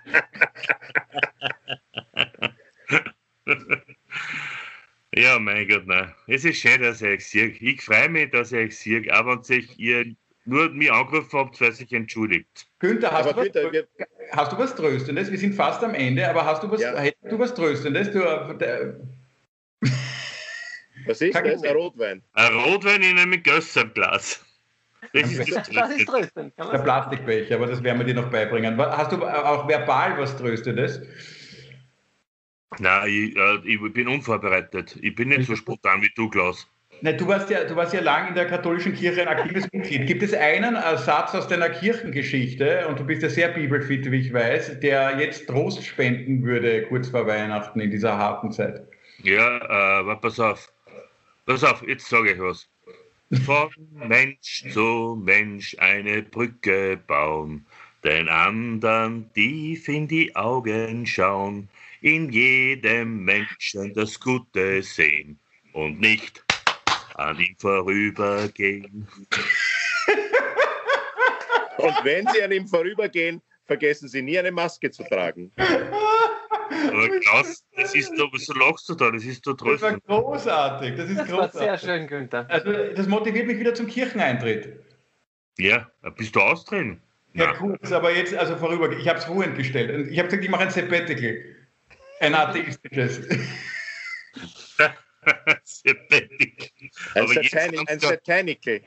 Ja, 5.16 5.38
mein 5.38 5.66
Gott, 5.66 5.86
nein. 5.86 6.12
Es 6.26 6.44
ist 6.44 6.58
schön, 6.58 6.82
dass 6.82 7.00
ich 7.00 7.08
euch 7.08 7.26
sehe. 7.26 7.46
Ich 7.46 7.80
freue 7.80 8.10
mich, 8.10 8.30
dass 8.32 8.52
ich 8.52 8.58
euch 8.58 8.78
sehe, 8.78 9.18
auch 9.18 9.26
wenn 9.26 9.42
sich 9.42 9.78
ihr 9.78 10.14
nur 10.44 10.68
mich 10.68 10.92
angerufen 10.92 11.38
habt, 11.38 11.58
weil 11.58 11.72
sich 11.72 11.90
entschuldigt. 11.92 12.66
Günther, 12.80 13.10
hast, 13.10 13.30
du 13.30 13.36
was, 13.36 13.50
Günther, 13.50 13.86
hast 14.32 14.52
du 14.52 14.58
was 14.58 14.76
Tröstendes? 14.76 15.30
Wir 15.30 15.38
sind 15.38 15.54
fast 15.54 15.82
am 15.82 15.94
Ende, 15.94 16.28
aber 16.28 16.44
hast 16.44 16.62
du 16.62 16.70
was, 16.70 16.82
ja. 16.82 16.94
hättest 16.98 17.32
du 17.32 17.38
was 17.38 17.54
Tröstendes? 17.54 18.10
Du, 18.10 18.20
äh, 18.20 18.92
was 21.06 21.22
ist 21.22 21.34
das? 21.34 21.62
Ein 21.62 21.76
Rotwein? 21.76 22.22
Ein 22.34 22.54
Rotwein 22.54 23.02
in 23.02 23.18
einem 23.18 23.42
Gösserglas. 23.42 24.44
Das 25.14 25.32
ist, 25.32 25.50
das, 25.50 25.70
das 25.70 25.90
ist 25.96 26.06
tröstend. 26.06 26.52
Der 26.58 26.78
Plastikbecher, 26.78 27.54
aber 27.54 27.68
das 27.68 27.82
werden 27.82 27.98
wir 27.98 28.04
dir 28.04 28.14
noch 28.14 28.30
beibringen. 28.30 28.76
Hast 28.78 29.12
du 29.12 29.24
auch 29.24 29.66
verbal 29.66 30.18
was 30.18 30.36
Tröstendes? 30.36 31.00
Nein, 32.78 33.08
ich, 33.08 33.36
äh, 33.36 33.58
ich, 33.64 33.92
bin 33.92 34.08
unvorbereitet. 34.08 34.98
Ich 35.00 35.14
bin 35.14 35.28
nicht 35.28 35.46
so 35.46 35.56
spontan 35.56 36.02
wie 36.02 36.10
du, 36.14 36.28
Klaus. 36.28 36.68
Nein, 37.02 37.18
du 37.18 37.26
warst 37.26 37.50
ja, 37.50 37.64
du 37.64 37.76
warst 37.76 37.92
ja 37.92 38.00
lang 38.00 38.28
in 38.28 38.34
der 38.34 38.46
katholischen 38.46 38.94
Kirche 38.94 39.22
ein 39.22 39.28
aktives 39.28 39.68
Mitglied. 39.72 40.06
Gibt 40.06 40.22
es 40.22 40.32
einen 40.32 40.74
Satz 40.74 41.34
aus 41.34 41.46
deiner 41.46 41.68
Kirchengeschichte, 41.68 42.88
und 42.88 42.98
du 42.98 43.04
bist 43.04 43.22
ja 43.22 43.28
sehr 43.28 43.48
bibelfit, 43.48 44.10
wie 44.10 44.16
ich 44.16 44.32
weiß, 44.32 44.80
der 44.80 45.18
jetzt 45.18 45.46
Trost 45.46 45.84
spenden 45.84 46.42
würde, 46.42 46.82
kurz 46.84 47.08
vor 47.08 47.26
Weihnachten 47.26 47.80
in 47.80 47.90
dieser 47.90 48.16
harten 48.16 48.50
Zeit? 48.50 48.82
Ja, 49.22 49.58
äh, 49.58 50.00
aber 50.00 50.16
pass 50.16 50.40
auf. 50.40 50.72
Pass 51.44 51.62
auf, 51.64 51.86
jetzt 51.86 52.08
sage 52.08 52.32
ich 52.32 52.40
was. 52.40 52.68
Von 53.44 53.70
Mensch 54.08 54.64
zu 54.72 55.20
Mensch 55.22 55.76
eine 55.78 56.22
Brücke 56.22 56.98
bauen, 57.06 57.66
den 58.04 58.28
anderen 58.28 59.30
tief 59.34 59.88
in 59.88 60.08
die 60.08 60.34
Augen 60.34 61.06
schauen, 61.06 61.68
in 62.00 62.30
jedem 62.30 63.24
Menschen 63.24 63.92
das 63.94 64.18
Gute 64.18 64.82
sehen 64.82 65.38
und 65.72 66.00
nicht 66.00 66.44
an 67.14 67.38
ihm 67.38 67.56
vorübergehen. 67.58 69.08
Und 71.78 71.94
wenn 72.04 72.26
Sie 72.28 72.42
an 72.42 72.52
ihm 72.52 72.66
vorübergehen, 72.66 73.42
vergessen 73.66 74.08
Sie 74.08 74.22
nie 74.22 74.38
eine 74.38 74.50
Maske 74.50 74.90
zu 74.90 75.02
tragen. 75.04 75.52
Aber 75.56 77.20
Klaus, 77.20 77.64
das 77.76 77.94
ist 77.94 78.12
doch, 78.18 78.32
was 78.32 78.46
lachst 78.56 78.88
du 78.88 78.94
da? 78.94 79.10
Das 79.10 79.24
ist 79.24 79.46
doch 79.46 79.54
tröstend. 79.54 80.02
Das 80.02 80.08
war 80.08 80.22
großartig. 80.22 80.96
Das 80.96 81.10
ist 81.10 81.18
das 81.18 81.28
großartig. 81.28 81.60
War 81.60 81.78
sehr 81.78 81.78
schön, 81.78 82.06
Günther. 82.06 82.46
Also, 82.48 82.72
das 82.94 83.06
motiviert 83.06 83.46
mich 83.46 83.58
wieder 83.58 83.74
zum 83.74 83.86
Kircheneintritt. 83.86 84.80
Ja, 85.58 85.90
bist 86.16 86.34
du 86.34 86.40
austreten? 86.40 87.00
Ja, 87.34 87.52
kurz, 87.52 87.92
aber 87.92 88.14
jetzt, 88.14 88.34
also 88.34 88.56
vorüber, 88.56 88.90
ich 88.92 89.06
habe 89.08 89.18
es 89.18 89.28
ruhend 89.28 89.56
gestellt. 89.56 90.10
Ich 90.10 90.18
habe 90.18 90.28
gesagt, 90.28 90.44
ich 90.44 90.50
mache 90.50 90.62
ein 90.62 90.70
Sabbatical. 90.70 91.55
Ein 92.20 92.34
atheistisches. 92.34 93.20
ein, 97.14 97.28
Satanic, 97.28 97.90
ein 97.90 98.00
Satanical. 98.00 98.80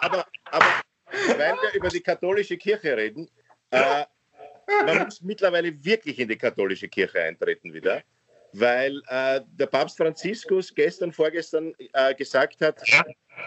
aber, 0.00 0.26
aber 0.44 0.66
weil 1.28 1.54
wir 1.54 1.74
über 1.74 1.88
die 1.88 2.00
katholische 2.00 2.56
Kirche 2.56 2.96
reden, 2.96 3.28
äh, 3.70 4.04
man 4.84 5.04
muss 5.04 5.20
mittlerweile 5.22 5.72
wirklich 5.84 6.18
in 6.18 6.28
die 6.28 6.36
katholische 6.36 6.88
Kirche 6.88 7.20
eintreten 7.20 7.72
wieder, 7.72 8.02
weil 8.52 9.00
äh, 9.08 9.40
der 9.58 9.66
Papst 9.66 9.96
Franziskus 9.96 10.74
gestern, 10.74 11.12
vorgestern 11.12 11.74
äh, 11.92 12.14
gesagt 12.14 12.60
hat, 12.60 12.80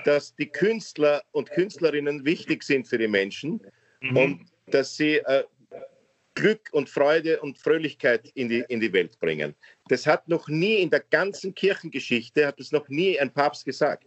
dass 0.05 0.35
die 0.35 0.47
Künstler 0.47 1.21
und 1.31 1.49
Künstlerinnen 1.51 2.25
wichtig 2.25 2.63
sind 2.63 2.88
für 2.88 2.97
die 2.97 3.07
Menschen 3.07 3.62
mhm. 4.01 4.17
und 4.17 4.45
dass 4.67 4.95
sie 4.95 5.17
äh, 5.17 5.43
Glück 6.39 6.69
und 6.71 6.89
Freude 6.89 7.41
und 7.41 7.58
Fröhlichkeit 7.58 8.32
in 8.34 8.47
die, 8.47 8.63
in 8.69 8.80
die 8.80 8.93
Welt 8.93 9.19
bringen. 9.19 9.54
Das 9.89 10.08
hat 10.08 10.30
noch 10.30 10.47
nie 10.47 10.75
in 10.75 10.89
der 10.89 11.02
ganzen 11.02 11.54
Kirchengeschichte, 11.54 12.47
hat 12.47 12.62
es 12.62 12.71
noch 12.71 12.88
nie 12.88 13.19
ein 13.19 13.30
Papst 13.30 13.65
gesagt. 13.65 14.06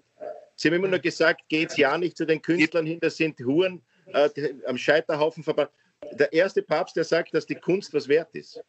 Sie 0.56 0.68
haben 0.68 0.76
immer 0.76 0.88
nur 0.88 0.98
gesagt, 0.98 1.42
geht's 1.48 1.76
ja 1.76 1.98
nicht 1.98 2.16
zu 2.16 2.24
den 2.24 2.40
Künstlern 2.40 2.86
hin, 2.86 2.98
das 3.00 3.18
sind 3.18 3.38
Huren 3.40 3.82
äh, 4.06 4.30
am 4.66 4.78
Scheiterhaufen 4.78 5.42
verbrannt. 5.42 5.70
Der 6.12 6.32
erste 6.32 6.62
Papst, 6.62 6.96
der 6.96 7.04
sagt, 7.04 7.34
dass 7.34 7.44
die 7.46 7.54
Kunst 7.54 7.92
was 7.92 8.08
wert 8.08 8.34
ist. 8.34 8.62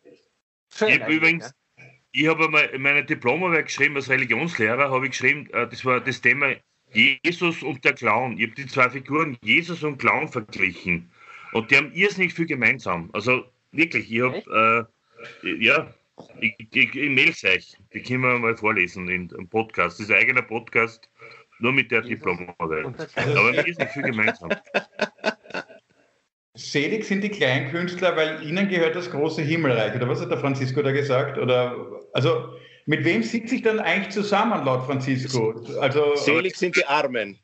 Ich 0.76 0.99
habe 0.99 1.13
übrigens, 1.13 1.54
ich 2.12 2.28
habe 2.28 2.49
meine 2.78 3.06
Diplomarbeit 3.06 3.67
geschrieben 3.67 3.95
als 3.95 4.10
Religionslehrer, 4.10 4.91
habe 4.91 5.06
ich 5.06 5.12
geschrieben, 5.12 5.49
äh, 5.54 5.69
das 5.69 5.86
war 5.86 6.02
das 6.02 6.19
Thema 6.19 6.54
Jesus 6.91 7.63
und 7.63 7.84
der 7.86 7.93
Clown. 7.93 8.38
Ich 8.38 8.47
habe 8.47 8.56
die 8.56 8.67
zwei 8.67 8.89
Figuren 8.89 9.38
Jesus 9.41 9.84
und 9.84 9.99
Clown 9.99 10.28
verglichen. 10.28 11.10
Und 11.54 11.71
die 11.71 11.78
haben 11.78 11.93
irrsinnig 11.93 12.34
viel 12.34 12.45
gemeinsam. 12.45 13.10
Also 13.13 13.45
Wirklich, 13.73 14.12
ich 14.12 14.21
habe, 14.21 14.88
äh, 15.43 15.65
ja, 15.65 15.91
ich, 16.39 16.55
ich, 16.59 16.95
ich 16.95 17.09
mail 17.09 17.29
euch. 17.29 17.75
Die 17.91 18.03
können 18.03 18.21
wir 18.21 18.38
mal 18.38 18.55
vorlesen 18.55 19.09
in 19.09 19.33
einem 19.33 19.49
Podcast. 19.49 19.99
Das 19.99 20.07
ist 20.07 20.12
ein 20.12 20.21
eigener 20.21 20.43
Podcast, 20.43 21.09
nur 21.59 21.73
mit 21.73 21.91
der 21.91 22.03
Diplomarbeit. 22.03 22.86
Aber 22.86 23.65
wir 23.65 23.73
sind 23.73 23.89
viel 23.89 24.03
gemeinsam. 24.03 24.51
Selig 26.55 27.05
sind 27.05 27.24
die 27.24 27.30
Kleinkünstler, 27.30 28.15
weil 28.15 28.47
ihnen 28.47 28.69
gehört 28.69 28.95
das 28.95 29.09
große 29.09 29.41
Himmelreich. 29.41 29.95
Oder 29.95 30.07
was 30.07 30.21
hat 30.21 30.30
der 30.30 30.38
Francisco 30.38 30.84
da 30.84 30.91
gesagt? 30.91 31.39
Oder, 31.39 31.76
also, 32.13 32.53
mit 32.86 33.03
wem 33.03 33.24
sitze 33.24 33.55
ich 33.55 33.63
dann 33.63 33.80
eigentlich 33.80 34.13
zusammen, 34.13 34.63
laut 34.63 34.86
Francisco? 34.86 35.59
Also, 35.80 36.15
Selig 36.15 36.55
sind 36.55 36.76
die 36.76 36.86
Armen. 36.86 37.39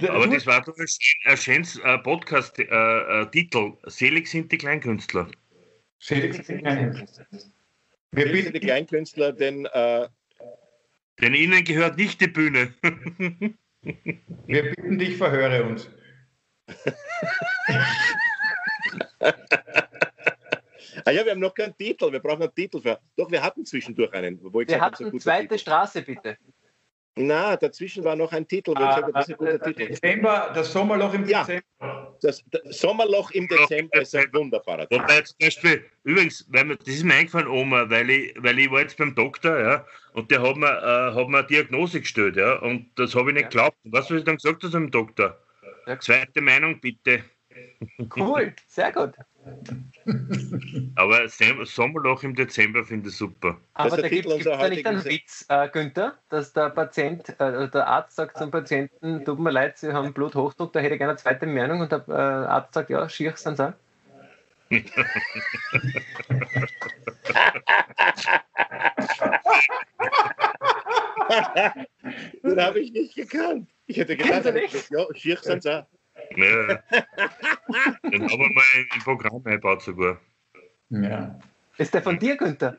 Aber 0.00 0.26
das 0.26 0.46
war 0.46 0.62
doch 0.62 0.74
ein 0.78 1.36
schönes 1.36 1.78
äh, 1.84 1.98
Podcast-Titel. 1.98 2.72
Äh, 2.72 3.86
äh, 3.86 3.90
Selig 3.90 4.28
sind 4.28 4.50
die 4.50 4.56
Kleinkünstler. 4.56 5.28
Die 6.08 6.30
Kleinkünstler. 6.30 7.26
Wir 8.12 8.30
bitten 8.30 8.52
die 8.52 8.60
Kleinkünstler, 8.60 9.32
denn. 9.32 9.66
Äh, 9.66 10.08
denn 11.20 11.34
ihnen 11.34 11.64
gehört 11.64 11.96
nicht 11.96 12.20
die 12.20 12.26
Bühne. 12.26 12.74
Wir 14.46 14.62
bitten 14.62 14.98
dich, 14.98 15.16
verhöre 15.16 15.64
uns. 15.64 15.88
ah 21.04 21.10
ja, 21.10 21.24
wir 21.24 21.32
haben 21.32 21.40
noch 21.40 21.52
keinen 21.54 21.76
Titel. 21.76 22.12
Wir 22.12 22.20
brauchen 22.20 22.42
einen 22.42 22.54
Titel 22.54 22.80
für. 22.80 23.00
Doch, 23.16 23.28
wir 23.30 23.42
hatten 23.42 23.66
zwischendurch 23.66 24.12
einen. 24.12 24.38
Wo 24.40 24.60
ich 24.60 24.68
wir 24.68 24.80
hatten 24.80 25.18
zweite 25.18 25.48
Titel. 25.48 25.58
Straße, 25.58 26.02
bitte. 26.02 26.38
Na, 27.14 27.56
dazwischen 27.56 28.04
war 28.04 28.16
noch 28.16 28.32
ein 28.32 28.48
Titel. 28.48 28.72
Ah, 28.76 29.02
das, 29.12 29.28
ist 29.28 29.34
ein 29.34 29.36
guter 29.36 29.60
Titel. 29.60 29.88
Dezember, 29.88 30.50
das 30.54 30.72
Sommerloch 30.72 31.12
im 31.12 31.26
ja, 31.26 31.40
Dezember. 31.44 32.16
Das, 32.22 32.42
das, 32.50 32.78
Sommerloch 32.78 33.30
im 33.32 33.46
Dezember 33.48 34.00
ist 34.00 34.16
ein 34.16 34.32
wunderbarer 34.32 34.88
Titel. 34.88 35.02
Wobei 35.02 35.20
zum 35.20 35.36
Beispiel, 35.38 35.84
übrigens, 36.04 36.46
weil 36.48 36.64
mir, 36.64 36.76
das 36.76 36.88
ist 36.88 37.04
mir 37.04 37.14
eingefallen, 37.14 37.48
Oma, 37.48 37.90
weil 37.90 38.08
ich, 38.08 38.34
weil 38.38 38.58
ich 38.58 38.70
war 38.70 38.80
jetzt 38.80 38.96
beim 38.96 39.14
Doktor, 39.14 39.60
ja, 39.60 39.86
und 40.14 40.30
der 40.30 40.40
hat 40.40 40.56
mir, 40.56 40.68
äh, 40.68 41.14
hat 41.14 41.28
mir 41.28 41.38
eine 41.38 41.46
Diagnose 41.46 42.00
gestellt, 42.00 42.36
ja, 42.36 42.54
und 42.60 42.90
das 42.94 43.14
habe 43.14 43.30
ich 43.30 43.34
nicht 43.34 43.50
geglaubt. 43.50 43.76
Ja. 43.84 43.92
Was, 43.92 44.10
was 44.10 44.18
ich 44.18 44.24
dann 44.24 44.36
gesagt 44.36 44.62
habe 44.62 44.72
dem 44.72 44.90
Doktor? 44.90 45.38
Ja. 45.86 46.00
Zweite 46.00 46.40
Meinung 46.40 46.80
bitte. 46.80 47.24
Cool, 48.16 48.54
sehr 48.66 48.90
gut. 48.90 49.12
Aber 50.96 51.28
Sommerloch 51.28 52.22
im 52.22 52.34
Dezember 52.34 52.84
finde 52.84 53.08
ich 53.08 53.16
super. 53.16 53.58
Aber 53.74 53.96
da 53.96 54.08
gibt 54.08 54.26
es 54.26 54.44
da 54.44 54.68
nicht 54.68 54.86
einen 54.86 55.04
Witz, 55.04 55.46
äh, 55.48 55.68
Günther, 55.68 56.18
dass 56.28 56.52
der 56.52 56.70
Patient, 56.70 57.28
äh, 57.40 57.68
der 57.68 57.86
Arzt 57.86 58.16
sagt 58.16 58.38
zum 58.38 58.50
Patienten, 58.50 59.24
tut 59.24 59.38
mir 59.38 59.50
leid, 59.50 59.78
Sie 59.78 59.92
haben 59.92 60.12
Bluthochdruck, 60.12 60.72
da 60.72 60.80
hätte 60.80 60.94
ich 60.94 60.98
gerne 60.98 61.12
eine 61.12 61.18
zweite 61.18 61.46
Meinung 61.46 61.80
und 61.80 61.92
der 61.92 62.04
äh, 62.08 62.12
Arzt 62.12 62.74
sagt, 62.74 62.90
ja, 62.90 63.08
schier 63.08 63.34
dann 63.44 63.60
auch. 63.60 63.72
Den 72.42 72.60
habe 72.60 72.80
ich 72.80 72.92
nicht 72.92 73.14
gekannt. 73.14 73.70
Ich 73.86 73.96
hätte 73.96 74.16
gedacht, 74.16 74.44
ja, 74.90 75.06
schier 75.14 75.38
sind 75.38 75.66
auch. 75.66 75.86
Ja. 76.36 76.82
Den 78.10 78.30
haben 78.30 78.40
wir 78.40 78.50
mal 78.50 78.64
im 78.94 79.00
Programm 79.02 79.42
eingebaut 79.44 79.82
sogar. 79.82 80.20
Ja. 80.90 81.38
Ist 81.78 81.94
der 81.94 82.02
von 82.02 82.18
dir, 82.18 82.36
Günther? 82.36 82.78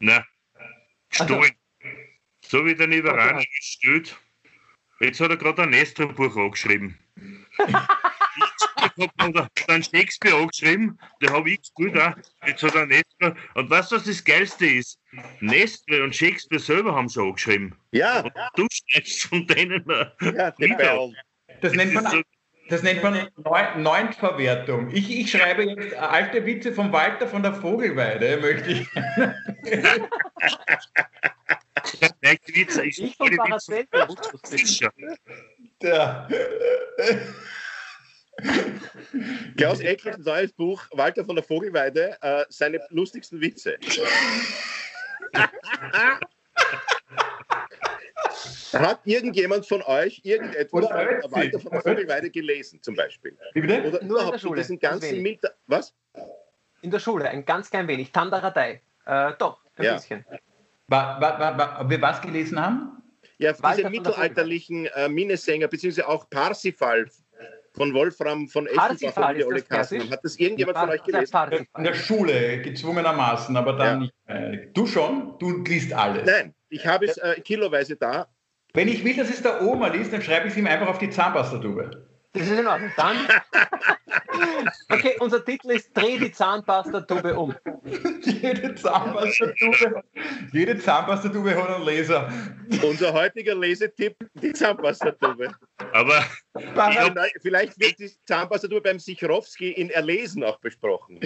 Nein. 0.00 0.24
Gestohlen. 1.10 1.42
Also. 1.42 1.54
So 2.46 2.66
wie 2.66 2.74
der 2.74 2.86
Niederrhein 2.86 3.36
okay. 3.36 3.48
steht. 3.60 4.16
Jetzt 5.00 5.20
hat 5.20 5.30
er 5.30 5.36
gerade 5.36 5.62
ein 5.62 5.70
Nestor-Buch 5.70 6.36
angeschrieben. 6.36 6.98
ich 8.96 9.08
habe 9.18 9.48
dann 9.66 9.82
Shakespeare 9.82 10.36
angeschrieben, 10.36 10.98
der 11.22 11.30
habe 11.30 11.50
ich 11.50 11.60
gespielt 11.60 11.96
auch. 11.98 12.14
Jetzt 12.46 12.62
hat 12.62 12.74
er 12.74 12.86
Nestor. 12.86 13.36
Und 13.54 13.70
weißt 13.70 13.92
du, 13.92 13.96
was 13.96 14.04
das 14.04 14.24
Geilste 14.24 14.66
ist? 14.66 14.98
Nestor 15.40 16.02
und 16.02 16.14
Shakespeare 16.14 16.60
selber 16.60 16.94
haben 16.94 17.08
schon 17.08 17.28
angeschrieben. 17.28 17.74
Ja. 17.92 18.20
Und 18.20 18.32
du 18.56 18.66
schreibst 18.70 19.22
von 19.22 19.46
denen 19.46 19.84
ja, 20.20 20.50
Das 21.60 21.72
nennt 21.72 21.94
man 21.94 22.22
das 22.70 22.82
nennt 22.82 23.02
man 23.02 23.28
Neuntverwertung. 23.76 24.90
Ich, 24.90 25.10
ich 25.10 25.30
schreibe 25.30 25.64
jetzt 25.64 25.94
alte 25.94 26.46
Witze 26.46 26.72
von 26.72 26.92
Walter 26.92 27.26
von 27.26 27.42
der 27.42 27.54
Vogelweide, 27.54 28.38
möchte 28.38 28.70
ich. 28.70 28.88
Witze, 32.54 32.84
ich, 32.84 33.02
ich 33.02 33.16
von 33.16 33.36
Paracel. 33.36 33.86
Ja. 35.82 36.28
Klaus 39.56 39.80
Eckels 39.80 40.24
neues 40.24 40.52
Buch, 40.52 40.84
Walter 40.92 41.24
von 41.24 41.34
der 41.36 41.44
Vogelweide, 41.44 42.16
äh, 42.22 42.44
seine 42.48 42.80
lustigsten 42.90 43.40
Witze. 43.40 43.76
Hat 48.72 49.00
irgendjemand 49.04 49.66
von 49.66 49.82
euch 49.82 50.20
irgendetwas 50.24 50.70
von 50.70 50.82
Walter 50.84 51.60
von 51.60 51.70
der 51.70 51.80
Vogelweide 51.82 52.30
gelesen, 52.30 52.82
zum 52.82 52.94
Beispiel? 52.94 53.36
Wie 53.54 53.60
bitte? 53.60 53.88
Oder 53.88 54.04
Nur 54.04 54.20
überhaupt 54.20 54.44
in 54.44 54.54
diesen 54.54 54.78
ganzen 54.78 55.22
Meter. 55.22 55.54
Was? 55.66 55.94
In 56.82 56.90
der 56.90 56.98
Schule, 56.98 57.28
ein 57.28 57.44
ganz 57.44 57.70
klein 57.70 57.88
wenig. 57.88 58.12
Tandaradei. 58.12 58.80
Äh, 59.06 59.32
doch, 59.38 59.60
ein 59.76 59.84
ja. 59.84 59.94
bisschen. 59.94 60.24
Wa, 60.88 61.20
wa, 61.20 61.58
wa, 61.58 61.80
ob 61.80 61.90
wir 61.90 62.00
was 62.00 62.20
gelesen 62.20 62.60
haben? 62.60 63.02
Ja, 63.38 63.50
Walter 63.62 63.76
diese 63.76 63.90
mittelalterlichen 63.90 64.86
äh, 64.86 65.08
Minnesänger, 65.08 65.68
beziehungsweise 65.68 66.08
auch 66.08 66.28
Parsifal 66.28 67.06
von 67.72 67.94
Wolfram 67.94 68.48
von 68.48 68.66
Eschenbach 68.66 69.30
und 69.30 69.44
Ole 69.44 69.62
Kassmann. 69.62 70.10
Hat 70.10 70.24
das 70.24 70.36
irgendjemand 70.36 70.78
von 70.78 70.90
euch 70.90 71.02
gelesen? 71.04 71.66
In 71.76 71.84
der 71.84 71.94
Schule, 71.94 72.60
gezwungenermaßen, 72.62 73.56
aber 73.56 73.74
dann 73.74 73.86
ja. 73.86 73.96
nicht. 73.96 74.14
Mehr. 74.26 74.66
Du 74.74 74.86
schon? 74.86 75.38
Du 75.38 75.62
liest 75.64 75.92
alles. 75.92 76.26
Nein, 76.26 76.54
ich 76.68 76.86
habe 76.86 77.06
es 77.06 77.16
äh, 77.18 77.40
kiloweise 77.40 77.96
da. 77.96 78.28
Wenn 78.72 78.88
ich 78.88 79.04
will, 79.04 79.16
dass 79.16 79.30
es 79.30 79.42
der 79.42 79.62
Oma 79.62 79.88
liest, 79.88 80.12
dann 80.12 80.22
schreibe 80.22 80.46
ich 80.46 80.52
es 80.52 80.58
ihm 80.58 80.66
einfach 80.66 80.88
auf 80.88 80.98
die 80.98 81.10
Zahnpastatube. 81.10 82.06
Das 82.32 82.46
ist 82.46 82.58
in 82.58 82.66
Ordnung. 82.66 82.92
Dann. 82.96 83.16
Okay, 84.88 85.16
unser 85.18 85.44
Titel 85.44 85.72
ist 85.72 85.96
Dreh 85.96 86.18
die 86.18 86.30
Zahnpastatube 86.30 87.38
um. 87.38 87.54
jede 88.24 88.74
Zahnpastatube, 88.74 90.02
jede 90.52 90.78
Zahnpastatube 90.78 91.54
hat 91.54 91.68
einen 91.68 91.84
Laser. 91.84 92.32
Unser 92.82 93.12
heutiger 93.12 93.54
Lesetipp, 93.54 94.16
die 94.34 94.52
Zahnpastatube. 94.52 95.52
Aber 95.92 96.24
vielleicht 97.42 97.78
wird 97.80 97.98
die 97.98 98.10
Zahnpastatube 98.26 98.80
beim 98.80 98.98
Sichrowski 98.98 99.72
in 99.72 99.90
Erlesen 99.90 100.44
auch 100.44 100.58
besprochen. 100.60 101.20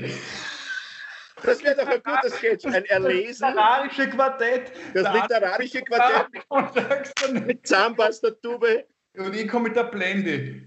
Das 1.43 1.63
wäre 1.63 1.77
doch 1.77 1.89
ein 1.89 2.03
guter 2.03 2.31
Sketch. 2.31 2.65
Ein 2.67 2.85
Erlesen. 2.87 3.41
Das 3.41 3.51
literarische 3.51 4.11
Quartett. 4.11 4.73
Das 4.95 5.13
literarische 5.13 5.83
Quartett. 5.83 7.33
Mit 7.47 7.67
Zahnpastatube. 7.67 8.87
Und 9.17 9.35
ich 9.35 9.49
komme 9.49 9.69
mit 9.69 9.77
der 9.77 9.85
Blende. 9.85 10.63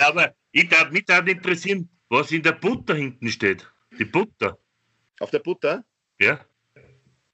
Aber 0.00 0.34
ich 0.52 0.68
darf, 0.68 0.90
mich 0.90 1.04
darf 1.04 1.26
interessieren, 1.26 1.88
was 2.08 2.30
in 2.30 2.42
der 2.42 2.52
Butter 2.52 2.94
hinten 2.94 3.28
steht. 3.28 3.68
Die 3.98 4.04
Butter. 4.04 4.56
Auf 5.18 5.30
der 5.30 5.40
Butter? 5.40 5.84
Ja. 6.20 6.44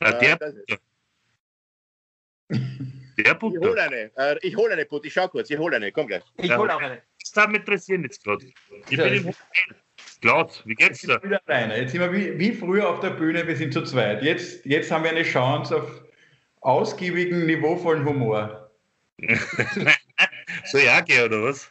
Ah, 0.00 0.12
der 0.12 0.36
Butter. 0.36 0.78
Der 3.18 3.34
Butter. 3.34 3.60
Ich 3.60 3.68
hole 3.68 3.82
eine. 3.82 4.10
Äh, 4.16 4.38
ich 4.42 4.56
hole 4.56 4.72
eine 4.72 4.86
Butter. 4.86 5.06
Ich 5.06 5.12
schau 5.12 5.28
kurz. 5.28 5.50
Ich 5.50 5.58
hole 5.58 5.76
eine. 5.76 5.92
Komm 5.92 6.06
gleich. 6.06 6.22
Ich 6.38 6.54
hole 6.54 6.74
auch 6.74 6.80
eine. 6.80 7.02
Das 7.20 7.32
darf 7.32 7.48
mich 7.48 7.60
interessieren 7.60 8.02
jetzt 8.02 8.22
gerade. 8.22 8.46
Ich 8.88 8.96
bin 8.96 9.12
im 9.12 9.34
Klaus, 10.20 10.62
wie 10.64 10.74
geht's 10.74 11.00
dir? 11.00 11.22
Wieder 11.22 11.40
alleine. 11.46 11.80
Jetzt 11.80 11.92
sind 11.92 12.00
wir 12.00 12.12
wie, 12.12 12.38
wie, 12.38 12.52
früher 12.52 12.88
auf 12.88 13.00
der 13.00 13.10
Bühne, 13.10 13.46
wir 13.46 13.56
sind 13.56 13.72
zu 13.72 13.82
zweit. 13.82 14.22
Jetzt, 14.22 14.64
jetzt 14.64 14.90
haben 14.90 15.04
wir 15.04 15.10
eine 15.10 15.22
Chance 15.22 15.76
auf 15.76 16.02
ausgiebigen, 16.60 17.46
niveauvollen 17.46 18.04
Humor. 18.04 18.70
so 20.64 20.78
Jacke 20.78 21.24
oder 21.24 21.42
was? 21.44 21.70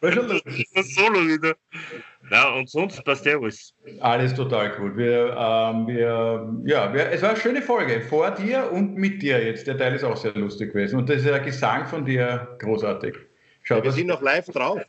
War 0.00 0.12
schon 0.12 0.28
lustig. 0.28 0.66
Das 0.74 0.94
Solo 0.94 1.20
wieder. 1.26 1.54
Na, 2.30 2.54
und 2.54 2.68
sonst 2.68 3.02
passt 3.04 3.24
ja 3.24 3.38
alles. 3.38 3.74
Alles 4.00 4.34
total 4.34 4.76
gut. 4.76 4.96
Wir, 4.96 5.34
ähm, 5.36 5.86
wir, 5.86 6.52
ja, 6.64 6.92
wir, 6.92 7.10
es 7.10 7.22
war 7.22 7.30
eine 7.30 7.40
schöne 7.40 7.62
Folge. 7.62 8.00
Vor 8.02 8.30
dir 8.32 8.70
und 8.70 8.96
mit 8.96 9.22
dir 9.22 9.42
jetzt. 9.42 9.66
Der 9.66 9.78
Teil 9.78 9.94
ist 9.94 10.04
auch 10.04 10.16
sehr 10.16 10.34
lustig 10.34 10.72
gewesen. 10.72 10.98
Und 10.98 11.08
der 11.08 11.40
Gesang 11.40 11.86
von 11.86 12.04
dir 12.04 12.56
großartig. 12.58 13.16
Schau, 13.62 13.78
ja, 13.78 13.84
wir 13.84 13.92
sind 13.92 14.06
noch 14.06 14.22
live 14.22 14.46
drauf. 14.46 14.80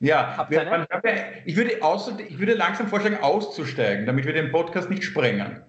Ja, 0.00 0.46
wir, 0.50 0.64
man, 0.64 0.86
ich, 1.46 1.56
würde 1.56 1.82
außer, 1.82 2.18
ich 2.20 2.38
würde 2.38 2.54
langsam 2.54 2.88
vorschlagen, 2.88 3.16
auszusteigen, 3.18 4.04
damit 4.04 4.26
wir 4.26 4.32
den 4.34 4.52
Podcast 4.52 4.90
nicht 4.90 5.04
sprengen. 5.04 5.62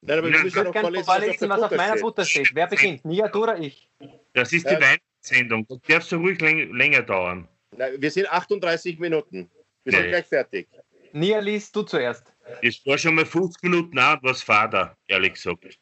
Nein, 0.00 0.18
aber 0.18 0.30
wir 0.30 0.38
müssen 0.38 0.56
ja 0.56 0.64
noch 0.64 0.74
vorlesen, 0.74 1.04
vorlesen, 1.04 1.48
was, 1.48 1.60
was 1.60 1.72
auf 1.72 1.76
meiner 1.76 2.00
Butter 2.00 2.24
steht. 2.24 2.54
Wer 2.54 2.66
beginnt? 2.66 3.04
Nia, 3.04 3.26
du 3.28 3.42
oder 3.42 3.58
ich? 3.58 3.88
Das 4.34 4.52
ist 4.52 4.68
die 4.68 4.74
ja. 4.74 4.80
Weihnachtssendung. 4.80 5.66
Das 5.68 5.78
darf 5.88 6.04
so 6.04 6.18
ruhig 6.18 6.40
länger 6.40 7.02
dauern. 7.02 7.48
Nein, 7.76 7.94
wir 7.98 8.10
sind 8.10 8.30
38 8.30 8.98
Minuten. 8.98 9.50
Wir 9.82 9.92
nee. 9.92 9.98
sind 9.98 10.08
gleich 10.10 10.26
fertig. 10.26 10.68
Nia, 11.12 11.38
liest 11.40 11.74
du 11.74 11.82
zuerst. 11.82 12.32
Es 12.62 12.84
war 12.86 12.98
schon 12.98 13.14
mal 13.14 13.24
50 13.24 13.62
Minuten 13.62 13.98
an 13.98 14.18
was 14.22 14.42
Vater, 14.42 14.96
ehrlich 15.08 15.34
gesagt. 15.34 15.78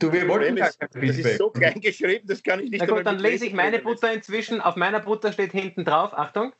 Du, 0.00 0.10
wir 0.12 0.26
wollten 0.28 0.56
gar 0.56 0.70
kein 0.72 1.06
Das 1.06 1.18
ist 1.18 1.38
so 1.38 1.50
klein 1.50 1.80
geschrieben, 1.80 2.26
das 2.26 2.42
kann 2.42 2.60
ich 2.60 2.70
nicht. 2.70 2.80
Na 2.80 2.86
gut, 2.86 3.06
dann 3.06 3.18
lese 3.18 3.46
ich 3.46 3.52
meine 3.52 3.78
Butter 3.78 4.12
inzwischen. 4.12 4.60
Auf 4.60 4.76
meiner 4.76 5.00
Butter 5.00 5.32
steht 5.32 5.52
hinten 5.52 5.84
drauf, 5.84 6.14
Achtung, 6.14 6.54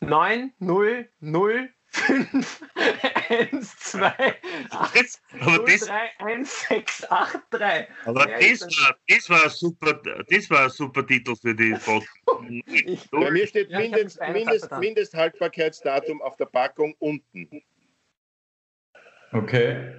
9, 0.00 0.52
0, 0.58 1.08
0, 1.20 1.68
5, 1.88 2.62
1, 3.28 3.76
2, 3.76 4.34
8, 4.70 5.20
0, 5.40 5.64
3, 5.66 6.10
1, 6.18 6.60
6, 6.68 7.10
8, 7.10 7.38
3. 7.50 7.88
Aber 8.06 8.26
das 8.26 8.62
war, 8.62 8.96
das, 9.06 9.30
war 9.30 9.50
super, 9.50 10.00
das 10.28 10.50
war 10.50 10.64
ein 10.64 10.70
super 10.70 11.06
Titel 11.06 11.36
für 11.36 11.54
die 11.54 11.76
Foto. 11.76 12.06
Bei 13.10 13.30
mir 13.30 13.46
steht 13.46 13.70
ja, 13.70 13.78
Mindest, 13.78 14.18
Mindest, 14.20 14.72
Mindesthaltbarkeitsdatum 14.72 16.22
auf 16.22 16.36
der 16.36 16.46
Packung 16.46 16.94
unten. 16.98 17.62
Okay. 19.32 19.94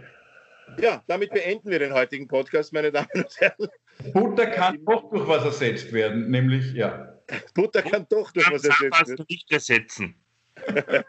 Ja, 0.80 1.04
damit 1.08 1.32
beenden 1.32 1.70
wir 1.70 1.80
den 1.80 1.94
heutigen 1.94 2.28
Podcast, 2.28 2.74
meine 2.74 2.92
Damen 2.92 3.10
und 3.14 3.40
Herren. 3.40 3.68
Butter 4.14 4.48
kann 4.48 4.84
doch 4.86 5.10
durch 5.10 5.28
was 5.28 5.44
ersetzt 5.46 5.92
werden, 5.94 6.30
nämlich, 6.30 6.74
ja. 6.74 7.14
Butter 7.54 7.82
kann 7.82 8.06
doch 8.10 8.32
durch 8.32 8.50
was 8.52 8.64
ersetzt 8.64 9.10
werden. 9.10 9.26
nicht 9.30 9.52
ersetzen. 9.52 10.16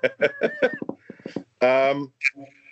ähm, 1.61 2.13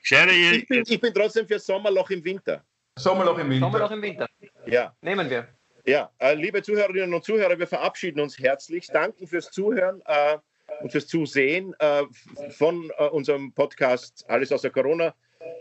ich, 0.02 0.68
bin, 0.68 0.84
ich 0.86 1.00
bin 1.00 1.14
trotzdem 1.14 1.46
für 1.46 1.58
Sommerloch 1.58 2.10
im 2.10 2.24
Winter. 2.24 2.64
Sommerloch 2.98 3.38
im 3.38 3.50
Winter. 3.50 3.66
Sommerloch 3.66 3.90
im 3.90 4.02
Winter. 4.02 4.26
Ja. 4.66 4.94
Nehmen 5.00 5.28
wir. 5.28 5.48
Ja, 5.84 6.10
äh, 6.18 6.34
liebe 6.34 6.62
Zuhörerinnen 6.62 7.12
und 7.12 7.24
Zuhörer, 7.24 7.58
wir 7.58 7.66
verabschieden 7.66 8.20
uns 8.20 8.38
herzlich. 8.38 8.86
Danken 8.86 9.26
fürs 9.26 9.50
Zuhören 9.50 10.00
äh, 10.06 10.38
und 10.80 10.92
fürs 10.92 11.08
Zusehen 11.08 11.74
äh, 11.80 12.04
von 12.50 12.90
äh, 12.98 13.08
unserem 13.08 13.52
Podcast 13.52 14.24
Alles 14.28 14.52
außer 14.52 14.70
Corona. 14.70 15.12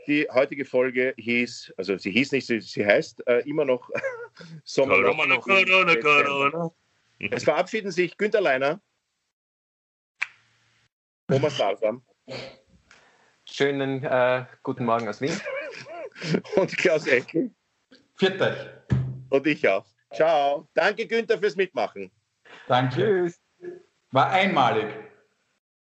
Die 0.08 0.28
heutige 0.32 0.66
Folge 0.66 1.14
hieß, 1.18 1.74
also 1.78 1.98
sie 1.98 2.12
hieß 2.12 2.32
nicht, 2.32 2.48
sie, 2.48 2.60
sie 2.62 2.86
heißt 2.86 3.26
äh, 3.28 3.40
immer 3.50 3.66
noch 3.66 3.90
Sommer. 4.64 5.02
Corona, 5.02 5.38
Corona, 5.38 5.96
Corona. 5.96 6.72
Es 7.20 7.44
verabschieden 7.44 7.92
sich 7.92 8.18
Günter 8.18 8.42
Leiner, 8.42 8.82
Thomas 11.28 11.56
Salsam. 11.56 12.04
Schönen 13.46 14.04
äh, 14.04 14.46
guten 14.64 14.86
Morgen 14.86 15.08
aus 15.08 15.22
Wien. 15.22 15.40
und 16.56 16.76
Klaus 16.78 17.06
Eckel. 17.08 17.52
Viert 18.16 18.42
euch. 18.42 18.58
Und 19.30 19.48
ich 19.48 19.68
auch. 19.68 19.86
Ciao. 20.14 20.68
Danke, 20.74 21.08
Günther, 21.08 21.38
fürs 21.38 21.56
Mitmachen. 21.56 22.12
Danke. 22.68 22.96
Tschüss. 22.96 23.42
War 24.12 24.30
einmalig. 24.30 24.88